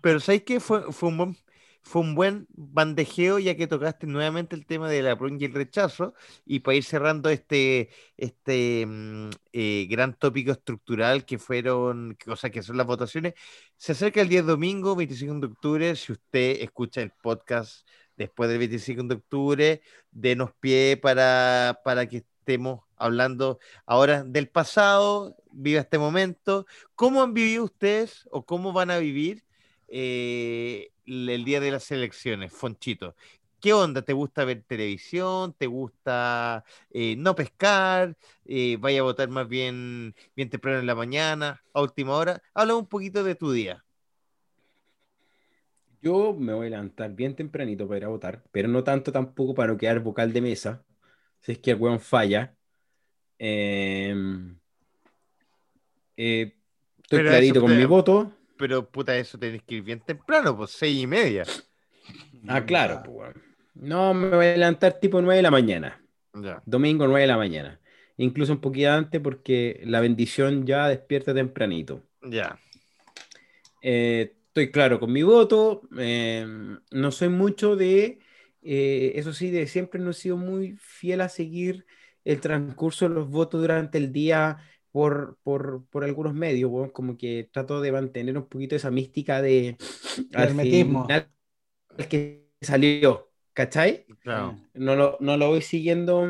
[0.00, 0.58] pero ¿sabes qué?
[0.58, 1.36] Fue, fue un buen
[1.84, 5.52] fue un buen bandejeo ya que tocaste nuevamente el tema de la prueba y el
[5.54, 6.14] rechazo
[6.46, 12.50] y para ir cerrando este, este mm, eh, gran tópico estructural que fueron, o sea,
[12.50, 13.34] que son las votaciones,
[13.76, 17.86] se acerca el día domingo, 25 de octubre, si usted escucha el podcast
[18.16, 25.36] después del 25 de octubre, denos pie para, para que estemos hablando ahora del pasado,
[25.52, 29.44] viva este momento, ¿cómo han vivido ustedes o cómo van a vivir?
[29.88, 33.14] Eh, el día de las elecciones, Fonchito.
[33.60, 34.02] ¿Qué onda?
[34.02, 35.54] ¿Te gusta ver televisión?
[35.54, 38.14] ¿Te gusta eh, no pescar?
[38.44, 42.42] Eh, ¿Vaya a votar más bien, bien temprano en la mañana, a última hora?
[42.52, 43.82] Habla un poquito de tu día.
[46.02, 49.54] Yo me voy a levantar bien tempranito para ir a votar, pero no tanto tampoco
[49.54, 50.84] para no quedar vocal de mesa,
[51.40, 52.54] si es que el weón falla.
[53.38, 54.58] Em,
[56.18, 56.54] eh,
[57.02, 58.30] estoy clarito con mi voto
[58.64, 61.44] pero puta, eso tenés que ir bien temprano, pues seis y media.
[62.48, 63.34] Ah, claro, pues,
[63.74, 66.02] No, me voy a levantar tipo nueve de la mañana.
[66.64, 67.78] Domingo nueve de la mañana.
[68.16, 72.00] Incluso un poquito antes porque la bendición ya despierta tempranito.
[72.22, 72.58] Ya.
[73.82, 75.82] Eh, estoy claro con mi voto.
[75.98, 78.18] Em, no soy mucho de,
[78.62, 81.84] eh, eso sí, de siempre no he sido muy fiel a seguir
[82.24, 84.56] el transcurso de los votos durante el día
[84.94, 89.76] por, por, por algunos medios, como que trato de mantener un poquito esa mística de
[90.30, 91.08] hermetismo
[91.98, 94.06] el que salió, ¿cachai?
[94.20, 94.56] Claro.
[94.72, 96.28] No lo, no lo voy siguiendo.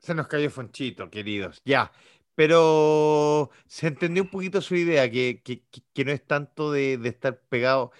[0.00, 1.62] Se nos cayó Fonchito, queridos.
[1.64, 1.92] Ya,
[2.34, 5.62] pero se entendió un poquito su idea, que, que,
[5.94, 7.92] que no es tanto de, de, estar pegado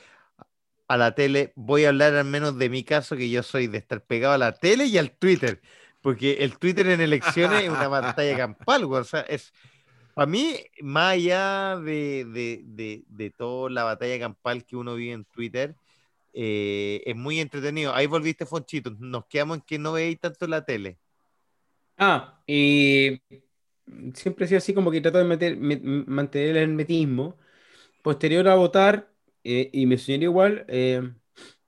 [0.89, 1.53] a la tele.
[1.55, 4.39] Voy a hablar al menos de mi caso, que yo soy de estar pegado a
[4.39, 5.63] la tele y al Twitter.
[6.03, 9.53] Porque el Twitter en elecciones es una pantalla campal, o sea, es,
[10.15, 15.13] para mí, más allá de, de, de, de, toda la batalla campal que uno vive
[15.13, 15.75] en Twitter,
[16.35, 17.95] eh, es muy entretenido.
[17.95, 20.99] Ahí volviste, Fonchito, nos quedamos en que no veis tanto la tele.
[21.97, 23.23] Ah, y
[24.15, 27.39] siempre he sido así como que trato de meter, mantener el hermetismo.
[28.03, 29.13] Posterior a votar,
[29.45, 31.13] eh, y me señaló igual, eh,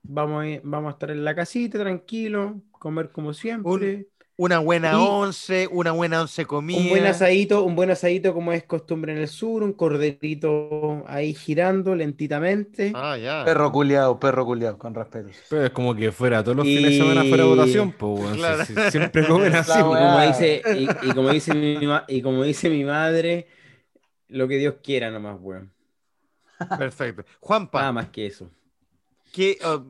[0.03, 4.09] vamos, a, vamos a estar en la casita, tranquilo, comer como siempre.
[4.37, 6.77] Una buena once, una buena once comida.
[6.77, 11.33] Un buen asadito, un buen asadito como es costumbre en el sur, un corderito ahí
[11.33, 12.91] girando lentitamente.
[12.93, 13.45] Ah, ya.
[13.45, 15.29] Perro culiado, perro culiado, con respeto.
[15.49, 18.37] Pero es como que fuera todos los fines de semana fuera votación, pues
[18.91, 19.79] siempre comen así.
[19.79, 21.79] como dice, y, como dice mi,
[22.09, 23.47] y como dice mi madre,
[24.27, 25.71] lo que Dios quiera nomás, weón.
[26.77, 27.23] Perfecto.
[27.39, 27.79] Juanpa.
[27.79, 28.51] Nada más que eso.
[29.31, 29.83] ¿Qué, oh,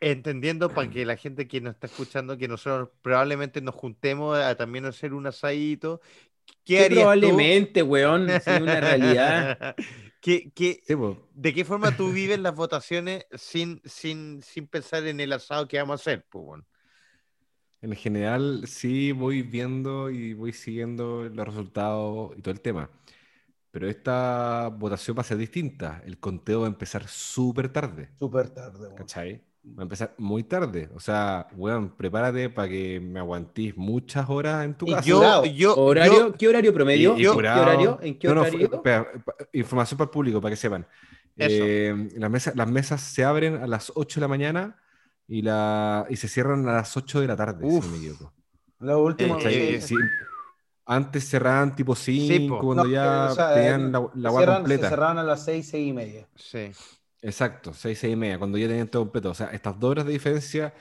[0.00, 4.56] entendiendo para que la gente que nos está escuchando, que nosotros probablemente nos juntemos a
[4.56, 6.00] también hacer un asadito.
[6.64, 8.30] ¿Qué, probablemente, weón?
[8.30, 9.76] Es una realidad.
[10.20, 10.82] ¿Qué, qué,
[11.34, 15.78] ¿De qué forma tú vives las votaciones sin, sin, sin pensar en el asado que
[15.78, 16.26] vamos a hacer?
[16.30, 16.62] Pues,
[17.82, 22.90] En general, sí voy viendo y voy siguiendo los resultados y todo el tema.
[23.70, 26.02] Pero esta votación va a ser distinta.
[26.06, 28.10] El conteo va a empezar súper tarde.
[28.18, 28.94] Súper tarde.
[28.94, 29.44] ¿Cachai?
[29.66, 30.90] Va a empezar muy tarde.
[30.94, 35.02] O sea, weón, prepárate para que me aguantís muchas horas en tu casa.
[35.02, 36.34] Yo, yo, ¿Horario?
[36.34, 37.16] ¿Qué horario promedio?
[37.16, 37.98] ¿Qué horario?
[38.02, 38.82] ¿En qué horario?
[39.52, 40.86] información para el público, para que sepan.
[41.36, 44.76] Eh, las, mesas, las mesas se abren a las 8 de la mañana
[45.26, 48.32] y, la, y se cierran a las 8 de la tarde, si no me equivoco.
[48.80, 49.38] Lo último.
[49.40, 49.96] Eh, sí,
[50.86, 54.84] antes cerraban tipo 5, cuando ya tenían la, la completa.
[54.84, 56.28] Se cerraban a las 6, 6 y media.
[56.36, 56.70] Sí.
[57.26, 59.30] Exacto, 6, 6 y media, cuando ya tenían todo completo.
[59.30, 60.74] O sea, estas dos horas de diferencia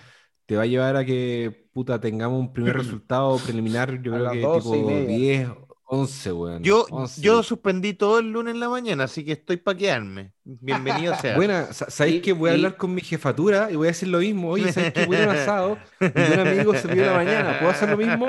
[0.46, 4.48] te va a llevar a que, puta, tengamos un primer resultado preliminar, yo creo que
[4.48, 5.50] tipo 10,
[5.94, 6.64] 11, weón.
[6.64, 6.88] Yo,
[7.18, 10.32] yo suspendí todo el lunes en la mañana, así que estoy para quedarme.
[10.44, 11.36] Bienvenido sea.
[11.36, 14.50] Buena, ¿sabéis que voy a hablar con mi jefatura y voy a decir lo mismo?
[14.50, 17.60] Oye, ¿sabéis que voy a un asado y un amigo se pidió la mañana?
[17.60, 18.26] ¿Puedo hacer lo mismo?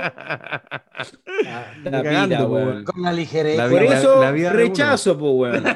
[1.85, 2.85] La, vida, weón.
[2.85, 3.71] Con la ligereza.
[3.71, 5.65] Por eso rechazo, pues, weón.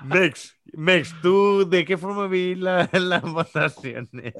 [0.04, 0.59] Next.
[0.80, 4.32] Mex, ¿tú de qué forma vi las votaciones?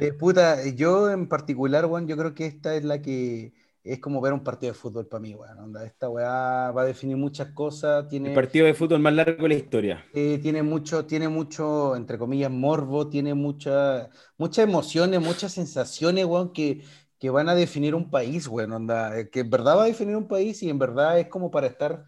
[0.00, 3.52] de puta, yo en particular, bueno, yo creo que esta es la que
[3.84, 7.16] es como ver un partido de fútbol para mí, bueno, esta weá va a definir
[7.16, 8.08] muchas cosas.
[8.08, 10.04] Tiene, el partido de fútbol más largo de la historia.
[10.12, 16.52] Eh, tiene mucho, tiene mucho, entre comillas, morbo, tiene mucha, muchas emociones, muchas sensaciones, weón,
[16.52, 16.82] que,
[17.20, 20.26] que van a definir un país, bueno, onda, que en verdad va a definir un
[20.26, 22.06] país y en verdad es como para estar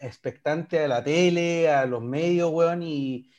[0.00, 3.30] expectante a la tele, a los medios, weón, y,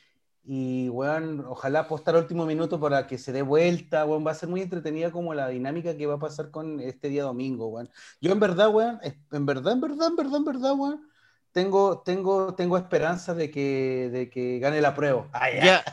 [0.44, 4.48] y weón, ojalá apostar último minuto para que se dé vuelta, weón, va a ser
[4.48, 7.90] muy entretenida como la dinámica que va a pasar con este día domingo, weón.
[8.20, 11.12] Yo en verdad, weón, en verdad, en verdad, en verdad, en verdad, weón,
[11.52, 15.28] tengo, tengo, tengo esperanza de que, de que gane la prueba.
[15.32, 15.84] Ah, ya.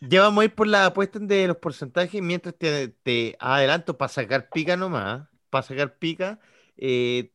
[0.00, 0.22] ya.
[0.22, 4.48] vamos a ir por la apuesta de los porcentajes mientras te, te adelanto para sacar
[4.50, 6.40] pica nomás, para sacar pica.
[6.76, 7.30] Eh,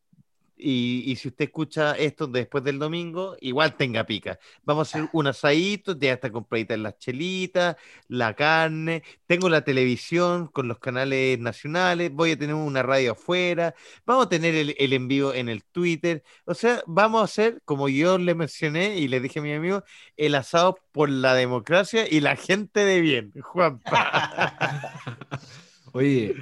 [0.59, 4.39] y, si usted escucha esto después del domingo, igual tenga pica.
[4.63, 7.77] Vamos a hacer un asadito, ya está compradita en las chelitas,
[8.07, 9.03] la carne.
[9.25, 12.11] Tengo la televisión con los canales nacionales.
[12.11, 13.73] Voy a tener una radio afuera.
[14.05, 16.23] Vamos a tener el, el envío en el Twitter.
[16.45, 19.83] O sea, vamos a hacer, como yo le mencioné y le dije a mi amigo,
[20.17, 23.33] el asado por la democracia y la gente de bien.
[23.41, 23.81] Juan.
[25.93, 26.35] Oye,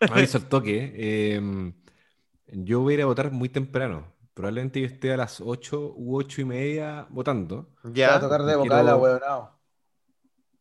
[0.10, 0.92] aviso el toque.
[0.94, 1.72] Eh,
[2.64, 4.06] yo voy a ir a votar muy temprano.
[4.32, 7.70] Probablemente yo esté a las 8 u 8 y media votando.
[7.84, 8.16] Ya.
[8.16, 8.88] A tocar de vocal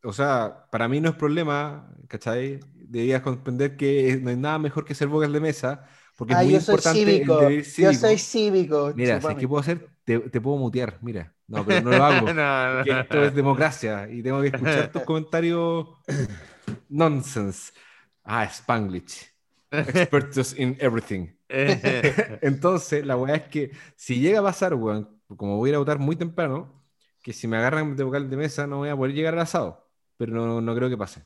[0.04, 2.60] O sea, para mí no es problema, ¿cachai?
[2.74, 6.44] Debías comprender que no hay nada mejor que ser vocal de mesa, porque es ah,
[6.44, 7.42] muy yo importante soy cívico.
[7.42, 8.94] El Yo soy cívico.
[8.96, 9.90] Mira, si ¿qué puedo hacer?
[10.04, 11.34] Te, te, puedo mutear, mira.
[11.48, 12.34] No, pero no lo hago.
[12.34, 13.00] no, no.
[13.00, 15.88] Esto es democracia y tengo que escuchar tus comentarios
[16.90, 17.74] nonsense.
[18.24, 19.35] Ah, Spanglish.
[19.80, 21.28] Expertos in everything.
[22.42, 25.80] Entonces, la weá es que si llega a pasar, weón, como voy a ir a
[25.80, 26.84] votar muy temprano,
[27.22, 29.90] que si me agarran de vocal de mesa no voy a poder llegar al asado.
[30.18, 31.24] Pero no, no creo que pase.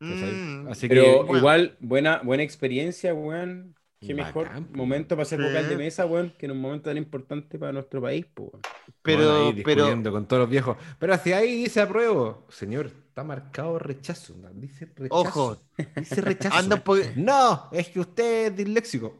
[0.00, 0.68] Mm.
[0.68, 3.74] Así pero que, igual, buena, buena experiencia, weón.
[3.98, 7.58] Qué mejor momento para ser vocal de mesa, weón, que en un momento tan importante
[7.58, 8.50] para nuestro país, pues.
[9.02, 10.76] Pero, pero con todos los viejos.
[10.98, 12.46] Pero hacia ahí dice apruebo.
[12.48, 14.34] Señor, está marcado rechazo.
[14.52, 15.20] Dice rechazo.
[15.22, 15.56] Ojo.
[15.96, 16.82] Dice rechazo.
[17.16, 19.16] No, es que usted es disléxico.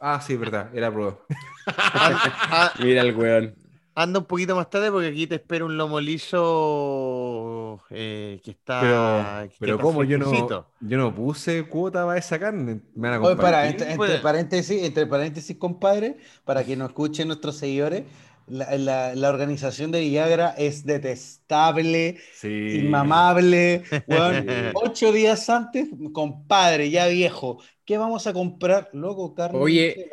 [0.00, 1.20] Ah, sí, verdad, era prueba.
[2.80, 3.54] Mira el weón.
[3.94, 9.46] Anda un poquito más tarde porque aquí te espera un lomo liso eh, que está.
[9.60, 12.80] Pero, como yo no, yo no puse cuota para esa carne.
[12.96, 18.02] Me van a para, entre, paréntesis, entre paréntesis, compadre, para que nos escuchen nuestros seguidores,
[18.50, 23.82] la, la, organización de Viagra es detestable, inmamable.
[24.74, 27.58] ocho días antes, compadre, ya viejo,
[27.88, 28.90] ¿Qué vamos a comprar?
[28.92, 29.58] Loco, carne.
[29.58, 30.10] Oye,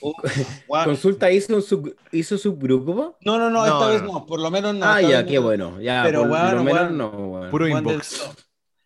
[0.00, 0.14] oh,
[0.86, 3.18] ¿consulta hizo, sub, hizo subgrupo?
[3.20, 4.86] No, no, no, esta vez no, por lo menos no.
[4.86, 5.78] Ah, ya, qué bueno.
[5.78, 7.42] Ya, pero bueno, menos no.
[7.50, 8.30] Puro inbox.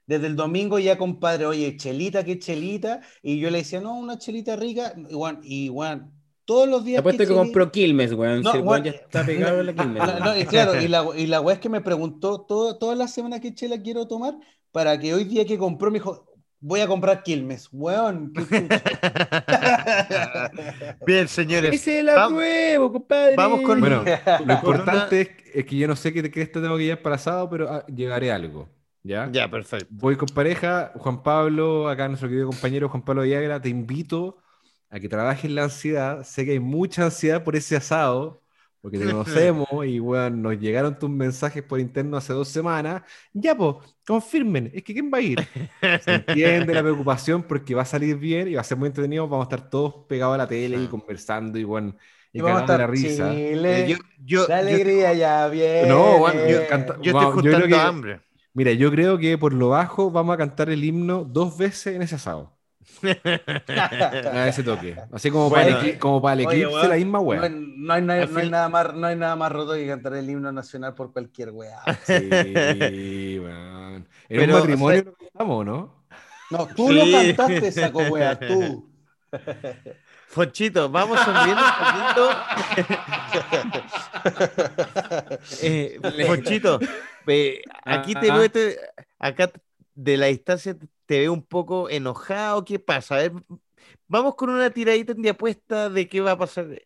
[0.09, 3.01] Desde, el domingo ya, compadre, oye, chelita, qué chelita.
[3.23, 4.93] Y yo le decía, no, una chelita rica.
[5.45, 6.11] Y, bueno,
[6.45, 7.01] todos los días.
[7.01, 8.43] Apuesto que, que compró Quilmes, weón.
[8.43, 10.03] No, si ya está pegado en la Quilmes.
[10.25, 13.13] No, y claro, y la, y la weá es que me preguntó todo, todas las
[13.13, 14.35] semanas qué chela quiero tomar
[14.71, 16.27] para que hoy día que compró me dijo,
[16.65, 18.33] Voy a comprar Quilmes, weón.
[21.05, 21.75] Bien, señores.
[21.75, 23.35] Ese es la nuevo, compadre.
[23.35, 23.81] Vamos con.
[23.81, 24.05] Bueno,
[24.47, 27.51] lo importante es, que yo no sé qué, qué esto tengo que llevar para asado,
[27.51, 28.69] pero ah, llegaré a algo.
[29.03, 29.29] ¿Ya?
[29.33, 29.89] Ya, perfecto.
[29.91, 34.37] Voy con pareja, Juan Pablo, acá nuestro querido compañero Juan Pablo Viagra, te invito
[34.93, 36.23] a que trabajes la ansiedad.
[36.23, 38.43] Sé que hay mucha ansiedad por ese asado
[38.83, 43.03] porque te conocemos y bueno, nos llegaron tus mensajes por interno hace dos semanas.
[43.33, 45.49] Ya, pues, confirmen, es que ¿quién va a ir?
[46.05, 49.27] Se entiende la preocupación porque va a salir bien y va a ser muy entretenido.
[49.27, 51.97] Vamos a estar todos pegados a la tele y conversando y bueno,
[52.31, 53.33] y, vamos a estar la risa.
[53.35, 53.97] Eh,
[54.49, 55.89] la alegría ya bien.
[55.89, 58.21] No, bueno, yo, estoy juntando hambre.
[58.53, 62.03] Mira, yo creo que por lo bajo vamos a cantar el himno dos veces en
[62.03, 62.59] ese asado.
[64.33, 64.97] a ese toque.
[65.13, 67.49] Así como para el, como para el eclipse, la misma wea.
[67.49, 71.13] No, hay, nada más, no hay nada más roto que cantar el himno nacional por
[71.13, 71.81] cualquier wea.
[72.07, 74.09] Sí, weón.
[74.29, 76.05] En un matrimonio lo cantamos, ¿no?
[76.51, 78.89] No, tú lo cantaste, saco wea, tú.
[80.29, 82.31] Fonchito, vamos sonriendo un poquito.
[85.63, 86.81] eh, Fonchito,
[87.85, 88.75] aquí te veo,
[89.19, 89.51] acá
[89.95, 90.75] de la distancia
[91.13, 92.65] te veo un poco enojado.
[92.65, 93.17] ¿Qué pasa?
[93.17, 93.33] A ver,
[94.09, 96.81] vamos con una tiradita de apuesta de qué va a pasar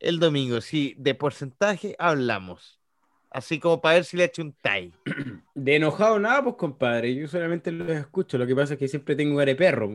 [0.00, 0.60] el domingo.
[0.60, 2.78] Si de porcentaje hablamos.
[3.30, 4.92] Así como para ver si le he hecho un tie.
[5.54, 7.14] De enojado nada, pues compadre.
[7.14, 8.36] Yo solamente lo escucho.
[8.36, 9.90] Lo que pasa es que siempre tengo de perro.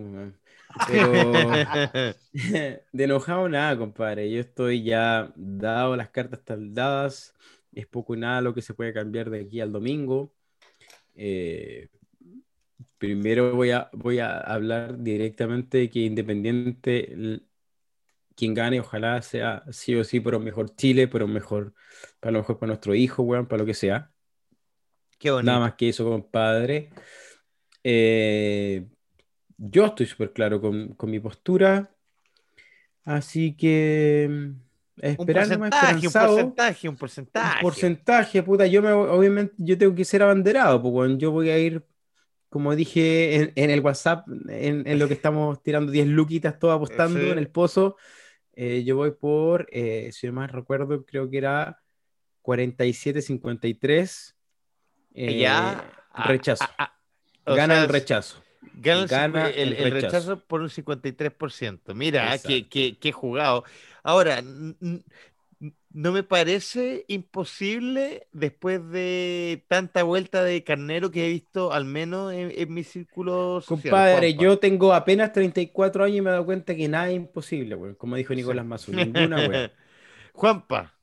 [0.87, 1.31] Pero
[2.33, 4.31] de enojado nada, compadre.
[4.31, 7.35] Yo estoy ya dado, las cartas dadas.
[7.71, 10.33] Es poco y nada lo que se puede cambiar de aquí al domingo.
[11.13, 11.89] Eh,
[12.99, 17.41] Primero voy a, voy a hablar directamente de que independiente
[18.35, 21.73] quien gane, ojalá sea sí o sí por un mejor Chile, por un mejor,
[22.19, 24.11] para lo mejor para nuestro hijo, weón, para lo que sea.
[25.17, 25.47] Qué bonito.
[25.47, 26.89] Nada más que eso, compadre.
[27.83, 28.85] Eh,
[29.57, 31.89] yo estoy súper claro con, con, mi postura.
[33.03, 34.53] Así que
[35.17, 37.55] un porcentaje, un porcentaje, un porcentaje.
[37.55, 38.67] Un porcentaje, puta.
[38.67, 41.83] Yo me, obviamente, yo tengo que ser abanderado, pues yo voy a ir,
[42.49, 47.37] como dije en, el WhatsApp, en, lo que estamos tirando 10 luquitas, todo apostando en
[47.37, 47.95] el pozo.
[48.53, 51.79] Eh, yo voy por, eh, si más recuerdo, creo que era
[52.43, 54.35] 47-53.
[55.13, 55.93] Eh, ya.
[56.25, 56.65] Rechazo.
[57.45, 58.43] Gana el rechazo.
[58.73, 60.39] Gana, el, rechazo.
[60.39, 61.93] por un 53%.
[61.93, 63.63] Mira, qué, qué, jugado.
[64.03, 64.41] Ahora,
[65.91, 72.31] no me parece imposible después de tanta vuelta de carnero que he visto, al menos
[72.33, 73.65] en, mis círculos.
[73.65, 77.95] Compadre, yo tengo apenas 34 años y me he dado cuenta que nada es imposible,
[77.97, 79.71] Como dijo Nicolás Mazú, ninguna,
[80.33, 80.93] Juanpa.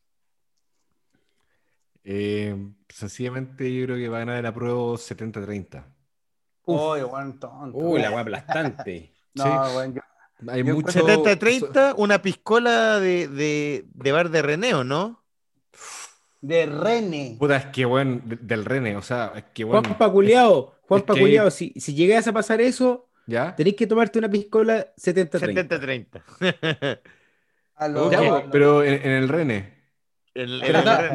[2.04, 2.56] Eh,
[2.88, 5.84] sencillamente yo creo que va a ganar el apruebo 70-30.
[6.66, 7.00] Uy,
[7.72, 9.12] Uy, la weá aplastante.
[9.34, 10.00] no, bueno,
[10.48, 10.88] Hay mucho...
[10.88, 15.22] 70-30, una piscola de, de, de, bar de Reneo, ¿no?
[16.40, 17.36] De Rene.
[17.38, 19.82] Puta, es que bueno, del Rene, o sea, es que bueno.
[19.82, 23.56] Juan Paculeado, Juan Paculeado, si, si llegas a pasar eso, ¿Ya?
[23.56, 26.20] tenéis que tomarte una piscola 70-30.
[27.78, 28.48] 70-30.
[28.52, 29.76] pero en, en el Rene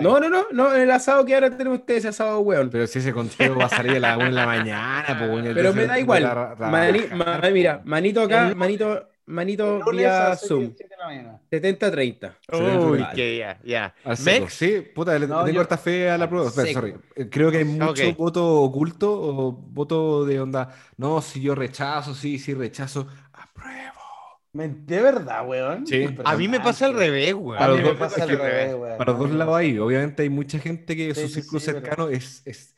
[0.01, 2.69] no, no, no, no, en el asado que ahora tenemos ustedes, asado weón.
[2.69, 5.73] Pero si ese contigo va a salir a la 1 de la mañana, pues, Pero
[5.73, 6.23] me da igual.
[7.53, 10.73] mira, manito acá, manito, manito vía Zoom.
[11.51, 12.35] 70-30.
[12.53, 13.95] Uy, que ya, ya.
[14.23, 14.53] ¿Mex?
[14.53, 16.49] Sí, puta, le tengo harta fe a la prueba.
[16.51, 16.95] sorry.
[17.29, 20.75] Creo que hay mucho voto oculto o voto de onda.
[20.97, 23.07] No, si yo rechazo, sí, sí, rechazo.
[23.33, 24.01] Apruebo.
[24.53, 25.87] De verdad, weón.
[25.87, 26.05] Sí.
[26.25, 27.57] A mí me pasa al revés, weón.
[27.57, 29.77] Para, los, dos, revés, para dos lados ahí.
[29.79, 32.75] Obviamente hay mucha gente que su círculo cercano es, es,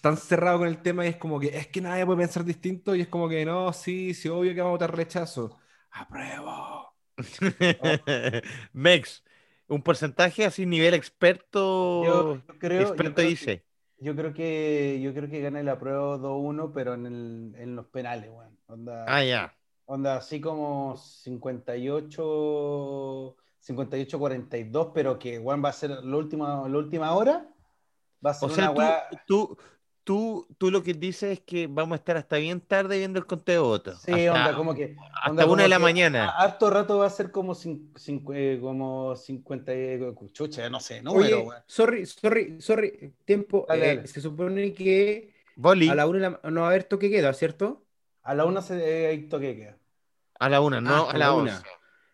[0.00, 2.94] tan cerrado con el tema y es como que es que nadie puede pensar distinto
[2.94, 5.58] y es como que no, sí, sí, obvio que vamos a votar rechazo.
[5.96, 6.92] Apruebo.
[8.72, 9.24] Mex,
[9.68, 12.04] un porcentaje así nivel experto.
[12.04, 13.64] Yo, creo, experto dice.
[13.98, 17.86] yo creo que yo creo que gana el apruebo 2-1, pero en, el, en los
[17.86, 18.58] penales, weón.
[19.06, 19.56] Ah, ya.
[19.86, 26.78] Onda, así como 58, 58 42, pero que Juan va a ser la última, la
[26.78, 27.48] última hora.
[28.24, 28.74] Va a ser o sea,
[29.26, 29.56] tú, tú,
[30.06, 33.62] tú, lo que dices es que vamos a estar hasta bien tarde viendo el conteo
[33.62, 34.02] de votos.
[34.02, 34.96] Sí, onda, como que.
[35.22, 36.30] hasta una de la mañana.
[36.30, 37.54] Harto rato va a ser como,
[38.32, 39.72] eh, como 50.
[39.74, 43.14] Eh, chucha, no sé, número, Oye, sorry, sorry, sorry.
[43.24, 43.66] Tiempo.
[43.68, 45.34] Eh, se supone que.
[45.56, 45.88] Boli.
[45.88, 47.84] A la una no va a haber toque queda, ¿cierto?
[48.22, 49.76] A la una se, hay toque queda.
[50.38, 51.62] A la una, no ah, a la, una.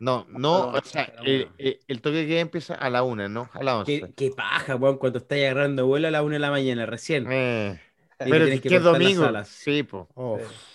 [0.03, 4.13] No, no, o sea, el, toque que empieza a la una, no a la once.
[4.17, 7.31] Qué, paja, weón, cuando estás agarrando vuelo a la una de la mañana recién.
[7.31, 7.81] Eh,
[8.19, 9.31] pero que, que domingo.
[9.45, 10.09] Sí, po.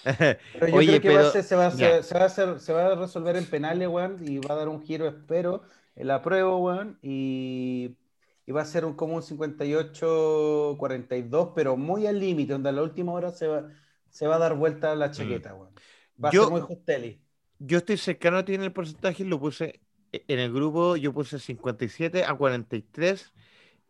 [0.05, 0.37] Pero
[0.69, 2.95] yo Oye, creo que se, va a hacer, se, va a hacer, se, va a
[2.95, 5.63] resolver en penales, weón, y va a dar un giro, espero,
[5.97, 7.97] el apruebo, weón, y,
[8.45, 12.81] y va a ser un, como un 58-42, pero muy al límite, donde a la
[12.81, 13.67] última hora se va,
[14.09, 15.11] se va a dar vuelta la mm.
[15.11, 15.73] chaqueta, weón.
[16.23, 17.26] Va a ser muy justeli
[17.59, 19.81] yo estoy cercano a ti en el porcentaje, lo puse
[20.11, 23.33] e, en el grupo, yo puse 57 a 43,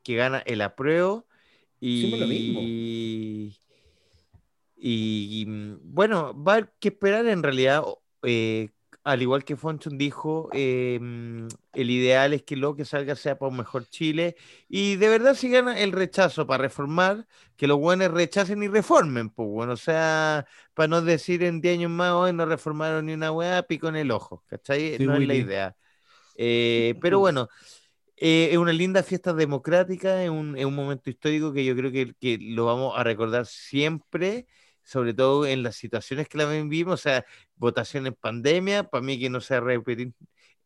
[0.03, 1.27] que gana el apruebo.
[1.79, 3.53] Y,
[4.75, 7.83] y, mm, bueno, va a haber que esperar en realidad,
[8.23, 8.69] eh,
[9.07, 13.39] al igual que Fonchon dijo, eh, mm, el ideal es que lo que salga sea
[13.39, 14.35] para un mejor Chile.
[14.67, 17.25] Y de verdad, si gana el rechazo para reformar,
[17.55, 21.77] que los buenos rechacen y reformen, pues bueno, o sea, para no decir en 10
[21.77, 24.97] años más, hoy no reformaron ni una weá, pico en el ojo, ¿cachai?
[24.99, 25.75] no es la idea.
[26.35, 27.47] Eh, pero bueno.
[28.19, 32.15] Eh, es una linda fiesta democrática, es un, un, momento histórico que yo creo que,
[32.19, 34.47] que lo vamos a recordar siempre
[34.87, 37.25] sobre todo en las situaciones que la vivimos, o sea,
[37.57, 40.03] votación en pandemia, para mí que no se repita,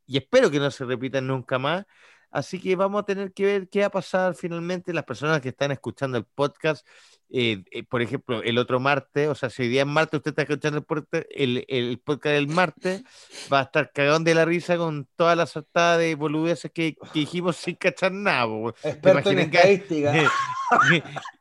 [0.08, 1.86] y espero que no se repita nunca más.
[2.32, 4.94] Así que vamos a tener que ver qué va a pasar finalmente.
[4.94, 6.86] Las personas que están escuchando el podcast
[7.34, 10.32] eh, eh, por ejemplo, el otro martes, o sea, si hoy día es martes usted
[10.32, 10.86] está escuchando
[11.30, 13.04] el, el, podcast del martes,
[13.52, 17.20] va a estar cagón de la risa con todas las saltadas de boludeces que, que,
[17.20, 18.48] dijimos sin cachar nada.
[18.84, 20.14] Experto en estadística.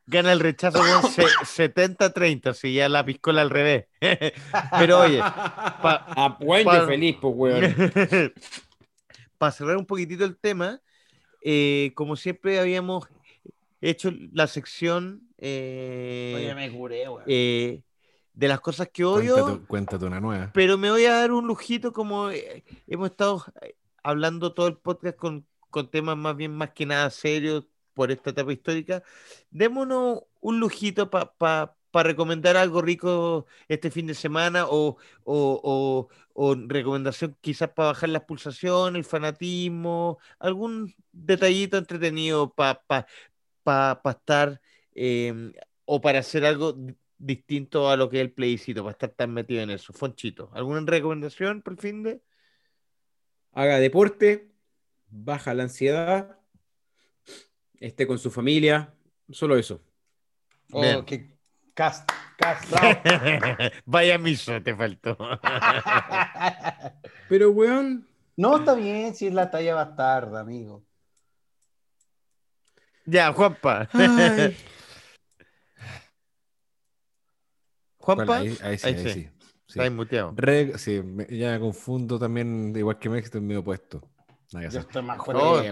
[0.06, 3.86] Gana el rechazo con 70-30, si ya la piscola al revés.
[4.78, 8.32] Pero oye, pa, pa, feliz, pues, weón.
[9.40, 10.82] Para cerrar un poquitito el tema,
[11.40, 13.08] eh, como siempre habíamos
[13.80, 16.70] hecho la sección eh, me
[17.26, 17.82] eh,
[18.34, 19.64] de las cosas que odio.
[19.66, 20.50] Cuéntate, una nueva.
[20.52, 22.28] Pero me voy a dar un lujito como
[22.86, 23.46] hemos estado
[24.02, 27.64] hablando todo el podcast con, con temas más bien más que nada serios
[27.94, 29.02] por esta etapa histórica.
[29.50, 36.54] Démonos un lujito para para recomendar algo rico este fin de semana o, o, o,
[36.66, 42.82] recomendación quizás para bajar las pulsaciones, el fanatismo, algún detallito entretenido para
[43.62, 44.60] pa, estar
[44.94, 45.52] em,
[45.84, 46.76] o para hacer algo
[47.18, 49.92] distinto a lo que es el plebiscito, para estar tan metido en eso.
[49.92, 52.22] Fonchito, ¿alguna recomendación por el fin de?
[53.52, 54.52] Haga deporte,
[55.08, 56.38] baja la ansiedad,
[57.80, 58.94] esté con su familia,
[59.30, 59.82] solo eso.
[60.72, 61.39] Oh, qué
[61.80, 62.04] cast,
[62.36, 62.70] cast.
[63.86, 65.16] Vaya miso, te faltó.
[67.30, 68.06] Pero, weón.
[68.36, 70.84] No, está bien, si es la talla bastarda, amigo.
[73.06, 73.88] Ya, Juanpa.
[77.96, 78.36] Juanpa.
[78.36, 79.30] ahí, ahí, sí, ahí, sí.
[79.66, 80.34] Está muteado.
[80.76, 84.06] sí, ya me confundo también, igual que México, en medio puesto.
[84.50, 85.62] Yo estoy más oh,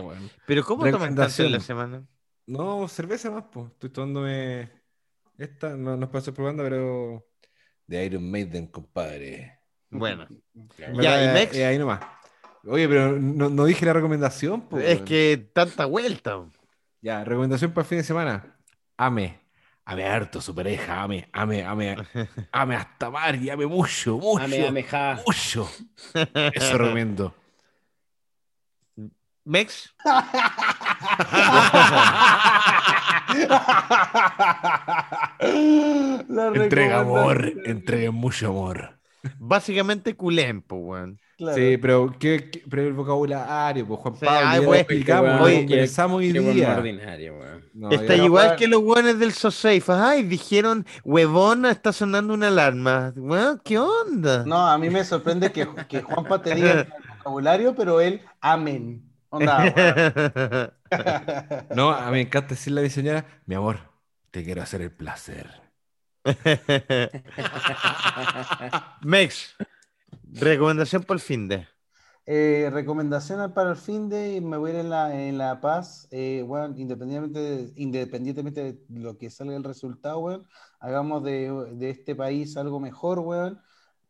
[0.47, 2.03] Pero ¿cómo tomas tanto en la semana?
[2.47, 3.67] No, cerveza más, pues.
[3.73, 4.78] Estoy tomándome
[5.39, 7.27] esta, no, no es para hacer probando, pero
[7.87, 9.59] de Iron Maiden, compadre.
[9.91, 10.27] Bueno.
[11.01, 11.57] ya, y Mex.
[11.57, 12.01] Eh, ahí nomás.
[12.67, 14.69] Oye, pero no, no dije la recomendación.
[14.83, 16.45] Es que tanta vuelta.
[17.01, 18.57] Ya, recomendación para el fin de semana.
[18.97, 19.41] Ame.
[19.85, 21.97] Ame harto su pareja, ame, ame, ame,
[22.53, 24.45] ame hasta mar y ame mucho, mucho.
[24.45, 25.19] Ame, ame, ja.
[25.27, 25.67] Mucho.
[26.53, 27.35] Eso recomiendo.
[29.45, 29.95] Mex.
[36.55, 38.99] entrega amor, entrega mucho amor.
[39.39, 41.19] Básicamente culempo, weón.
[41.55, 45.85] Sí, pero, ¿qué, pero el vocabulario, pues Juan Pablo, explicamos, hoy, día.
[47.93, 49.93] está igual que los weones del SoSafe.
[49.93, 53.15] Ay, dijeron, huevón, está sonando una alarma.
[53.65, 54.45] ¿qué onda?
[54.47, 56.87] No, a mí me sorprende que, que Juanpa te diga el
[57.19, 59.08] vocabulario, pero él, amén.
[59.31, 59.65] Onda,
[61.75, 63.79] no, a mí me encanta decirle a mi señora, mi amor,
[64.31, 65.49] te quiero hacer el placer.
[69.03, 69.55] Mex,
[70.33, 71.67] recomendación para el fin de.
[72.31, 76.07] Eh, recomendación para el fin de, me voy a ir en la, en la paz,
[76.11, 80.45] eh, bueno, independientemente, de, independientemente de lo que salga el resultado, bueno,
[80.79, 83.59] hagamos de, de, este país algo mejor, weón,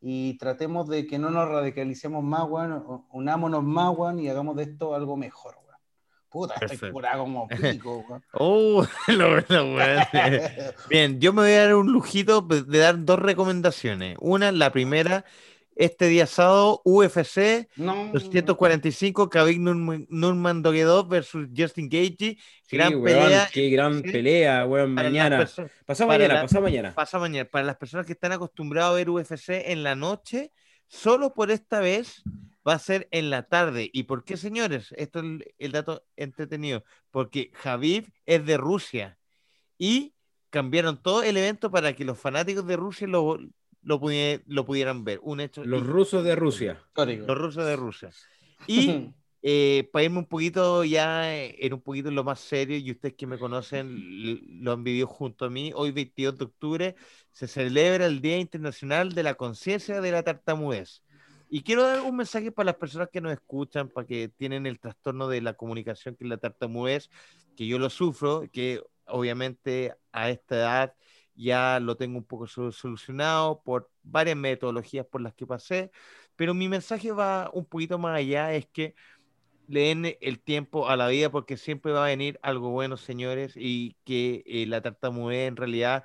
[0.01, 4.65] y tratemos de que no nos radicalicemos más, weón, unámonos más, weón, y hagamos de
[4.65, 5.69] esto algo mejor, weón.
[6.29, 8.25] Puta, estoy curado como pico, weón.
[8.33, 10.05] oh, lo bueno, weón.
[10.89, 14.17] Bien, yo me voy a dar un lujito de dar dos recomendaciones.
[14.21, 15.25] Una, la primera,
[15.79, 18.11] este día sábado, UFC no.
[18.13, 22.37] 245, Khabib Nurmagomedov versus Justin Gaethje.
[22.69, 23.49] gran pelea.
[23.53, 25.49] Qué gran pelea, weón, mañana.
[25.87, 26.95] Pasa mañana, pasa mañana.
[26.95, 27.49] Pasa mañana.
[27.49, 30.53] Para las personas que están acostumbrados a ver UFC en la noche,
[30.89, 32.25] solo por esta vez
[32.67, 33.89] va a ser en la tarde.
[33.93, 34.93] ¿Y por qué, señores?
[34.97, 35.27] Esto es
[35.59, 36.83] el, dato entretenido.
[37.13, 39.17] Porque Javib es de Rusia
[39.79, 40.13] y
[40.51, 43.39] cambiaron todo el evento para que los fanáticos de Rusia lo,
[43.83, 44.01] lo,
[44.47, 45.21] lo pudieran ver.
[45.23, 45.65] Un hecho.
[45.65, 46.83] Los rusos de Rusia.
[46.95, 48.11] Los rusos de Rusia.
[48.67, 53.15] Y eh, para irme un poquito ya en un poquito lo más serio, y ustedes
[53.15, 56.97] que me conocen lo han vivido junto a mí, hoy 22 de octubre
[57.31, 61.03] se celebra el Día Internacional de la Conciencia de la Tartamudez.
[61.51, 64.79] Y quiero dar un mensaje para las personas que nos escuchan, para que tienen el
[64.79, 67.09] trastorno de la comunicación, que es la tartamudez,
[67.57, 70.95] que yo lo sufro, que obviamente a esta edad
[71.39, 75.91] ya lo tengo un poco solucionado por varias metodologías por las que pasé,
[76.37, 78.95] pero mi mensaje va un poquito más allá, es que
[79.69, 83.53] le den el tiempo a la vida porque siempre va a venir algo bueno, señores,
[83.57, 86.05] y que eh, la tartamudez en realidad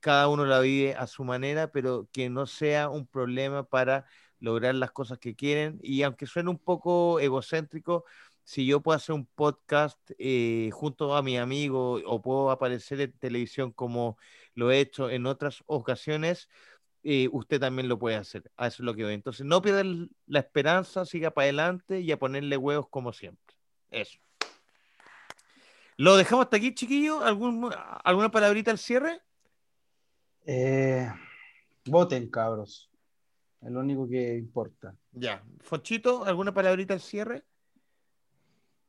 [0.00, 4.06] cada uno la vive a su manera, pero que no sea un problema para
[4.40, 5.78] lograr las cosas que quieren.
[5.82, 8.04] Y aunque suene un poco egocéntrico,
[8.44, 13.12] si yo puedo hacer un podcast eh, junto a mi amigo o puedo aparecer en
[13.12, 14.18] televisión como
[14.60, 16.48] lo he hecho en otras ocasiones,
[17.02, 18.50] eh, usted también lo puede hacer.
[18.58, 19.14] A eso es lo que voy.
[19.14, 19.82] Entonces, no pierda
[20.26, 23.56] la esperanza, siga para adelante y a ponerle huevos como siempre.
[23.90, 24.18] Eso.
[25.96, 27.24] Lo dejamos hasta aquí, chiquillo.
[27.24, 27.70] ¿Algún,
[28.04, 29.22] ¿Alguna palabrita al cierre?
[30.44, 31.10] Eh,
[31.86, 32.90] voten, cabros.
[33.62, 34.94] Es lo único que importa.
[35.12, 35.42] Ya.
[35.60, 37.44] Fochito, ¿alguna palabrita al cierre?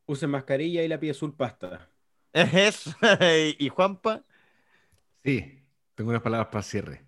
[0.05, 1.89] Usen mascarilla y la pie azul pasta.
[2.33, 2.91] Eso.
[3.57, 4.23] ¿Y Juanpa?
[5.23, 5.60] Sí,
[6.01, 7.05] tengo unas palabras para cierre.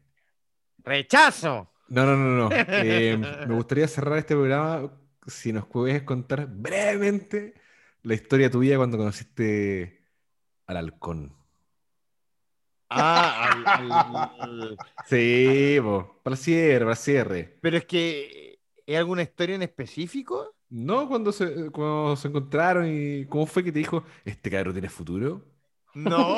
[0.78, 1.72] ¡Rechazo!
[1.90, 2.56] No, no, no, no.
[2.68, 3.18] Eh,
[3.48, 4.92] me gustaría cerrar este programa
[5.26, 7.56] si nos puedes contar brevemente
[8.04, 10.06] la historia tuya cuando conociste
[10.68, 11.36] al halcón.
[12.90, 14.76] Ah,
[15.08, 15.80] sí,
[16.22, 17.58] para el cierre, para el cierre.
[17.62, 20.54] Pero es que, ¿es alguna historia en específico?
[20.70, 24.90] No, cuando se, cuando se encontraron y cómo fue que te dijo, este cabrón tiene
[24.90, 25.53] futuro.
[25.96, 26.38] No.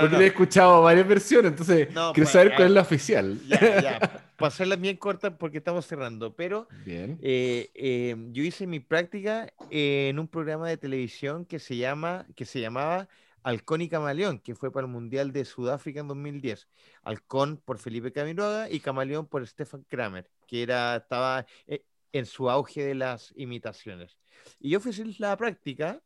[0.00, 3.40] Porque he escuchado varias versiones, entonces quiero pues, saber cuál es la oficial.
[3.48, 3.98] Ya, ya.
[4.36, 7.18] Para hacerla bien corta porque estamos cerrando, pero bien.
[7.22, 12.44] Eh, eh, yo hice mi práctica en un programa de televisión que se llama, que
[12.44, 13.08] se llamaba
[13.42, 16.68] Halcón y Camaleón, que fue para el Mundial de Sudáfrica en 2010.
[17.02, 22.50] Halcón por Felipe Camiroaga y Camaleón por Stefan Kramer, que era, estaba eh, en su
[22.50, 24.18] auge de las imitaciones.
[24.60, 26.02] Y yo fui a la práctica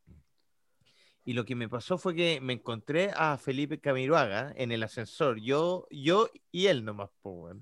[1.24, 5.38] y lo que me pasó fue que me encontré a Felipe Camiroaga en el ascensor,
[5.40, 7.56] yo, yo y él nomás, pues,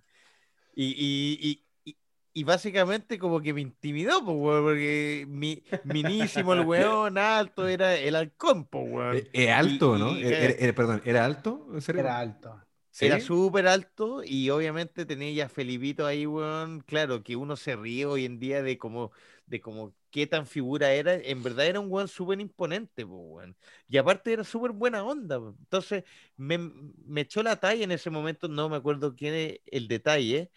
[0.75, 1.97] y, y, y,
[2.33, 8.15] y, básicamente como que me intimidó, pues, porque mi, minísimo el weón alto era el
[8.15, 10.15] halcón, pues, Es alto, ¿no?
[10.75, 11.67] perdón, ¿era alto?
[11.89, 12.63] Era alto.
[13.01, 16.81] Era súper alto y obviamente tenía ya Felipito ahí, weón.
[16.81, 19.13] Claro, que uno se ríe hoy en día de cómo,
[19.47, 21.15] de cómo qué tan figura era.
[21.15, 23.57] En verdad era un weón súper imponente, weón.
[23.89, 25.37] Y aparte era súper buena onda.
[25.37, 26.05] Entonces
[26.37, 30.51] me, me, echó la talla en ese momento, no me acuerdo quién es el detalle,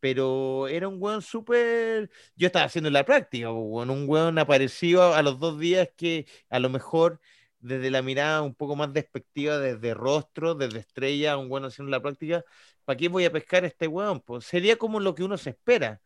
[0.00, 2.10] pero era un weón súper.
[2.36, 3.90] Yo estaba haciendo la práctica, weón.
[3.90, 7.20] Un weón apareció a los dos días que a lo mejor
[7.60, 12.02] desde la mirada un poco más despectiva, desde rostro, desde estrella, un bueno haciendo la
[12.02, 12.44] práctica,
[12.84, 14.22] ¿para qué voy a pescar este weón?
[14.40, 16.00] Sería como lo que uno se espera.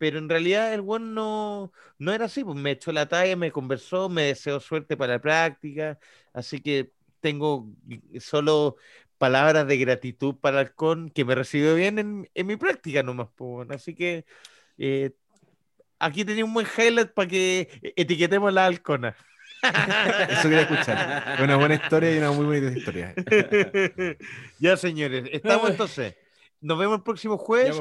[0.00, 3.52] Pero en realidad el weón no, no era así, pues me echó la talla, me
[3.52, 5.98] conversó, me deseó suerte para la práctica,
[6.32, 6.90] así que
[7.20, 7.68] tengo
[8.18, 8.76] solo
[9.18, 13.68] palabras de gratitud para Halcón, que me recibió bien en, en mi práctica nomás, pues,
[13.70, 14.24] así que
[14.78, 15.10] eh,
[15.98, 19.14] aquí tenía un buen highlight para que etiquetemos la halcona.
[20.30, 21.42] Eso quería escuchar.
[21.42, 23.14] Una buena historia y una muy buena historia.
[24.58, 26.14] ya, señores, estamos entonces.
[26.62, 27.80] Nos vemos el próximo jueves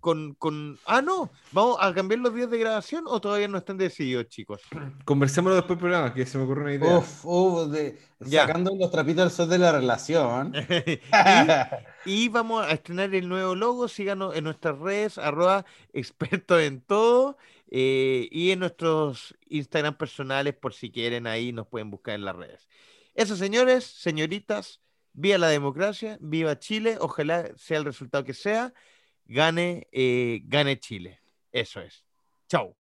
[0.00, 1.30] con, con, Ah, no.
[1.52, 4.62] ¿Vamos a cambiar los días de grabación o todavía no están decididos, chicos?
[5.04, 6.98] Conversémoslo después del programa, que se me ocurre una idea.
[6.98, 7.72] Uf, uf,
[8.20, 10.52] sacando los trapitos al sol de la relación.
[12.04, 13.86] y, vamos a estrenar el nuevo logo.
[13.86, 17.36] Síganos en nuestras redes, arroba experto en todo.
[17.70, 22.34] Eh, y en nuestros Instagram personales, por si quieren, ahí nos pueden buscar en las
[22.34, 22.68] redes.
[23.14, 24.80] Eso, señores, señoritas,
[25.12, 28.72] viva la democracia, viva Chile, ojalá sea el resultado que sea,
[29.26, 31.20] gane, eh, gane Chile.
[31.52, 32.04] Eso es.
[32.48, 32.79] Chao.